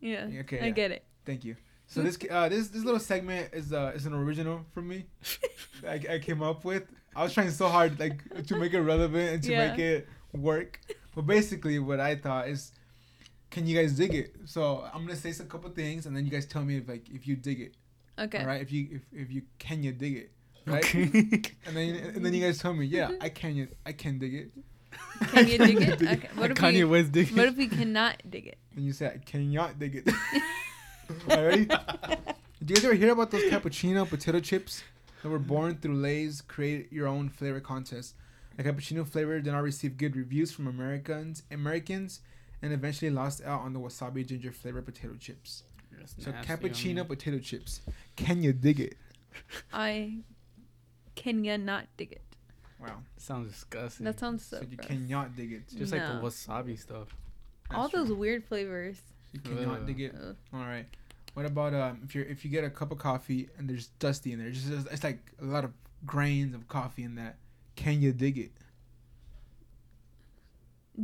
Yeah. 0.00 0.26
Yeah, 0.28 0.40
okay, 0.40 0.60
I 0.60 0.64
yeah. 0.66 0.70
get 0.70 0.90
it. 0.90 1.04
Thank 1.24 1.44
you. 1.46 1.56
So 1.86 2.02
this 2.02 2.18
uh, 2.30 2.48
this 2.50 2.68
this 2.68 2.84
little 2.84 3.00
segment 3.00 3.54
is 3.54 3.72
uh 3.72 3.92
is 3.94 4.04
an 4.04 4.12
original 4.12 4.60
from 4.74 4.88
me. 4.88 5.06
I, 5.86 5.94
I 6.10 6.18
came 6.18 6.42
up 6.42 6.62
with. 6.64 6.84
I 7.16 7.22
was 7.22 7.32
trying 7.32 7.50
so 7.50 7.68
hard 7.68 7.98
like 7.98 8.18
to 8.48 8.56
make 8.56 8.74
it 8.74 8.80
relevant 8.82 9.32
and 9.34 9.42
to 9.44 9.50
Yeah. 9.52 9.68
make 9.68 9.78
it 9.78 10.08
work. 10.32 10.78
But 11.14 11.22
basically, 11.26 11.78
what 11.78 12.00
I 12.00 12.16
thought 12.16 12.48
is, 12.48 12.72
can 13.54 13.68
you 13.68 13.80
guys 13.80 13.92
dig 13.92 14.12
it? 14.14 14.34
So 14.46 14.84
I'm 14.92 15.06
gonna 15.06 15.14
say 15.14 15.30
some 15.30 15.46
couple 15.46 15.70
things, 15.70 16.06
and 16.06 16.16
then 16.16 16.26
you 16.26 16.32
guys 16.32 16.44
tell 16.44 16.64
me 16.64 16.76
if 16.78 16.88
like 16.88 17.08
if 17.08 17.26
you 17.28 17.36
dig 17.36 17.60
it. 17.60 17.74
Okay. 18.18 18.40
All 18.40 18.46
right. 18.46 18.60
If 18.60 18.72
you 18.72 18.88
if, 18.90 19.02
if 19.12 19.30
you 19.30 19.42
can 19.60 19.84
you 19.84 19.92
dig 19.92 20.16
it. 20.16 20.32
Right. 20.66 20.84
Okay. 20.84 21.04
And 21.66 21.76
then 21.76 21.94
and 22.16 22.26
then 22.26 22.34
you 22.34 22.42
guys 22.44 22.58
tell 22.58 22.74
me, 22.74 22.84
yeah, 22.84 23.12
I 23.20 23.28
can 23.28 23.54
you 23.54 23.68
I 23.86 23.92
can 23.92 24.18
dig 24.18 24.34
it. 24.34 24.50
Can 25.32 25.48
you 25.48 25.58
dig 25.58 25.80
it? 25.82 26.02
Okay. 26.14 26.28
What 26.36 26.52
if 26.52 26.56
Kanye 26.56 26.74
we 26.74 26.84
West 26.84 27.10
dig 27.10 27.30
What 27.36 27.46
if 27.46 27.56
we 27.56 27.66
cannot 27.66 28.22
dig 28.30 28.46
it? 28.46 28.58
And 28.76 28.84
you 28.84 28.92
say 28.92 29.06
I 29.06 29.18
cannot 29.18 29.76
dig 29.76 29.96
it. 29.96 30.08
Alright. 31.28 31.68
Did 32.64 32.70
you 32.70 32.76
guys 32.76 32.84
ever 32.84 32.94
hear 32.94 33.12
about 33.12 33.32
those 33.32 33.42
cappuccino 33.50 34.08
potato 34.08 34.38
chips 34.38 34.84
that 35.22 35.28
were 35.28 35.40
born 35.40 35.78
through 35.78 35.96
Lay's 35.96 36.42
create 36.42 36.92
your 36.92 37.08
own 37.08 37.28
flavor 37.28 37.58
contest? 37.58 38.14
The 38.56 38.62
cappuccino 38.62 39.04
flavor 39.04 39.40
did 39.40 39.52
not 39.52 39.64
receive 39.64 39.96
good 39.96 40.14
reviews 40.14 40.52
from 40.52 40.68
Americans 40.68 41.42
Americans 41.50 42.20
and 42.64 42.72
eventually 42.72 43.10
lost 43.10 43.42
out 43.44 43.60
on 43.60 43.72
the 43.74 43.78
wasabi 43.80 44.26
ginger 44.26 44.50
flavored 44.50 44.86
potato 44.86 45.14
chips. 45.20 45.64
That's 45.98 46.14
So 46.24 46.32
cappuccino 46.32 47.04
homie. 47.04 47.08
potato 47.08 47.38
chips. 47.38 47.82
Can 48.16 48.42
you 48.42 48.52
dig 48.52 48.80
it? 48.80 48.96
I 49.72 50.18
can 51.14 51.44
you 51.44 51.58
not 51.58 51.84
dig 51.96 52.12
it? 52.12 52.22
Wow. 52.80 53.02
sounds 53.16 53.50
disgusting. 53.52 54.04
That 54.04 54.18
sounds 54.18 54.44
so. 54.44 54.58
So 54.58 54.66
you 54.70 54.76
gross. 54.76 54.88
cannot 54.88 55.36
dig 55.36 55.52
it. 55.52 55.62
just 55.76 55.92
like 55.92 56.02
the 56.02 56.14
wasabi 56.26 56.78
stuff. 56.78 57.08
All 57.70 57.82
That's 57.82 57.92
true. 57.94 58.04
those 58.04 58.12
weird 58.12 58.44
flavors. 58.44 58.96
You 59.32 59.40
cannot 59.40 59.80
Ugh. 59.80 59.86
dig 59.86 60.00
it. 60.00 60.14
Ugh. 60.14 60.36
All 60.52 60.60
right. 60.60 60.86
What 61.34 61.46
about 61.46 61.74
um 61.74 62.00
if 62.04 62.14
you 62.14 62.22
are 62.22 62.24
if 62.26 62.44
you 62.44 62.50
get 62.50 62.64
a 62.64 62.70
cup 62.70 62.92
of 62.92 62.98
coffee 62.98 63.48
and 63.58 63.68
there's 63.68 63.88
dusty 63.98 64.32
in 64.32 64.38
there? 64.38 64.48
It's 64.48 64.62
just 64.64 64.86
it's 64.90 65.04
like 65.04 65.20
a 65.40 65.44
lot 65.44 65.64
of 65.64 65.72
grains 66.06 66.54
of 66.54 66.66
coffee 66.68 67.02
in 67.04 67.14
that. 67.16 67.36
Can 67.76 68.00
you 68.00 68.12
dig 68.12 68.38
it? 68.38 68.52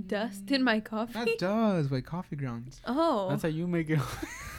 Dust 0.06 0.50
in 0.50 0.62
my 0.62 0.78
coffee. 0.80 1.12
That 1.14 1.38
does 1.38 1.90
like 1.90 2.04
coffee 2.04 2.36
grounds. 2.36 2.80
oh, 2.86 3.28
That's 3.30 3.42
how 3.42 3.48
you 3.48 3.66
make 3.66 3.90
it. 3.90 3.98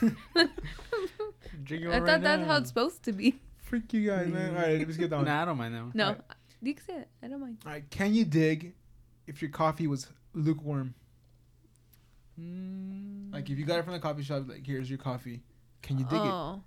Drink 1.64 1.84
it 1.84 1.88
I 1.88 1.98
right 1.98 2.06
thought 2.06 2.20
that's 2.22 2.46
how 2.46 2.56
it's 2.56 2.68
supposed 2.68 3.02
to 3.04 3.12
be. 3.12 3.40
Freak 3.56 3.92
you 3.94 4.08
guys, 4.10 4.28
man. 4.28 4.54
All 4.54 4.62
right, 4.62 4.78
let's 4.78 4.96
get 4.96 5.10
that 5.10 5.16
one. 5.16 5.24
Nah, 5.24 5.42
I 5.42 5.44
don't 5.46 5.56
mind 5.56 5.74
that 5.74 5.82
one. 5.82 5.92
No, 5.94 6.04
Alright. 6.08 6.20
you 6.60 6.74
can 6.74 6.84
say 6.84 6.94
it. 6.96 7.08
I 7.22 7.28
don't 7.28 7.40
mind. 7.40 7.58
All 7.64 7.72
right. 7.72 7.88
Can 7.90 8.14
you 8.14 8.24
dig 8.26 8.74
if 9.26 9.40
your 9.40 9.50
coffee 9.50 9.86
was 9.86 10.06
lukewarm? 10.34 10.94
Mm. 12.38 13.32
Like 13.32 13.48
if 13.48 13.58
you 13.58 13.64
got 13.64 13.78
it 13.78 13.84
from 13.84 13.94
the 13.94 14.00
coffee 14.00 14.22
shop, 14.22 14.44
like 14.48 14.66
here's 14.66 14.90
your 14.90 14.98
coffee. 14.98 15.40
Can 15.80 15.98
you 15.98 16.04
dig 16.04 16.14
it? 16.20 16.26
oh. 16.26 16.62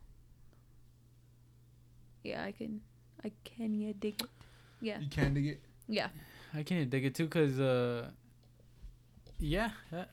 Yeah, 2.23 2.43
I 2.43 2.51
can. 2.51 2.81
I 3.23 3.31
can 3.43 3.79
ya 3.79 3.93
dig 3.99 4.21
it? 4.21 4.29
Yeah, 4.81 4.99
You 4.99 5.09
can 5.09 5.33
dig 5.35 5.47
it. 5.47 5.61
yeah. 5.87 6.07
I 6.53 6.63
can't 6.63 6.89
dig 6.89 7.05
it 7.05 7.13
too, 7.15 7.27
cause 7.27 7.59
uh, 7.59 8.09
yeah, 9.45 9.69
that, 9.91 10.09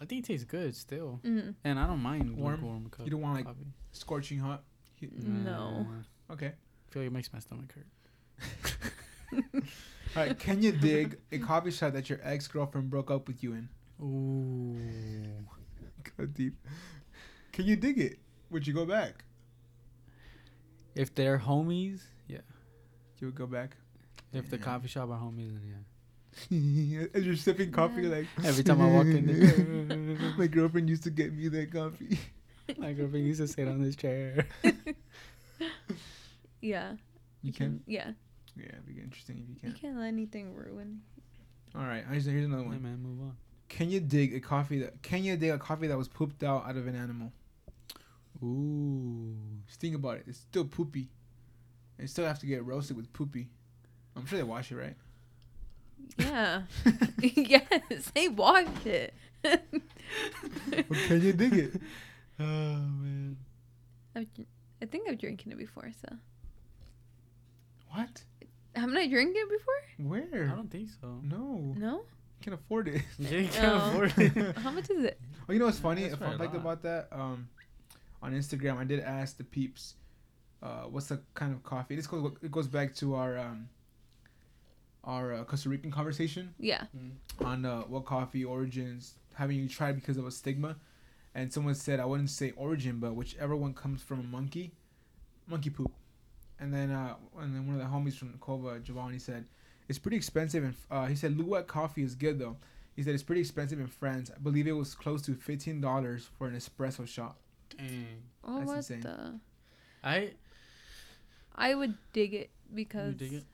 I 0.00 0.04
think 0.04 0.24
it 0.24 0.28
tastes 0.28 0.44
good 0.44 0.74
still, 0.76 1.20
Mm. 1.24 1.54
and 1.64 1.78
I 1.78 1.86
don't 1.86 2.00
mind 2.02 2.36
Warm? 2.36 2.56
lukewarm 2.56 2.90
cup 2.90 3.04
You 3.06 3.10
don't 3.10 3.20
want 3.20 3.34
like 3.36 3.44
coffee. 3.46 3.66
scorching 3.92 4.38
hot. 4.38 4.62
You- 4.98 5.10
No. 5.14 5.86
Okay. 6.30 6.46
I 6.48 6.92
feel 6.92 7.02
like 7.02 7.10
it 7.10 7.12
makes 7.12 7.32
my 7.32 7.38
stomach 7.38 7.72
hurt. 7.72 7.86
All 10.16 10.22
right. 10.26 10.38
Can 10.38 10.62
you 10.62 10.72
dig 10.72 11.18
a 11.32 11.38
coffee 11.38 11.70
shop 11.70 11.92
that 11.92 12.08
your 12.08 12.18
ex 12.22 12.48
girlfriend 12.48 12.88
broke 12.90 13.10
up 13.10 13.28
with 13.28 13.42
you 13.42 13.52
in? 13.52 13.68
Ooh. 14.00 15.44
Go 16.16 16.26
deep. 16.26 16.54
Can 17.52 17.66
you 17.66 17.76
dig 17.76 17.98
it? 17.98 18.18
Would 18.50 18.66
you 18.66 18.72
go 18.72 18.86
back? 18.86 19.24
If 20.94 21.14
they're 21.14 21.38
homies, 21.38 22.00
yeah. 22.26 22.40
You 23.18 23.26
would 23.28 23.34
go 23.36 23.46
back. 23.46 23.76
If 24.32 24.48
the 24.50 24.58
coffee 24.58 24.88
shop 24.88 25.10
are 25.10 25.18
homies, 25.18 25.52
then 25.52 25.62
yeah. 25.66 25.82
As 27.14 27.24
you're 27.24 27.36
sipping 27.36 27.70
coffee, 27.72 28.02
Yeah. 28.02 28.08
like 28.08 28.26
Every 28.44 28.64
time 28.64 28.80
I 28.80 28.86
walk 28.90 29.06
in 29.06 29.26
there. 30.18 30.36
my 30.38 30.46
girlfriend 30.46 30.88
used 30.88 31.04
to 31.04 31.10
get 31.10 31.32
me 31.32 31.48
that 31.48 31.72
coffee. 31.72 32.18
My 32.76 32.92
girlfriend 32.92 33.26
used 33.26 33.40
to 33.40 33.48
sit 33.48 33.66
on 33.66 33.80
this 33.82 33.96
chair. 33.96 34.46
Yeah. 36.60 36.92
You 37.42 37.52
can. 37.52 37.80
Yeah. 37.86 38.12
Yeah, 38.56 38.66
it'd 38.68 38.86
be 38.86 39.00
interesting 39.00 39.38
if 39.42 39.48
you 39.48 39.54
can. 39.56 39.68
You 39.70 39.74
can. 39.74 39.80
can't 39.90 39.98
let 39.98 40.08
anything 40.08 40.54
ruin. 40.54 41.00
All 41.74 41.82
right, 41.82 42.04
here's, 42.10 42.24
here's 42.26 42.44
another 42.44 42.62
Yeah, 42.64 42.68
one. 42.68 42.82
man, 42.82 42.98
move 43.02 43.20
on. 43.22 43.36
Can 43.68 43.90
you 43.90 44.00
dig 44.00 44.34
a 44.34 44.40
coffee 44.40 44.80
that? 44.80 45.00
Can 45.02 45.22
you 45.24 45.36
dig 45.36 45.50
a 45.50 45.58
coffee 45.58 45.86
that 45.86 45.96
was 45.96 46.08
pooped 46.08 46.42
out 46.42 46.66
out 46.66 46.76
of 46.76 46.86
an 46.86 46.94
animal? 46.96 47.32
Ooh. 48.42 49.34
Just 49.66 49.80
think 49.80 49.94
about 49.94 50.16
it. 50.18 50.24
It's 50.26 50.38
still 50.38 50.64
poopy. 50.64 51.08
They 51.98 52.06
still 52.06 52.26
have 52.26 52.38
to 52.40 52.46
get 52.46 52.64
roasted 52.64 52.96
with 52.96 53.12
poopy. 53.12 53.48
I'm 54.16 54.26
sure 54.26 54.38
they 54.38 54.42
wash 54.44 54.72
it, 54.72 54.76
right? 54.76 54.96
Yeah. 56.18 56.62
yes. 57.22 58.10
They 58.14 58.28
washed 58.28 58.86
it. 58.86 59.14
Well, 59.44 59.58
can 61.06 61.22
you 61.22 61.32
dig 61.32 61.52
it? 61.54 61.80
Oh 62.40 62.44
man. 62.44 63.36
I've, 64.16 64.26
I 64.82 64.86
think 64.86 65.08
I've 65.08 65.18
drinking 65.18 65.52
it 65.52 65.58
before, 65.58 65.90
so. 66.00 66.16
What? 67.90 68.22
Haven't 68.74 68.96
I 68.96 69.08
drank 69.08 69.34
it 69.36 69.48
before? 69.48 70.08
Where? 70.10 70.50
I 70.52 70.56
don't 70.56 70.70
think 70.70 70.88
so. 71.00 71.20
No, 71.22 71.74
No. 71.76 72.02
can't 72.42 72.54
afford 72.54 72.88
it. 72.88 73.02
Yeah, 73.18 73.38
you 73.38 73.48
can't 73.48 73.72
Oh. 73.82 73.88
afford 73.90 74.12
it. 74.18 74.56
How 74.58 74.70
much 74.70 74.90
is 74.90 75.04
it? 75.04 75.18
Oh, 75.48 75.52
you 75.52 75.58
know 75.58 75.66
what's 75.66 75.78
funny? 75.78 76.02
that's 76.02 76.14
A 76.14 76.16
fun 76.18 76.28
probably 76.36 76.46
a 76.46 76.50
fact 76.50 76.64
lot. 76.64 76.72
about 76.72 76.82
that. 76.82 77.08
Um, 77.10 77.48
on 78.22 78.32
Instagram, 78.34 78.76
I 78.78 78.84
did 78.84 79.00
ask 79.00 79.36
the 79.36 79.44
peeps, 79.44 79.94
uh, 80.62 80.82
what's 80.82 81.06
the 81.06 81.20
kind 81.34 81.52
of 81.52 81.62
coffee? 81.62 81.96
This 81.96 82.06
goes 82.06 82.32
it 82.42 82.50
goes 82.50 82.66
back 82.68 82.94
to 82.96 83.14
our 83.14 83.38
um, 83.38 83.68
our 85.04 85.32
uh, 85.34 85.44
Costa 85.44 85.68
Rican 85.68 85.90
conversation 85.90 86.54
Yeah. 86.58 86.84
on 87.44 87.64
uh, 87.64 87.82
what 87.82 88.04
coffee 88.04 88.44
origins 88.44 89.14
haven't 89.34 89.56
you 89.56 89.68
tried 89.68 89.94
because 89.94 90.16
of 90.16 90.26
a 90.26 90.30
stigma, 90.30 90.76
and 91.34 91.52
someone 91.52 91.74
said 91.74 92.00
I 92.00 92.04
wouldn't 92.04 92.30
say 92.30 92.52
origin, 92.56 92.98
but 92.98 93.14
whichever 93.14 93.54
one 93.56 93.72
comes 93.74 94.02
from 94.02 94.20
a 94.20 94.24
monkey, 94.24 94.72
monkey 95.46 95.70
poop, 95.70 95.92
and 96.58 96.72
then 96.74 96.90
uh, 96.90 97.14
and 97.38 97.54
then 97.54 97.66
one 97.66 97.76
of 97.76 97.82
the 97.82 97.88
homies 97.88 98.14
from 98.18 98.34
Cova, 98.40 98.82
Giovanni 98.82 99.18
said 99.18 99.44
it's 99.88 99.98
pretty 99.98 100.16
expensive, 100.16 100.64
and 100.64 100.74
uh, 100.90 101.06
he 101.06 101.14
said 101.14 101.36
Luwak 101.38 101.66
coffee 101.66 102.02
is 102.02 102.14
good 102.14 102.38
though. 102.38 102.56
He 102.96 103.04
said 103.04 103.14
it's 103.14 103.22
pretty 103.22 103.40
expensive 103.40 103.78
in 103.78 103.86
France. 103.86 104.30
I 104.34 104.38
believe 104.40 104.66
it 104.66 104.72
was 104.72 104.94
close 104.94 105.22
to 105.22 105.34
fifteen 105.34 105.80
dollars 105.80 106.28
for 106.36 106.48
an 106.48 106.56
espresso 106.56 107.06
shot. 107.06 107.36
Dang. 107.76 108.06
Oh, 108.42 108.56
That's 108.58 108.66
what 108.66 108.76
insane. 108.78 109.00
the? 109.02 109.40
I 110.02 110.32
I 111.54 111.74
would 111.76 111.94
dig 112.12 112.34
it 112.34 112.50
you 112.70 112.74
because 112.76 113.14
dig 113.14 113.32
it? 113.34 113.44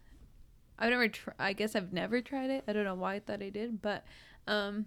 I've 0.79 0.91
never. 0.91 1.09
Tr- 1.09 1.31
I 1.39 1.53
guess 1.53 1.75
I've 1.77 1.93
never 1.93 2.21
tried 2.21 2.51
it. 2.51 2.65
I 2.67 2.73
don't 2.73 2.85
know 2.85 2.95
why 2.95 3.15
I 3.15 3.21
thought 3.21 3.43
I 3.43 3.51
did, 3.51 3.81
but 3.81 4.05
um, 4.47 4.87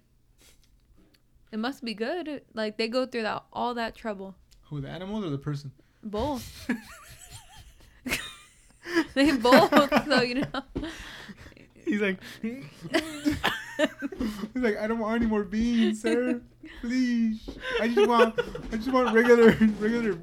it 1.51 1.59
must 1.59 1.83
be 1.83 1.93
good. 1.93 2.41
Like 2.53 2.77
they 2.77 2.87
go 2.87 3.05
through 3.05 3.23
that 3.23 3.43
all 3.53 3.73
that 3.75 3.95
trouble. 3.95 4.35
Who 4.69 4.81
the 4.81 4.89
animals 4.89 5.23
or 5.25 5.29
the 5.29 5.37
person? 5.37 5.71
Both. 6.03 6.69
they 9.13 9.31
both. 9.37 9.69
So 10.07 10.21
you 10.21 10.35
know. 10.35 10.63
He's 11.85 12.01
like, 12.01 12.17
He's 12.41 12.61
like, 14.55 14.77
I 14.77 14.87
don't 14.87 14.99
want 14.99 15.21
any 15.21 15.29
more 15.29 15.43
beans, 15.43 16.01
sir. 16.01 16.41
Please, 16.81 17.47
I 17.79 17.87
just 17.87 18.09
want, 18.09 18.37
I 18.73 18.75
just 18.75 18.91
want 18.91 19.13
regular, 19.15 19.51
regular 19.79 20.19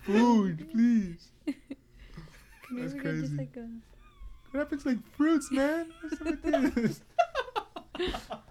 food, 0.00 0.66
please. 0.72 1.28
Can 1.44 1.54
That's 2.80 2.94
get 2.94 3.02
just 3.02 3.04
crazy. 3.04 3.36
like 3.36 3.56
a? 3.58 3.68
What 4.50 4.58
happens 4.60 4.86
like 4.86 4.98
fruits, 5.16 5.50
man? 5.50 5.92
What's 6.00 6.20
up 6.20 6.44
with 6.44 6.74
this? 6.74 7.00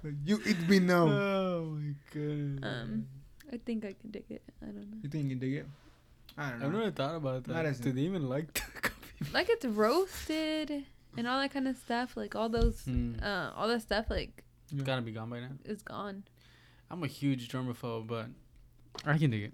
Like, 0.03 0.13
you 0.25 0.39
eat 0.45 0.59
me 0.67 0.79
now. 0.79 1.07
oh 1.07 1.77
my 1.79 1.93
god. 2.13 2.59
Um, 2.69 3.07
I 3.51 3.57
think 3.65 3.85
I 3.85 3.93
can 3.99 4.11
dig 4.11 4.25
it. 4.29 4.43
I 4.61 4.65
don't 4.65 4.91
know. 4.91 4.97
You 5.03 5.09
think 5.09 5.23
you 5.25 5.29
can 5.31 5.39
dig 5.39 5.53
it? 5.53 5.67
I 6.37 6.49
don't 6.49 6.59
know. 6.59 6.65
I've 6.67 6.73
never 6.73 6.91
thought 6.91 7.15
about 7.15 7.43
that. 7.45 7.53
Not 7.53 7.65
as- 7.65 7.79
Do 7.79 7.91
they 7.93 8.01
even 8.01 8.27
like 8.27 8.53
the 8.53 8.59
coffee? 8.81 9.31
Like 9.33 9.47
it's 9.49 9.65
roasted 9.65 10.83
and 11.17 11.27
all 11.27 11.39
that 11.39 11.51
kind 11.51 11.67
of 11.67 11.77
stuff. 11.77 12.17
Like 12.17 12.35
all 12.35 12.49
those, 12.49 12.81
Hmm. 12.81 13.13
uh, 13.23 13.51
all 13.55 13.67
that 13.69 13.81
stuff. 13.81 14.07
Like 14.09 14.43
Yeah. 14.69 14.83
Gotta 14.83 15.01
be 15.01 15.11
gone 15.11 15.29
by 15.29 15.39
now. 15.39 15.49
It's 15.63 15.81
gone. 15.83 16.23
I'm 16.91 17.03
a 17.03 17.07
huge 17.07 17.47
germaphobe, 17.49 18.07
but 18.07 18.27
I 19.05 19.17
can 19.17 19.31
dig 19.31 19.43
it. 19.43 19.53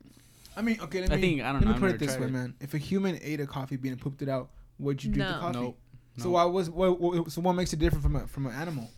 I 0.58 0.62
mean, 0.63 0.79
okay. 0.82 1.01
Let 1.01 1.10
me, 1.12 1.15
I 1.15 1.21
think 1.21 1.41
I 1.41 1.51
don't 1.51 1.62
let 1.62 1.65
know. 1.67 1.73
me 1.73 1.79
put 1.79 1.91
it 1.91 1.99
this 1.99 2.15
tried 2.15 2.25
way, 2.25 2.32
man. 2.32 2.56
If 2.60 2.73
a 2.73 2.79
human 2.79 3.19
ate 3.21 3.39
a 3.41 3.47
coffee 3.47 3.75
bean 3.77 3.91
and 3.93 4.01
pooped 4.01 4.21
it 4.23 4.29
out, 4.29 4.49
would 4.79 5.03
you 5.03 5.12
drink 5.12 5.27
the 5.29 5.36
No. 5.36 5.39
coffee? 5.39 5.60
Nope. 5.60 5.77
So 6.17 6.30
why 6.32 6.43
was 6.45 6.69
what, 6.69 6.99
what? 6.99 7.32
So 7.32 7.41
what 7.41 7.54
makes 7.54 7.73
it 7.73 7.80
different 7.80 8.04
from 8.04 8.15
a 8.15 8.28
from 8.28 8.45
an 8.45 8.54
animal? 8.54 8.89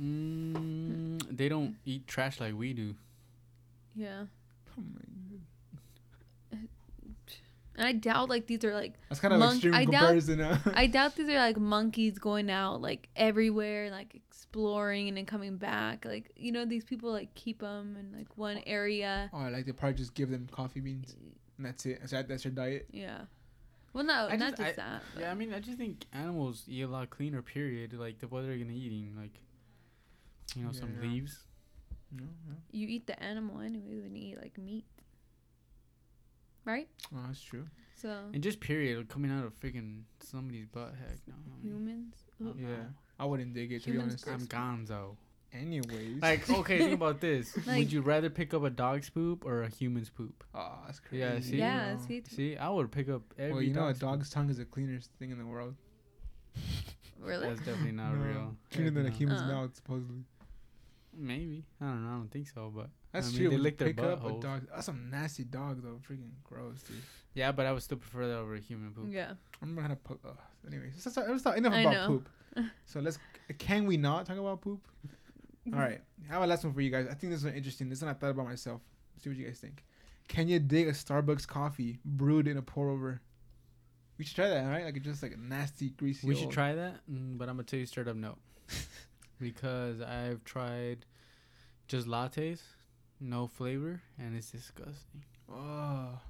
Mm, 0.00 1.36
they 1.36 1.48
don't 1.48 1.76
eat 1.84 2.06
trash 2.06 2.40
like 2.40 2.54
we 2.54 2.72
do. 2.72 2.94
Yeah. 3.94 4.24
Oh 4.76 4.82
my 4.82 5.00
God. 5.00 6.68
And 7.76 7.86
I 7.88 7.92
doubt 7.92 8.28
like 8.28 8.46
these 8.46 8.64
are 8.64 8.72
like 8.74 8.94
That's 9.08 9.20
kind 9.20 9.34
of 9.34 9.40
Monk- 9.40 9.54
extreme 9.56 9.74
I 9.74 9.84
doubt- 9.84 9.92
comparison. 10.00 10.38
huh? 10.40 10.56
I 10.74 10.86
doubt 10.86 11.16
these 11.16 11.28
are 11.28 11.38
like 11.38 11.58
monkeys 11.58 12.18
going 12.18 12.48
out 12.50 12.80
like 12.80 13.08
everywhere, 13.16 13.90
like 13.90 14.14
exploring 14.14 15.08
and 15.08 15.16
then 15.16 15.26
coming 15.26 15.56
back. 15.56 16.04
Like 16.04 16.30
you 16.36 16.52
know, 16.52 16.64
these 16.64 16.84
people 16.84 17.10
like 17.10 17.34
keep 17.34 17.60
them 17.60 17.96
in 17.98 18.16
like 18.16 18.28
one 18.36 18.60
area. 18.66 19.28
oh, 19.32 19.48
like 19.50 19.66
they 19.66 19.72
probably 19.72 19.96
just 19.98 20.14
give 20.14 20.30
them 20.30 20.48
coffee 20.50 20.80
beans, 20.80 21.14
and 21.56 21.66
that's 21.66 21.84
it. 21.86 22.00
So 22.06 22.16
that, 22.16 22.28
that's 22.28 22.44
your 22.44 22.52
diet. 22.52 22.86
Yeah. 22.92 23.22
Well, 23.94 24.04
no, 24.04 24.26
I 24.28 24.36
not 24.36 24.50
just- 24.50 24.60
just 24.62 24.76
that. 24.76 25.02
Yeah, 25.18 25.30
I 25.30 25.34
mean, 25.34 25.54
I 25.54 25.60
just 25.60 25.78
think 25.78 26.04
animals 26.12 26.64
eat 26.68 26.82
a 26.82 26.88
lot 26.88 27.08
cleaner. 27.10 27.40
Period. 27.42 27.92
Like 27.94 28.18
the 28.18 28.28
what 28.28 28.42
they're 28.42 28.58
gonna 28.58 28.72
eating, 28.72 29.14
like 29.16 29.40
you 30.56 30.64
know, 30.64 30.72
some 30.72 30.94
Yeah. 30.96 31.08
leaves. 31.08 31.46
No, 32.10 32.24
no. 32.46 32.54
you 32.70 32.86
eat 32.86 33.06
the 33.08 33.20
animal 33.22 33.60
anyways 33.60 34.02
when 34.02 34.14
you 34.14 34.32
eat 34.32 34.38
like 34.40 34.56
meat, 34.58 34.84
right? 36.64 36.88
Oh, 37.12 37.22
that's 37.26 37.42
true. 37.42 37.66
So 37.96 38.30
And 38.32 38.42
just 38.42 38.60
period, 38.60 39.08
coming 39.08 39.30
out 39.30 39.44
of 39.44 39.58
freaking 39.58 40.02
somebody's 40.20 40.66
butt. 40.66 40.94
Heck 40.94 41.26
no. 41.26 41.34
I 41.34 41.56
mean, 41.64 41.72
humans. 41.72 42.24
I'm 42.40 42.58
Yeah, 42.58 42.68
not. 42.76 42.86
I 43.18 43.24
wouldn't 43.24 43.54
dig 43.54 43.72
it 43.72 43.82
to 43.84 43.90
Humans 43.92 44.22
be 44.24 44.30
honest. 44.30 44.52
I'm 44.52 44.86
gonzo. 44.86 45.16
Anyways, 45.54 46.20
Like, 46.20 46.50
okay, 46.60 46.78
think 46.78 46.92
about 46.94 47.20
this. 47.20 47.56
Like- 47.66 47.78
Would 47.78 47.92
you 47.92 48.00
rather 48.02 48.28
pick 48.28 48.52
up 48.54 48.64
a 48.64 48.70
dog's 48.70 49.08
poop 49.08 49.44
or 49.46 49.62
a 49.62 49.68
human's 49.68 50.10
poop? 50.10 50.42
oh, 50.54 50.78
that's 50.86 50.98
crazy. 51.00 51.18
Yeah, 51.20 51.40
see? 51.40 51.56
Yeah, 51.58 51.94
bro. 51.94 52.04
see, 52.06 52.22
See, 52.28 52.56
I 52.56 52.68
would 52.68 52.90
pick 52.90 53.08
up 53.08 53.22
every. 53.38 53.52
Well, 53.52 53.62
you 53.62 53.72
know, 53.72 53.82
a 53.88 53.94
dog's 53.94 53.98
poop. 54.00 54.08
dog's 54.10 54.30
tongue 54.30 54.50
is 54.50 54.56
the 54.58 54.64
cleanest 54.64 55.10
thing 55.18 55.30
in 55.30 55.38
the 55.38 55.46
world. 55.46 55.74
really? 57.20 57.46
That's 57.48 57.60
definitely 57.60 57.92
not 57.92 58.14
No, 58.14 58.24
real. 58.24 58.56
Cleaner 58.72 58.90
than 58.90 59.06
a 59.06 59.10
human's 59.10 59.42
Uh. 59.42 59.46
mouth, 59.46 59.74
supposedly. 59.76 60.24
Maybe. 61.16 61.64
I 61.80 61.84
don't 61.84 62.02
know. 62.04 62.08
I 62.08 62.12
don't 62.16 62.30
think 62.32 62.48
so, 62.48 62.72
but 62.74 62.90
That's 63.12 63.28
I 63.28 63.30
mean, 63.30 63.38
true. 63.38 63.50
They 63.50 63.56
lick 63.56 63.78
their 63.78 63.88
pick 63.94 64.00
up 64.02 64.24
a 64.26 64.40
dog. 64.40 64.66
That's 64.72 64.86
some 64.86 65.08
nasty 65.10 65.44
dog 65.44 65.80
though. 65.80 66.00
Freaking 66.08 66.30
gross, 66.42 66.82
dude. 66.82 66.96
yeah, 67.34 67.52
but 67.52 67.66
I 67.66 67.72
would 67.72 67.82
still 67.84 67.98
prefer 67.98 68.26
that 68.26 68.38
over 68.38 68.56
a 68.56 68.58
human 68.60 68.90
poop. 68.92 69.06
Yeah. 69.12 69.34
I'm 69.62 69.76
gonna 69.76 69.94
put. 69.94 70.18
Uh, 70.24 70.30
anyways, 70.66 70.94
let's 71.06 71.14
talk, 71.14 71.26
let's 71.28 71.44
not 71.44 71.56
enough 71.56 71.72
I 71.72 71.80
about 71.82 71.92
know. 71.94 72.06
poop. 72.08 72.28
So 72.86 72.98
let's. 73.00 73.18
Can 73.58 73.86
we 73.86 73.96
not 73.96 74.26
talk 74.26 74.38
about 74.38 74.60
poop? 74.60 74.80
All 75.72 75.78
right. 75.78 76.00
I 76.28 76.32
have 76.32 76.42
a 76.42 76.46
last 76.46 76.64
one 76.64 76.74
for 76.74 76.80
you 76.80 76.90
guys. 76.90 77.06
I 77.10 77.14
think 77.14 77.32
this 77.32 77.40
is 77.44 77.46
interesting. 77.46 77.88
This 77.88 78.02
one 78.02 78.10
I 78.10 78.14
thought 78.14 78.30
about 78.30 78.46
myself. 78.46 78.80
see 79.18 79.30
what 79.30 79.38
you 79.38 79.46
guys 79.46 79.58
think. 79.58 79.84
Can 80.28 80.48
you 80.48 80.58
dig 80.58 80.88
a 80.88 80.92
Starbucks 80.92 81.46
coffee 81.46 81.98
brewed 82.04 82.48
in 82.48 82.56
a 82.56 82.62
pour 82.62 82.88
over? 82.90 83.20
We 84.18 84.24
should 84.24 84.36
try 84.36 84.48
that, 84.48 84.66
right? 84.66 84.84
Like 84.84 84.96
it's 84.96 85.04
just 85.06 85.22
like 85.22 85.32
a 85.32 85.36
nasty, 85.36 85.90
greasy. 85.90 86.26
We 86.26 86.34
should 86.34 86.44
old- 86.44 86.52
try 86.52 86.74
that, 86.74 87.00
mm, 87.10 87.36
but 87.38 87.48
I'm 87.48 87.56
gonna 87.56 87.64
tell 87.64 87.80
you 87.80 87.86
straight 87.86 88.08
up 88.08 88.16
no, 88.16 88.36
because 89.40 90.00
I've 90.00 90.44
tried 90.44 91.04
just 91.88 92.06
lattes, 92.06 92.60
no 93.20 93.46
flavor, 93.46 94.00
and 94.18 94.36
it's 94.36 94.50
disgusting. 94.50 95.24
Oh, 95.52 96.20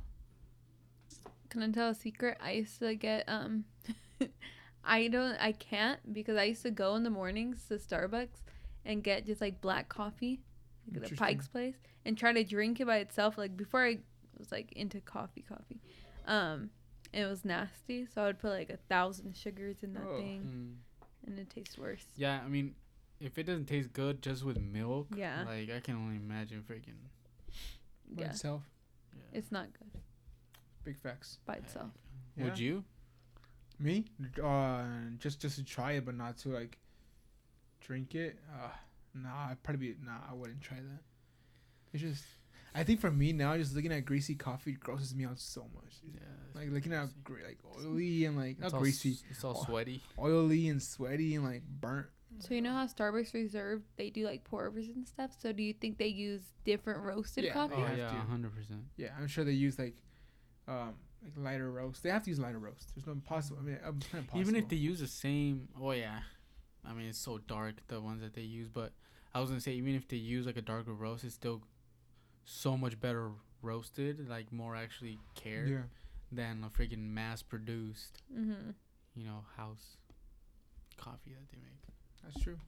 Can 1.51 1.63
I 1.63 1.71
tell 1.71 1.91
a 1.91 1.95
secret? 1.95 2.39
I 2.43 2.53
used 2.53 2.79
to 2.81 2.95
get 2.97 3.29
um 3.29 3.65
I 4.85 5.09
don't 5.09 5.35
I 5.37 5.53
can't 5.53 6.01
because 6.13 6.37
I 6.37 6.45
used 6.45 6.63
to 6.63 6.71
go 6.71 6.97
in 6.97 7.03
the 7.05 7.11
mornings 7.11 7.65
to 7.69 7.75
Starbucks 7.75 8.43
and 8.85 9.03
get 9.03 9.25
just 9.27 9.41
like 9.41 9.61
black 9.61 9.89
coffee, 9.89 10.41
like 10.93 11.09
the 11.09 11.17
Pike's 11.17 11.49
place, 11.49 11.77
and 12.05 12.17
try 12.19 12.33
to 12.33 12.45
drink 12.45 12.81
it 12.81 12.87
by 12.87 12.99
itself. 12.99 13.39
Like 13.39 13.57
before 13.57 13.85
I 13.85 13.99
was 14.39 14.51
like 14.53 14.73
into 14.73 15.01
coffee, 15.01 15.45
coffee. 15.49 15.81
Um 16.27 16.71
it 17.13 17.27
was 17.27 17.45
nasty, 17.45 18.07
so 18.13 18.23
I 18.23 18.27
would 18.27 18.39
put 18.41 18.51
like 18.51 18.71
a 18.71 18.77
thousand 18.89 19.37
sugars 19.37 19.77
in 19.83 19.93
that 19.95 20.03
Oh. 20.07 20.17
thing 20.19 20.41
Mm. 20.43 21.27
and 21.29 21.39
it 21.39 21.51
tastes 21.51 21.79
worse. 21.79 22.05
Yeah, 22.17 22.41
I 22.45 22.49
mean, 22.49 22.75
if 23.21 23.39
it 23.39 23.45
doesn't 23.45 23.67
taste 23.67 23.93
good 23.93 24.21
just 24.21 24.43
with 24.45 24.59
milk, 24.61 25.09
Yeah. 25.17 25.45
like 25.45 25.71
I 25.71 25.81
can 25.81 25.95
only 25.97 26.17
imagine 26.17 26.63
freaking. 26.63 26.99
by 28.11 28.23
Yeah. 28.23 28.31
itself. 28.31 28.63
Yeah. 29.15 29.39
It's 29.39 29.51
not 29.53 29.69
good 29.79 30.01
Big 30.85 30.99
facts. 30.99 31.39
by 31.47 31.55
itself. 31.55 31.93
Would 32.37 32.59
you? 32.59 32.85
Me? 33.79 34.05
Uh, 34.43 34.85
just 35.19 35.41
just 35.41 35.57
to 35.57 35.65
try 35.65 35.93
it, 35.93 36.05
but 36.05 36.15
not 36.17 36.37
to 36.39 36.49
like 36.51 36.79
drink 37.85 38.15
it. 38.15 38.39
Uh, 38.53 38.69
nah, 39.15 39.49
I'd 39.51 39.63
probably 39.63 39.89
be, 39.89 39.97
nah. 40.05 40.13
I 40.31 40.35
wouldn't 40.35 40.61
try 40.61 40.79
that. 40.79 41.03
It's 41.93 42.03
just, 42.03 42.25
I 42.75 42.83
think 42.83 43.01
for 43.01 43.11
me 43.11 43.33
now, 43.33 43.57
just 43.57 43.75
looking 43.75 43.93
at 43.93 44.05
greasy 44.05 44.35
coffee 44.35 44.73
grosses 44.73 45.15
me 45.15 45.25
out 45.25 45.39
so 45.39 45.67
much. 45.75 45.95
Yeah. 46.13 46.21
Like 46.55 46.71
looking 46.71 46.93
at 46.93 47.03
disgusting. 47.07 47.23
gre- 47.23 47.47
like 47.47 47.59
oily 47.79 48.25
and 48.25 48.37
like 48.37 48.59
not 48.59 48.75
all 48.75 48.81
greasy, 48.81 49.13
s- 49.13 49.23
It's 49.31 49.45
all 49.45 49.65
sweaty. 49.65 50.03
oily 50.19 50.69
and 50.69 50.83
sweaty 50.83 51.35
and 51.37 51.45
like 51.45 51.63
burnt. 51.81 52.07
So 52.41 52.53
you 52.55 52.63
know 52.63 52.73
how 52.73 52.85
Starbucks 52.87 53.33
Reserve 53.33 53.83
they 53.97 54.11
do 54.11 54.25
like 54.25 54.43
pour 54.43 54.67
overs 54.67 54.89
and 54.89 55.07
stuff. 55.07 55.31
So 55.41 55.53
do 55.53 55.63
you 55.63 55.73
think 55.73 55.99
they 55.99 56.09
use 56.09 56.43
different 56.65 57.03
roasted 57.05 57.45
Yeah, 57.45 57.53
coffee? 57.53 57.75
Oh 57.77 57.85
have 57.85 57.97
yeah, 57.97 58.11
hundred 58.27 58.53
percent. 58.57 58.81
Yeah, 58.97 59.11
I'm 59.17 59.29
sure 59.29 59.45
they 59.45 59.53
use 59.53 59.79
like, 59.79 59.95
um, 60.67 60.95
like 61.23 61.33
lighter 61.37 61.71
roast. 61.71 62.03
They 62.03 62.11
have 62.11 62.25
to 62.25 62.31
use 62.31 62.41
lighter 62.41 62.59
roast. 62.59 62.91
There's 62.97 63.07
no 63.07 63.15
possible. 63.25 63.59
I 63.61 63.65
mean, 63.65 63.75
it's 63.77 64.13
not 64.13 64.19
impossible. 64.19 64.41
Even 64.41 64.57
if 64.57 64.69
they 64.69 64.75
use 64.77 64.99
the 64.99 65.07
same, 65.07 65.69
oh 65.81 65.93
yeah, 65.93 66.19
I 66.89 66.93
mean 66.93 67.07
it's 67.09 67.19
so 67.19 67.39
dark 67.39 67.75
the 67.89 68.01
ones 68.01 68.21
that 68.23 68.35
they 68.35 68.43
use. 68.43 68.69
But 68.69 68.93
I 69.35 69.41
was 69.41 69.49
gonna 69.51 69.61
say 69.61 69.73
even 69.73 69.95
if 69.95 70.07
they 70.09 70.17
use 70.17 70.47
like 70.47 70.57
a 70.57 70.63
darker 70.63 70.93
roast, 70.93 71.25
it's 71.25 71.35
still 71.35 71.63
so 72.45 72.77
much 72.77 73.01
better 73.01 73.31
roasted, 73.63 74.29
like 74.29 74.53
more 74.53 74.77
actually 74.77 75.19
cared 75.35 75.69
yeah, 75.71 75.77
than 76.31 76.63
a 76.65 76.69
freaking 76.69 77.09
mass 77.11 77.43
produced, 77.43 78.23
Mm-hmm. 78.33 78.71
you 79.15 79.25
know, 79.25 79.45
house 79.57 79.97
coffee 80.97 81.33
that 81.33 81.49
they 81.51 81.59
make. 81.63 81.81
that's 82.23 82.43
true. 82.45 82.59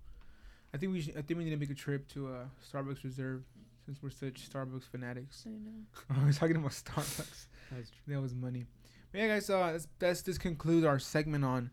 I 0.75 0.79
think 0.79 0.93
we 0.93 1.01
should, 1.01 1.17
I 1.17 1.23
think 1.23 1.39
we 1.39 1.45
need 1.45 1.51
to 1.51 1.57
make 1.57 1.71
a 1.71 1.75
trip 1.75 2.09
to 2.09 2.29
uh, 2.29 2.45
Starbucks 2.71 3.05
Reserve 3.05 3.43
since 3.85 4.03
we're 4.03 4.11
such 4.11 4.51
Starbucks 4.51 4.83
fanatics. 4.85 5.45
I 5.47 5.51
know. 5.51 6.21
I 6.23 6.27
was 6.27 6.39
talking 6.39 6.57
about 6.57 6.73
Starbucks. 6.73 7.47
That's 7.71 7.91
true. 7.91 8.14
That 8.14 8.21
was 8.21 8.35
money. 8.35 8.67
But 9.12 9.21
yeah, 9.21 9.29
guys. 9.29 9.49
Uh, 9.49 9.73
that's, 9.73 9.89
that's 9.99 10.23
this 10.23 10.39
concludes 10.39 10.85
our 10.85 10.99
segment 10.99 11.45
on 11.45 11.71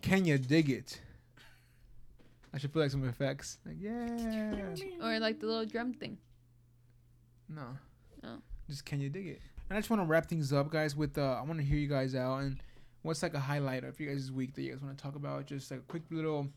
Kenya 0.00 0.38
Dig 0.38 0.70
It. 0.70 1.00
I 2.54 2.58
should 2.58 2.72
put 2.72 2.80
like 2.80 2.90
some 2.90 3.06
effects. 3.08 3.58
Like 3.66 3.76
yeah. 3.78 4.06
Or 5.02 5.18
like 5.20 5.40
the 5.40 5.46
little 5.46 5.66
drum 5.66 5.92
thing. 5.92 6.18
No. 7.48 7.62
Oh. 8.24 8.38
Just 8.68 8.84
can 8.84 9.00
you 9.00 9.08
dig 9.08 9.26
it? 9.26 9.40
And 9.68 9.76
I 9.76 9.80
just 9.80 9.90
want 9.90 10.02
to 10.02 10.06
wrap 10.06 10.26
things 10.28 10.52
up, 10.52 10.70
guys. 10.70 10.96
With 10.96 11.18
uh, 11.18 11.38
I 11.40 11.42
want 11.42 11.58
to 11.58 11.64
hear 11.64 11.76
you 11.78 11.88
guys 11.88 12.14
out 12.14 12.38
and 12.38 12.58
what's 13.02 13.22
like 13.22 13.34
a 13.34 13.40
highlight 13.40 13.84
of 13.84 13.98
you 14.00 14.08
guys' 14.08 14.32
week 14.32 14.54
that 14.54 14.62
you 14.62 14.72
guys 14.72 14.82
want 14.82 14.96
to 14.96 15.02
talk 15.02 15.14
about? 15.16 15.46
Just 15.46 15.70
like 15.70 15.80
a 15.80 15.82
quick 15.84 16.02
little, 16.10 16.48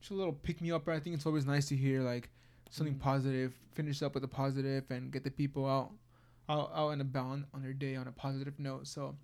just 0.00 0.10
a 0.10 0.14
little 0.14 0.32
pick 0.32 0.60
me 0.60 0.70
up. 0.72 0.88
I 0.88 0.98
think 1.00 1.16
it's 1.16 1.26
always 1.26 1.46
nice 1.46 1.66
to 1.68 1.76
hear 1.76 2.02
like 2.02 2.30
something 2.70 2.94
Mm. 2.96 3.00
positive. 3.00 3.54
Finish 3.72 4.02
up 4.02 4.14
with 4.14 4.24
a 4.24 4.28
positive 4.28 4.84
and 4.90 5.10
get 5.12 5.24
the 5.24 5.30
people 5.30 5.66
out, 5.66 5.92
out, 6.48 6.70
out 6.74 6.90
and 6.90 7.00
about 7.00 7.26
on- 7.26 7.46
on 7.54 7.62
their 7.62 7.72
day 7.72 7.96
on 7.96 8.06
a 8.08 8.12
positive 8.12 8.58
note. 8.58 8.86
So, 8.86 9.16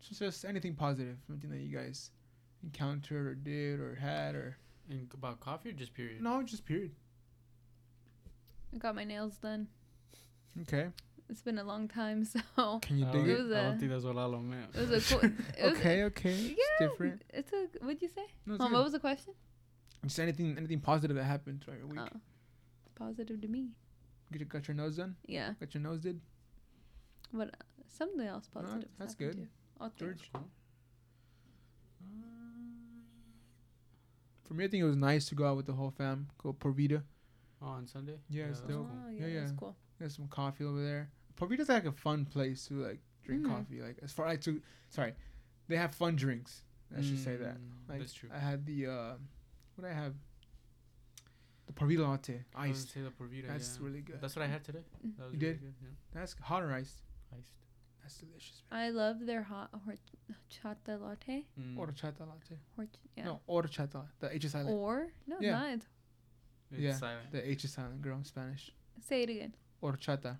just 0.00 0.20
just 0.20 0.44
anything 0.44 0.74
positive, 0.74 1.18
anything 1.28 1.50
that 1.50 1.58
you 1.60 1.76
guys 1.76 2.10
encountered 2.62 3.26
or 3.26 3.34
did 3.34 3.80
or 3.80 3.94
had 3.96 4.34
or 4.34 4.56
And 4.88 5.08
about 5.14 5.40
coffee 5.40 5.70
or 5.70 5.72
just 5.72 5.94
period? 5.94 6.20
no, 6.22 6.42
just 6.42 6.64
period. 6.64 6.92
I 8.74 8.78
got 8.78 8.94
my 8.94 9.04
nails 9.04 9.36
done. 9.38 9.68
Okay, 10.62 10.88
It's 11.28 11.42
been 11.42 11.58
a 11.58 11.64
long 11.64 11.88
time, 11.88 12.24
so 12.56 12.78
can 12.80 12.98
you 12.98 13.04
dig 13.06 13.12
don't- 13.14 13.28
It 13.28 13.32
it? 13.38 13.42
was 13.42 13.52
I 13.52 13.58
a- 13.58 13.62
don't 13.70 13.78
think 13.78 13.90
that's 13.92 14.04
what 14.04 14.14
Lalo 14.16 14.38
meant. 14.38 14.74
it 14.74 14.88
was 14.88 15.12
a 15.12 15.14
cool. 15.18 15.30
It 15.58 15.62
was, 15.70 15.78
Okay, 15.78 16.02
okay, 16.04 16.34
it's 16.56 16.60
different. 16.78 17.22
It's 17.30 17.52
a. 17.52 17.66
What'd 17.84 18.00
you 18.02 18.08
say? 18.08 18.26
No, 18.46 18.56
Mom, 18.58 18.72
what 18.72 18.84
was 18.84 18.92
the 18.92 19.00
question? 19.00 19.34
Just 20.04 20.20
anything, 20.20 20.56
anything 20.56 20.80
positive 20.80 21.16
that 21.16 21.24
happened 21.24 21.62
throughout 21.64 21.78
your 21.78 21.88
week. 21.88 21.98
Oh, 22.00 22.20
positive 22.94 23.40
to 23.40 23.48
me. 23.48 23.70
Get 24.30 24.40
your, 24.40 24.48
got 24.48 24.68
your 24.68 24.76
nose 24.76 24.96
done? 24.96 25.16
Yeah. 25.26 25.54
Got 25.58 25.74
your 25.74 25.82
nose 25.82 26.00
did? 26.00 26.20
What? 27.32 27.48
Uh, 27.48 27.82
something 27.88 28.26
else 28.26 28.48
No, 28.54 28.60
positive. 28.62 28.88
that's 28.98 29.14
good. 29.14 29.32
too. 29.34 29.46
I'll 29.80 29.90
think. 29.90 30.16
George? 34.46 34.48
For 34.48 34.54
me, 34.54 34.64
I 34.64 34.68
think 34.68 34.82
it 34.82 34.86
was 34.86 34.96
nice 34.96 35.28
to 35.28 35.34
go 35.34 35.46
out 35.48 35.56
with 35.56 35.66
the 35.66 35.72
whole 35.72 35.90
fam. 35.90 36.28
Go 36.42 36.52
Porvita. 36.52 37.02
Oh, 37.62 37.66
on 37.66 37.86
Sunday. 37.86 38.18
Yeah, 38.28 38.44
it's 38.46 38.60
dope. 38.60 38.70
cool. 38.70 38.90
Oh, 38.92 39.10
Yeah, 39.10 39.26
yeah, 39.26 39.40
that's 39.40 39.52
yeah. 39.52 39.56
cool. 39.58 39.76
Get 40.00 40.12
some 40.12 40.28
coffee 40.28 40.64
over 40.64 40.82
there. 40.82 41.10
Porvita's 41.36 41.68
like 41.68 41.86
a 41.86 41.92
fun 41.92 42.24
place 42.24 42.66
to 42.68 42.74
like 42.82 43.00
drink 43.24 43.42
Mhm. 43.44 43.48
coffee. 43.48 43.80
Like 43.82 43.98
as 44.02 44.12
far 44.12 44.26
like 44.26 44.40
to 44.42 44.60
sorry, 44.90 45.14
they 45.68 45.76
have 45.76 45.94
fun 45.94 46.16
drinks. 46.16 46.62
I 46.96 47.00
should 47.02 47.18
say 47.18 47.36
that. 47.36 47.56
Mm, 47.56 47.88
Like 47.88 47.98
that's 48.00 48.12
true. 48.14 48.28
I 48.32 48.38
had 48.38 48.64
the 48.66 48.86
uh, 48.86 49.14
what 49.74 49.82
did 49.84 49.90
I 49.90 49.94
have? 49.94 50.14
The 51.66 51.72
Porvita 51.72 52.06
latte, 52.06 52.44
I 52.54 52.68
was 52.68 52.78
iced. 52.84 52.92
say 52.94 53.00
the 53.00 53.10
Provita, 53.10 53.48
That's 53.48 53.76
yeah. 53.80 53.86
really 53.86 54.00
good. 54.00 54.20
That's 54.20 54.36
what 54.36 54.44
I 54.44 54.46
had 54.48 54.62
today. 54.62 54.84
Mm. 55.04 55.16
That 55.16 55.24
was 55.24 55.34
You 55.34 55.40
really 55.40 55.52
did? 55.54 55.60
Good, 55.62 55.74
yeah. 55.82 55.88
That's 56.14 56.34
hot 56.40 56.62
or 56.62 56.72
iced. 56.72 57.02
Iced. 57.36 57.50
That's 58.02 58.18
delicious. 58.18 58.62
Man. 58.70 58.80
I 58.82 58.90
love 58.90 59.26
their 59.26 59.42
hot 59.42 59.70
horchata 59.72 61.00
latte. 61.00 61.44
Mm. 61.60 61.74
Horchata 61.76 62.20
latte. 62.20 62.56
Horch- 62.78 62.86
yeah. 63.16 63.24
No, 63.24 63.40
horchata. 63.62 64.04
The 64.20 64.34
H 64.34 64.44
is 64.44 64.52
silent. 64.52 64.70
Or 64.70 65.08
no, 65.26 65.36
Yeah. 65.40 65.52
not. 65.58 65.70
It's 65.74 65.86
yeah. 66.78 66.94
silent. 66.94 67.30
The 67.32 67.48
H 67.50 67.64
is 67.64 67.72
silent, 67.72 68.00
girl, 68.02 68.16
in 68.18 68.24
Spanish. 68.24 68.70
Say 69.08 69.22
it 69.22 69.30
again. 69.30 69.54
Horchata. 69.82 70.38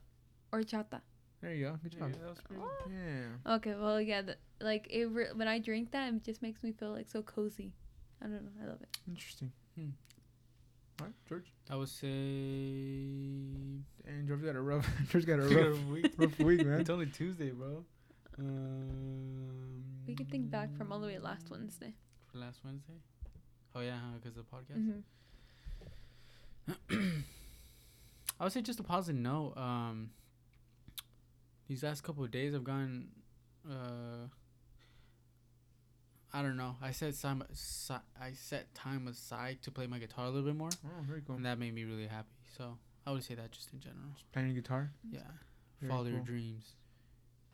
Horchata. 0.53 1.01
There 1.41 1.55
you 1.55 1.67
go. 1.67 1.79
Good 1.83 1.93
job. 1.93 2.12
that 2.12 2.41
Oh. 2.59 2.71
Yeah. 2.91 3.55
Okay, 3.57 3.75
well, 3.75 4.01
yeah, 4.01 4.23
the, 4.23 4.37
like 4.61 4.87
it. 4.91 5.05
Re- 5.07 5.33
when 5.35 5.47
I 5.49 5.59
drink 5.59 5.91
that, 5.93 6.12
it 6.14 6.25
just 6.25 6.41
makes 6.43 6.62
me 6.62 6.73
feel 6.73 6.91
like 6.93 7.07
so 7.09 7.23
cozy. 7.23 7.73
I 8.23 8.25
don't 8.27 8.43
know. 8.45 8.51
I 8.62 8.67
love 8.67 8.81
it. 8.81 8.89
Interesting. 9.07 9.53
Hmm. 9.79 9.91
All 10.99 11.07
right, 11.07 11.14
George. 11.29 11.53
I 11.69 11.77
would 11.77 11.91
say. 11.91 12.09
And 14.09 14.27
George 14.27 14.43
got 14.43 14.57
a 14.57 14.61
rough. 14.62 14.89
George 15.11 15.27
got 15.27 15.41
a 15.41 15.43
Got 15.43 15.53
a 15.53 15.71
rough, 15.71 15.85
week. 15.93 16.14
rough 16.19 16.39
week, 16.39 16.64
man. 16.67 16.81
It's 16.81 16.91
only 16.91 17.07
Tuesday, 17.07 17.51
bro. 17.51 17.85
Um, 18.39 19.83
We 20.07 20.14
can 20.14 20.27
think 20.27 20.51
back 20.51 20.75
from 20.77 20.91
all 20.93 21.01
the 21.01 21.07
way 21.07 21.19
last 21.19 21.51
Wednesday. 21.51 21.95
For 22.37 22.45
last 22.45 22.61
Wednesday. 22.64 22.95
Oh 23.74 23.80
yeah, 23.80 23.99
because 24.22 24.37
of 24.37 24.45
the 24.45 24.57
podcast. 24.57 25.03
Mm-hmm. 26.91 27.20
I 28.41 28.45
would 28.45 28.53
say 28.53 28.61
just 28.62 28.80
a 28.80 28.82
positive 28.82 29.20
note. 29.20 29.55
Um, 29.57 30.11
these 31.68 31.82
last 31.82 32.03
couple 32.03 32.24
of 32.24 32.30
days, 32.30 32.55
I've 32.55 32.64
gone. 32.64 33.09
Uh, 33.68 34.28
I 36.32 36.43
don't 36.43 36.57
know. 36.57 36.76
I 36.82 36.91
set 36.93 37.18
time. 37.20 37.43
si- 37.53 37.95
I 38.20 38.32
set 38.32 38.74
time 38.74 39.09
aside 39.09 39.59
to 39.62 39.70
play 39.70 39.87
my 39.87 39.99
guitar 39.99 40.26
a 40.26 40.28
little 40.28 40.43
bit 40.47 40.57
more, 40.57 40.70
Oh, 40.84 41.03
very 41.09 41.22
cool. 41.26 41.37
and 41.37 41.47
that 41.47 41.59
made 41.59 41.74
me 41.74 41.84
really 41.84 42.07
happy. 42.07 42.28
So 42.57 42.76
I 43.07 43.12
would 43.12 43.24
say 43.24 43.34
that 43.34 43.53
just 43.53 43.72
in 43.72 43.80
general. 43.80 44.11
Playing 44.32 44.55
guitar. 44.55 44.91
Yeah, 45.11 45.20
Very 45.80 45.91
follow 45.91 46.05
your 46.07 46.20
dreams. 46.20 46.74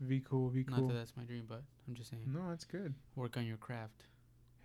Be 0.06 0.20
cool. 0.20 0.50
Be 0.50 0.64
cool. 0.64 0.72
Not 0.72 0.78
cool. 0.80 0.88
that 0.88 0.94
that's 0.94 1.12
my 1.16 1.22
dream, 1.22 1.44
but 1.48 1.62
I'm 1.86 1.94
just 1.94 2.10
saying, 2.10 2.22
No, 2.26 2.48
that's 2.48 2.64
good. 2.64 2.92
work 3.14 3.36
on 3.36 3.46
your 3.46 3.56
craft. 3.58 4.02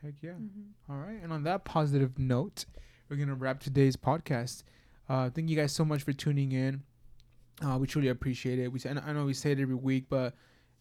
Heck 0.04 0.14
yeah. 0.22 0.32
Mm-hmm. 0.32 0.92
All 0.92 0.98
right. 1.00 1.20
And 1.22 1.32
on 1.34 1.44
that 1.44 1.66
positive 1.66 2.18
note, 2.20 2.66
we're 3.10 3.18
gonna 3.18 3.34
wrap 3.36 3.60
today's 3.60 3.96
podcast. 3.96 4.64
Uh, 5.10 5.30
thank 5.30 5.50
you 5.50 5.56
guys 5.56 5.72
so 5.72 5.86
much 5.86 6.04
for 6.04 6.14
tuning 6.14 6.52
in. 6.52 6.84
Uh, 7.66 7.78
we 7.80 7.88
truly 7.88 8.10
appreciate 8.10 8.60
it. 8.60 8.72
We 8.72 8.80
say, 8.80 8.92
I 8.92 9.14
know 9.14 9.26
we 9.26 9.34
say 9.34 9.52
it 9.54 9.60
every 9.60 9.74
week, 9.76 10.06
but 10.10 10.36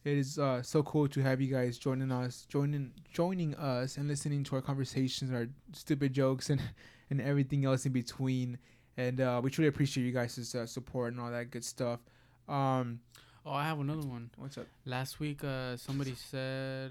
it 0.05 0.19
is 0.19 0.39
uh, 0.39 0.63
so 0.63 0.83
cool 0.83 1.09
to 1.09 1.21
have 1.23 1.41
you 1.41 1.53
guys 1.53 1.79
joining 1.79 2.13
us, 2.13 2.45
joining 2.49 2.93
joining 3.13 3.55
us, 3.55 3.97
and 3.97 4.07
listening 4.09 4.45
to 4.45 4.57
our 4.57 4.63
conversations, 4.63 5.33
our 5.33 5.47
stupid 5.73 6.13
jokes, 6.13 6.51
and 6.51 6.61
and 7.11 7.21
everything 7.21 7.65
else 7.65 7.87
in 7.87 7.93
between. 7.93 8.59
And 8.99 9.21
uh, 9.21 9.41
we 9.43 9.51
truly 9.51 9.69
appreciate 9.69 10.05
you 10.05 10.13
guys' 10.13 10.55
uh, 10.55 10.67
support 10.67 11.13
and 11.13 11.21
all 11.21 11.31
that 11.31 11.51
good 11.51 11.65
stuff. 11.65 12.01
Um, 12.49 13.01
Oh, 13.49 13.53
I 13.53 13.65
have 13.65 13.79
another 13.79 14.05
one. 14.07 14.31
what's 14.39 14.59
up? 14.59 14.67
Last 14.85 15.21
week, 15.21 15.45
uh, 15.45 15.77
somebody 15.77 16.15
said, 16.17 16.91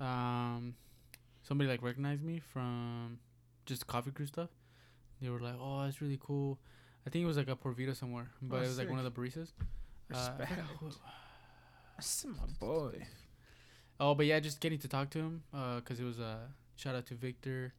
um, 0.00 0.74
somebody 1.48 1.68
like 1.70 1.82
recognized 1.82 2.22
me 2.22 2.40
from 2.52 3.18
just 3.66 3.86
coffee 3.86 4.10
crew 4.10 4.26
stuff. 4.26 4.50
They 5.20 5.28
were 5.30 5.40
like, 5.40 5.54
"Oh, 5.58 5.82
that's 5.84 6.00
really 6.00 6.18
cool." 6.20 6.58
I 7.06 7.10
think 7.10 7.22
it 7.24 7.26
was 7.26 7.36
like 7.38 7.48
a 7.48 7.56
Porvita 7.56 7.96
somewhere, 7.96 8.28
but 8.42 8.56
Oh, 8.56 8.62
it 8.62 8.68
was 8.68 8.78
like 8.78 8.90
one 8.90 8.98
of 8.98 9.04
the 9.04 9.10
baristas. 9.10 9.52
Uh, 10.12 10.30
Respect. 10.38 10.52
who- 10.80 10.90
That's 11.96 12.24
my 12.26 12.46
boy. 12.60 13.06
oh, 13.98 14.14
but 14.14 14.26
yeah, 14.26 14.38
just 14.40 14.60
getting 14.60 14.78
to 14.80 14.88
talk 14.88 15.10
to 15.10 15.18
him, 15.18 15.42
uh, 15.52 15.80
cause 15.80 15.98
it 16.00 16.04
was 16.04 16.18
a 16.18 16.24
uh, 16.24 16.36
shout 16.76 16.94
out 16.94 17.06
to 17.06 17.14
Victor 17.14 17.72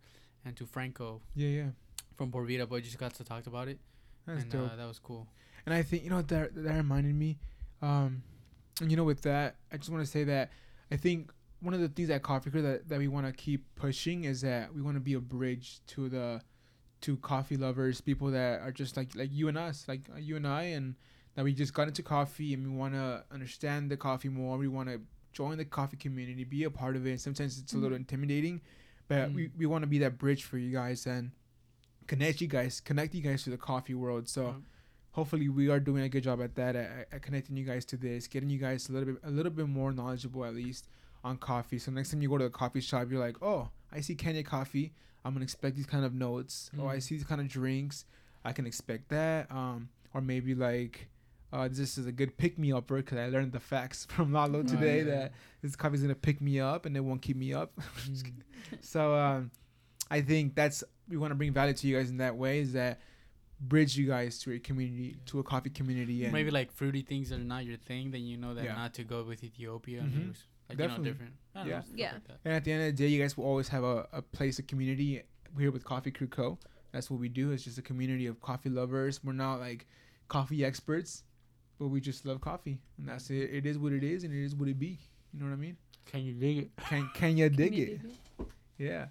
and 0.45 0.55
to 0.57 0.65
Franco 0.65 1.21
Yeah, 1.35 1.47
yeah. 1.47 1.69
from 2.17 2.31
Porvita, 2.31 2.67
but 2.67 2.83
just 2.83 2.97
got 2.97 3.13
to 3.15 3.23
talk 3.23 3.47
about 3.47 3.67
it, 3.67 3.79
That's 4.25 4.43
and 4.43 4.51
dope. 4.51 4.71
Uh, 4.71 4.75
that 4.75 4.87
was 4.87 4.99
cool. 4.99 5.27
And 5.65 5.73
I 5.73 5.83
think 5.83 6.03
you 6.03 6.09
know 6.09 6.21
that 6.21 6.55
that 6.55 6.75
reminded 6.75 7.15
me, 7.15 7.37
um, 7.81 8.23
and 8.81 8.89
you 8.91 8.97
know 8.97 9.03
with 9.05 9.21
that, 9.23 9.55
I 9.71 9.77
just 9.77 9.89
want 9.89 10.03
to 10.03 10.09
say 10.11 10.23
that 10.25 10.49
I 10.91 10.97
think 10.97 11.31
one 11.61 11.73
of 11.73 11.79
the 11.81 11.89
things 11.89 12.09
at 12.09 12.23
Coffee 12.23 12.49
Crew 12.51 12.61
that, 12.61 12.87
that 12.89 12.99
we 12.99 13.07
want 13.07 13.25
to 13.27 13.33
keep 13.33 13.65
pushing 13.75 14.23
is 14.23 14.41
that 14.41 14.73
we 14.73 14.81
want 14.81 14.95
to 14.95 15.01
be 15.01 15.13
a 15.13 15.19
bridge 15.19 15.79
to 15.87 16.09
the 16.09 16.41
to 17.01 17.15
coffee 17.17 17.55
lovers, 17.57 18.01
people 18.01 18.29
that 18.31 18.59
are 18.61 18.71
just 18.71 18.97
like 18.97 19.15
like 19.15 19.29
you 19.31 19.47
and 19.47 19.57
us, 19.57 19.85
like 19.87 20.01
uh, 20.13 20.17
you 20.19 20.35
and 20.35 20.45
I, 20.47 20.63
and 20.63 20.95
that 21.35 21.43
we 21.45 21.53
just 21.53 21.73
got 21.73 21.87
into 21.87 22.03
coffee 22.03 22.53
and 22.53 22.63
we 22.69 22.75
want 22.75 22.93
to 22.93 23.23
understand 23.31 23.89
the 23.89 23.97
coffee 23.97 24.29
more. 24.29 24.57
We 24.57 24.67
want 24.67 24.89
to 24.89 24.99
join 25.31 25.57
the 25.57 25.65
coffee 25.65 25.95
community, 25.97 26.43
be 26.43 26.63
a 26.65 26.69
part 26.69 26.95
of 26.95 27.05
it. 27.07 27.21
Sometimes 27.21 27.59
it's 27.59 27.73
a 27.73 27.77
little 27.77 27.95
Mhm. 27.97 28.01
intimidating, 28.01 28.61
but 29.07 29.31
we, 29.31 29.47
Mm. 29.47 29.51
we 29.57 29.65
want 29.65 29.83
to 29.83 29.87
be 29.87 29.99
that 29.99 30.17
bridge 30.17 30.43
for 30.43 30.57
you 30.57 30.71
guys 30.71 31.05
and 31.07 31.31
connect 32.07 32.41
you 32.41 32.47
guys, 32.47 32.81
connect 32.81 33.13
you 33.13 33.21
guys 33.21 33.43
to 33.43 33.49
the 33.49 33.57
coffee 33.57 33.93
world. 33.93 34.27
So 34.27 34.47
Yeah. 34.47 34.53
hopefully 35.11 35.47
we 35.49 35.69
are 35.69 35.79
doing 35.79 36.03
a 36.03 36.09
good 36.09 36.23
job 36.23 36.41
at 36.41 36.55
that 36.55 36.75
at, 36.75 37.07
at 37.11 37.21
connecting 37.21 37.55
you 37.57 37.65
guys 37.65 37.85
to 37.85 37.97
this 37.97 38.27
getting 38.27 38.49
you 38.49 38.57
guys 38.59 38.89
a 38.89 38.91
little 38.93 39.13
bit 39.13 39.21
a 39.23 39.31
little 39.31 39.51
bit 39.51 39.67
more 39.67 39.91
knowledgeable 39.91 40.45
at 40.45 40.53
least 40.55 40.87
on 41.23 41.37
coffee 41.37 41.77
so 41.79 41.91
next 41.91 42.11
time 42.11 42.21
you 42.21 42.29
go 42.29 42.37
to 42.37 42.45
the 42.45 42.49
coffee 42.49 42.79
shop 42.81 43.07
you're 43.09 43.19
like 43.19 43.37
oh 43.41 43.69
i 43.91 43.99
see 43.99 44.15
kenya 44.15 44.43
coffee 44.43 44.93
i'm 45.25 45.33
gonna 45.33 45.43
expect 45.43 45.75
these 45.75 45.85
kind 45.85 46.05
of 46.05 46.13
notes 46.13 46.71
or 46.79 46.89
i 46.89 46.97
Mm. 46.97 47.03
see 47.03 47.15
these 47.15 47.25
kind 47.25 47.41
of 47.41 47.47
drinks 47.47 48.05
i 48.45 48.51
can 48.53 48.65
expect 48.65 49.09
that 49.09 49.51
um 49.51 49.89
or 50.13 50.21
maybe 50.21 50.55
like 50.55 51.07
uh, 51.51 51.67
this 51.67 51.97
is 51.97 52.05
a 52.05 52.11
good 52.11 52.37
pick 52.37 52.59
me 52.59 52.71
upper 52.71 52.97
because 52.97 53.17
I 53.17 53.27
learned 53.29 53.53
the 53.53 53.59
facts 53.59 54.05
from 54.09 54.31
Lalo 54.31 54.59
Oh, 54.59 54.63
today 54.63 54.99
yeah. 54.99 55.03
that 55.05 55.31
this 55.63 55.75
coffee's 55.75 56.01
gonna 56.03 56.13
pick 56.13 56.41
me 56.41 56.59
up 56.59 56.85
and 56.85 56.95
it 56.95 56.99
won't 56.99 57.23
keep 57.23 57.37
me 57.37 57.53
up. 57.55 57.71
Mm. 58.07 58.33
so 58.81 59.15
um, 59.15 59.49
I 60.11 60.21
think 60.21 60.53
that's 60.53 60.83
we 61.07 61.17
want 61.17 61.31
to 61.31 61.35
bring 61.35 61.51
value 61.51 61.73
to 61.73 61.87
you 61.87 61.97
guys 61.97 62.11
in 62.11 62.17
that 62.17 62.35
way 62.35 62.59
is 62.59 62.73
that 62.73 62.99
bridge 63.61 63.97
you 63.97 64.05
guys 64.07 64.37
to 64.41 64.51
a 64.53 64.59
community 64.59 65.15
to 65.25 65.39
a 65.39 65.43
coffee 65.43 65.71
community 65.71 66.23
and 66.23 66.31
Maybe 66.33 66.51
like 66.51 66.71
fruity 66.71 67.01
things 67.01 67.31
are 67.31 67.39
not 67.39 67.65
your 67.65 67.77
thing, 67.77 68.11
then 68.11 68.21
you 68.25 68.37
know 68.37 68.53
that 68.53 68.63
Yeah. 68.65 68.75
not 68.75 68.93
to 68.95 69.03
go 69.03 69.23
with 69.23 69.43
Ethiopia 69.43 70.01
Mhm. 70.03 70.35
And 70.69 70.79
it 70.79 70.83
was 70.83 70.89
like 70.91 71.03
Definitely. 71.03 71.07
you 71.09 71.13
know 71.13 71.13
different. 71.13 71.33
I 71.55 71.65
Yeah. 71.65 71.79
know, 71.79 71.83
Yeah. 71.95 72.13
like 72.13 72.27
that. 72.27 72.39
And 72.45 72.53
at 72.53 72.63
the 72.63 72.71
end 72.71 72.81
of 72.83 72.95
the 72.97 73.03
day, 73.03 73.07
you 73.09 73.21
guys 73.21 73.35
will 73.37 73.45
always 73.45 73.67
have 73.69 73.83
a, 73.83 74.07
a 74.13 74.21
place, 74.21 74.59
a 74.59 74.63
community 74.63 75.21
here 75.57 75.71
with 75.71 75.83
Coffee 75.83 76.11
Crew 76.11 76.27
Co. 76.27 76.57
That's 76.91 77.09
what 77.09 77.19
we 77.19 77.29
do. 77.29 77.51
It's 77.51 77.63
just 77.63 77.77
a 77.77 77.81
community 77.81 78.25
of 78.27 78.39
coffee 78.41 78.69
lovers. 78.69 79.23
We're 79.23 79.33
not 79.33 79.59
like 79.59 79.87
coffee 80.27 80.63
experts, 80.65 81.23
but 81.79 81.87
we 81.89 81.99
just 82.01 82.25
love 82.25 82.41
coffee. 82.41 82.79
And 82.97 83.07
that's 83.09 83.29
it. 83.29 83.49
It 83.53 83.65
is 83.65 83.77
what 83.77 83.91
it 83.93 84.03
is, 84.03 84.23
and 84.23 84.33
it 84.33 84.43
is 84.43 84.55
what 84.55 84.69
it 84.69 84.79
be. 84.79 84.99
You 85.33 85.39
know 85.39 85.45
what 85.45 85.53
I 85.53 85.57
mean? 85.57 85.77
Can 86.05 86.21
you 86.23 86.33
dig 86.33 86.57
it? 86.57 86.69
Can, 86.77 87.09
can 87.13 87.37
you 87.37 87.49
dig 87.49 87.71
Can 87.73 87.77
you 87.79 87.99
it? 88.39 88.47
Yeah. 88.77 89.05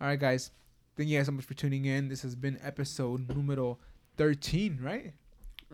All 0.00 0.06
right, 0.06 0.18
guys. 0.18 0.50
Thank 0.96 1.08
you 1.10 1.18
guys 1.18 1.26
so 1.26 1.32
much 1.32 1.44
for 1.44 1.54
tuning 1.54 1.84
in. 1.84 2.08
This 2.08 2.22
has 2.22 2.34
been 2.34 2.58
episode 2.62 3.28
numero 3.34 3.78
13, 4.16 4.78
right? 4.82 5.12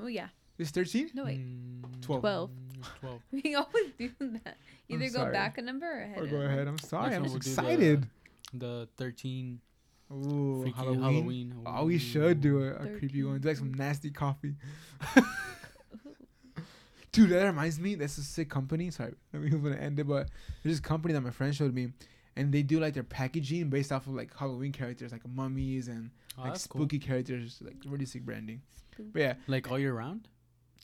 Oh 0.00 0.06
yeah. 0.08 0.28
This 0.56 0.70
13? 0.70 1.10
No 1.14 1.24
wait. 1.24 1.40
Mm, 1.40 2.00
12. 2.02 2.20
12. 2.20 2.50
Twelve. 3.00 3.20
We 3.32 3.54
always 3.54 3.90
do 3.98 4.10
that. 4.20 4.56
I'm 4.90 5.02
Either 5.02 5.06
go 5.06 5.18
sorry. 5.20 5.32
back 5.32 5.58
a 5.58 5.62
number 5.62 5.86
or 5.86 6.02
ahead. 6.02 6.18
Or 6.22 6.26
go 6.26 6.36
ahead. 6.42 6.68
I'm 6.68 6.78
sorry. 6.78 7.10
Next 7.10 7.16
I'm 7.16 7.22
just 7.24 7.34
we'll 7.34 7.40
do 7.40 7.50
the- 7.54 7.60
excited. 7.62 8.06
The 8.54 8.88
thirteen 8.96 9.60
Ooh, 10.12 10.60
freaky 10.62 10.76
Halloween. 10.76 11.00
Halloween. 11.02 11.54
Oh, 11.66 11.84
we 11.86 11.98
should 11.98 12.40
do 12.40 12.62
a, 12.62 12.74
a 12.74 12.86
creepy 12.98 13.24
one. 13.24 13.40
Do 13.40 13.48
like 13.48 13.56
some 13.56 13.74
nasty 13.74 14.10
coffee. 14.10 14.54
Dude, 17.12 17.30
that 17.30 17.44
reminds 17.46 17.80
me. 17.80 17.94
That's 17.94 18.18
a 18.18 18.22
sick 18.22 18.50
company. 18.50 18.90
Sorry, 18.90 19.14
I 19.32 19.38
mean, 19.38 19.52
I'm 19.54 19.62
gonna 19.62 19.76
end 19.76 19.98
it, 19.98 20.06
but 20.06 20.28
there's 20.62 20.76
this 20.76 20.80
company 20.80 21.14
that 21.14 21.22
my 21.22 21.30
friend 21.30 21.54
showed 21.54 21.72
me, 21.74 21.92
and 22.36 22.52
they 22.52 22.62
do 22.62 22.78
like 22.78 22.92
their 22.94 23.02
packaging 23.02 23.70
based 23.70 23.90
off 23.90 24.06
of 24.06 24.14
like 24.14 24.36
Halloween 24.36 24.72
characters, 24.72 25.12
like 25.12 25.26
mummies 25.26 25.88
and 25.88 26.10
Oh, 26.38 26.42
like 26.42 26.52
that's 26.52 26.66
cool. 26.66 26.82
spooky 26.82 26.98
characters, 26.98 27.58
like 27.64 27.76
really 27.86 28.04
sick 28.04 28.22
branding. 28.22 28.60
But 29.12 29.20
yeah, 29.20 29.34
Like 29.46 29.70
all 29.70 29.78
year 29.78 29.94
round. 29.94 30.28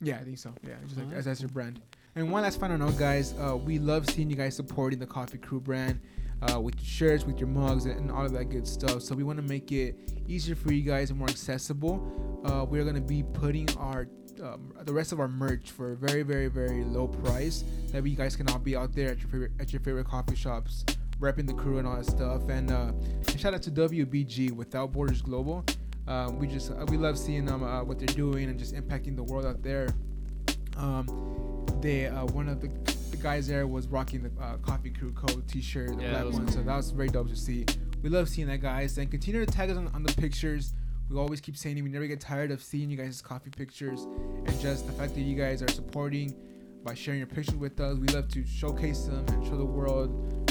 Yeah, 0.02 0.16
I 0.16 0.24
think 0.24 0.38
so. 0.38 0.52
Yeah, 0.66 0.74
just 0.84 0.98
like 0.98 1.06
as 1.08 1.12
that's 1.12 1.26
that's 1.26 1.40
your 1.40 1.50
brand. 1.50 1.80
And 2.14 2.30
one 2.30 2.42
last 2.42 2.60
final 2.60 2.76
note, 2.76 2.98
guys. 2.98 3.34
Uh, 3.38 3.56
we 3.56 3.78
love 3.78 4.08
seeing 4.10 4.28
you 4.28 4.36
guys 4.36 4.54
supporting 4.54 4.98
the 4.98 5.06
Coffee 5.06 5.38
Crew 5.38 5.60
brand 5.60 6.00
uh, 6.42 6.60
with 6.60 6.74
your 6.74 6.84
shirts, 6.84 7.24
with 7.24 7.38
your 7.38 7.48
mugs, 7.48 7.86
and 7.86 8.10
all 8.10 8.26
of 8.26 8.32
that 8.32 8.46
good 8.46 8.66
stuff. 8.66 9.02
So 9.02 9.14
we 9.14 9.22
want 9.22 9.38
to 9.38 9.42
make 9.44 9.72
it 9.72 9.96
easier 10.28 10.54
for 10.54 10.72
you 10.72 10.82
guys 10.82 11.10
and 11.10 11.18
more 11.18 11.28
accessible. 11.28 12.42
Uh, 12.44 12.66
we're 12.68 12.84
gonna 12.84 13.00
be 13.00 13.22
putting 13.22 13.68
our 13.78 14.08
um, 14.42 14.72
the 14.84 14.92
rest 14.92 15.12
of 15.12 15.20
our 15.20 15.28
merch 15.28 15.70
for 15.70 15.92
a 15.92 15.96
very, 15.96 16.22
very, 16.22 16.48
very 16.48 16.84
low 16.84 17.06
price. 17.06 17.64
That 17.92 18.02
way 18.02 18.10
you 18.10 18.16
guys 18.16 18.34
can 18.34 18.48
all 18.48 18.58
be 18.58 18.76
out 18.76 18.92
there 18.94 19.10
at 19.10 19.20
your 19.20 19.28
favorite 19.28 19.52
at 19.60 19.72
your 19.72 19.80
favorite 19.80 20.06
coffee 20.06 20.36
shops, 20.36 20.84
repping 21.20 21.46
the 21.46 21.54
crew 21.54 21.78
and 21.78 21.86
all 21.86 21.96
that 21.96 22.06
stuff. 22.06 22.48
And 22.48 22.70
uh, 22.70 22.92
shout 23.36 23.54
out 23.54 23.62
to 23.62 23.70
WBG 23.70 24.50
Without 24.50 24.92
Borders 24.92 25.22
Global. 25.22 25.64
Um, 26.12 26.38
we 26.38 26.46
just 26.46 26.70
uh, 26.70 26.84
we 26.88 26.98
love 26.98 27.18
seeing 27.18 27.46
them 27.46 27.62
uh, 27.62 27.82
what 27.82 27.98
they're 27.98 28.06
doing 28.24 28.50
and 28.50 28.58
just 28.58 28.74
impacting 28.74 29.16
the 29.16 29.22
world 29.22 29.46
out 29.46 29.62
there. 29.62 29.88
Um, 30.76 31.64
they 31.80 32.06
uh, 32.06 32.26
one 32.26 32.48
of 32.48 32.60
the, 32.60 32.68
the 33.10 33.16
guys 33.16 33.46
there 33.46 33.66
was 33.66 33.86
rocking 33.86 34.22
the 34.22 34.30
uh, 34.42 34.56
Coffee 34.58 34.90
Crew 34.90 35.12
Co 35.12 35.40
T-shirt, 35.48 35.96
the 35.96 36.02
Yeah, 36.02 36.22
black 36.22 36.34
one. 36.34 36.48
So 36.48 36.62
that 36.62 36.76
was 36.76 36.90
very 36.90 37.08
dope 37.08 37.30
to 37.30 37.36
see. 37.36 37.64
We 38.02 38.10
love 38.10 38.28
seeing 38.28 38.48
that, 38.48 38.60
guys. 38.60 38.98
And 38.98 39.10
continue 39.10 39.44
to 39.44 39.50
tag 39.50 39.70
us 39.70 39.76
on, 39.78 39.88
on 39.94 40.02
the 40.02 40.12
pictures. 40.14 40.74
We 41.08 41.18
always 41.18 41.40
keep 41.40 41.56
saying 41.56 41.78
it. 41.78 41.82
We 41.82 41.88
never 41.88 42.06
get 42.06 42.20
tired 42.20 42.50
of 42.50 42.62
seeing 42.62 42.90
you 42.90 42.96
guys' 42.96 43.22
coffee 43.22 43.50
pictures 43.50 44.06
and 44.46 44.60
just 44.60 44.86
the 44.86 44.92
fact 44.92 45.14
that 45.14 45.20
you 45.22 45.36
guys 45.36 45.62
are 45.62 45.68
supporting 45.68 46.34
by 46.84 46.94
sharing 46.94 47.20
your 47.20 47.26
pictures 47.26 47.54
with 47.56 47.80
us. 47.80 47.96
We 47.98 48.08
love 48.08 48.28
to 48.28 48.44
showcase 48.44 49.04
them 49.04 49.24
and 49.28 49.46
show 49.46 49.56
the 49.56 49.64
world 49.64 50.41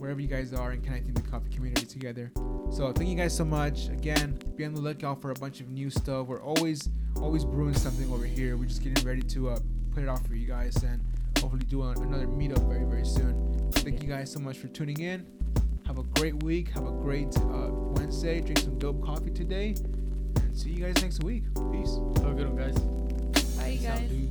wherever 0.00 0.20
you 0.20 0.26
guys 0.26 0.52
are 0.54 0.70
and 0.70 0.82
connecting 0.82 1.12
the 1.12 1.20
coffee 1.22 1.50
community 1.50 1.84
together. 1.86 2.32
So 2.72 2.90
thank 2.92 3.08
you 3.10 3.14
guys 3.16 3.36
so 3.36 3.44
much. 3.44 3.88
Again, 3.88 4.38
be 4.56 4.64
on 4.64 4.72
the 4.74 4.80
lookout 4.80 5.20
for 5.20 5.30
a 5.30 5.34
bunch 5.34 5.60
of 5.60 5.68
new 5.68 5.90
stuff. 5.90 6.26
We're 6.26 6.42
always 6.42 6.88
always 7.20 7.44
brewing 7.44 7.74
something 7.74 8.10
over 8.10 8.24
here. 8.24 8.56
We're 8.56 8.64
just 8.64 8.82
getting 8.82 9.04
ready 9.04 9.22
to 9.22 9.50
uh, 9.50 9.58
put 9.92 10.02
it 10.02 10.08
out 10.08 10.26
for 10.26 10.34
you 10.34 10.46
guys 10.46 10.74
and 10.82 11.00
hopefully 11.38 11.64
do 11.68 11.82
another 11.82 12.26
meetup 12.26 12.66
very 12.66 12.84
very 12.84 13.04
soon. 13.04 13.70
Thank 13.72 14.02
you 14.02 14.08
guys 14.08 14.32
so 14.32 14.40
much 14.40 14.58
for 14.58 14.68
tuning 14.68 15.00
in. 15.00 15.26
Have 15.86 15.98
a 15.98 16.02
great 16.02 16.42
week. 16.42 16.68
Have 16.70 16.86
a 16.86 16.92
great 16.92 17.36
uh, 17.36 17.68
Wednesday. 17.96 18.40
Drink 18.40 18.58
some 18.58 18.78
dope 18.78 19.04
coffee 19.04 19.30
today. 19.30 19.74
And 20.36 20.56
see 20.56 20.70
you 20.70 20.84
guys 20.84 21.02
next 21.02 21.22
week. 21.24 21.42
Peace. 21.72 21.98
Have 22.22 22.32
a 22.32 22.34
good 22.34 22.48
one, 22.48 22.56
guys. 22.56 22.78
Bye, 23.58 23.70
Peace 23.72 23.82
guys. 23.82 24.08
dudes. 24.08 24.29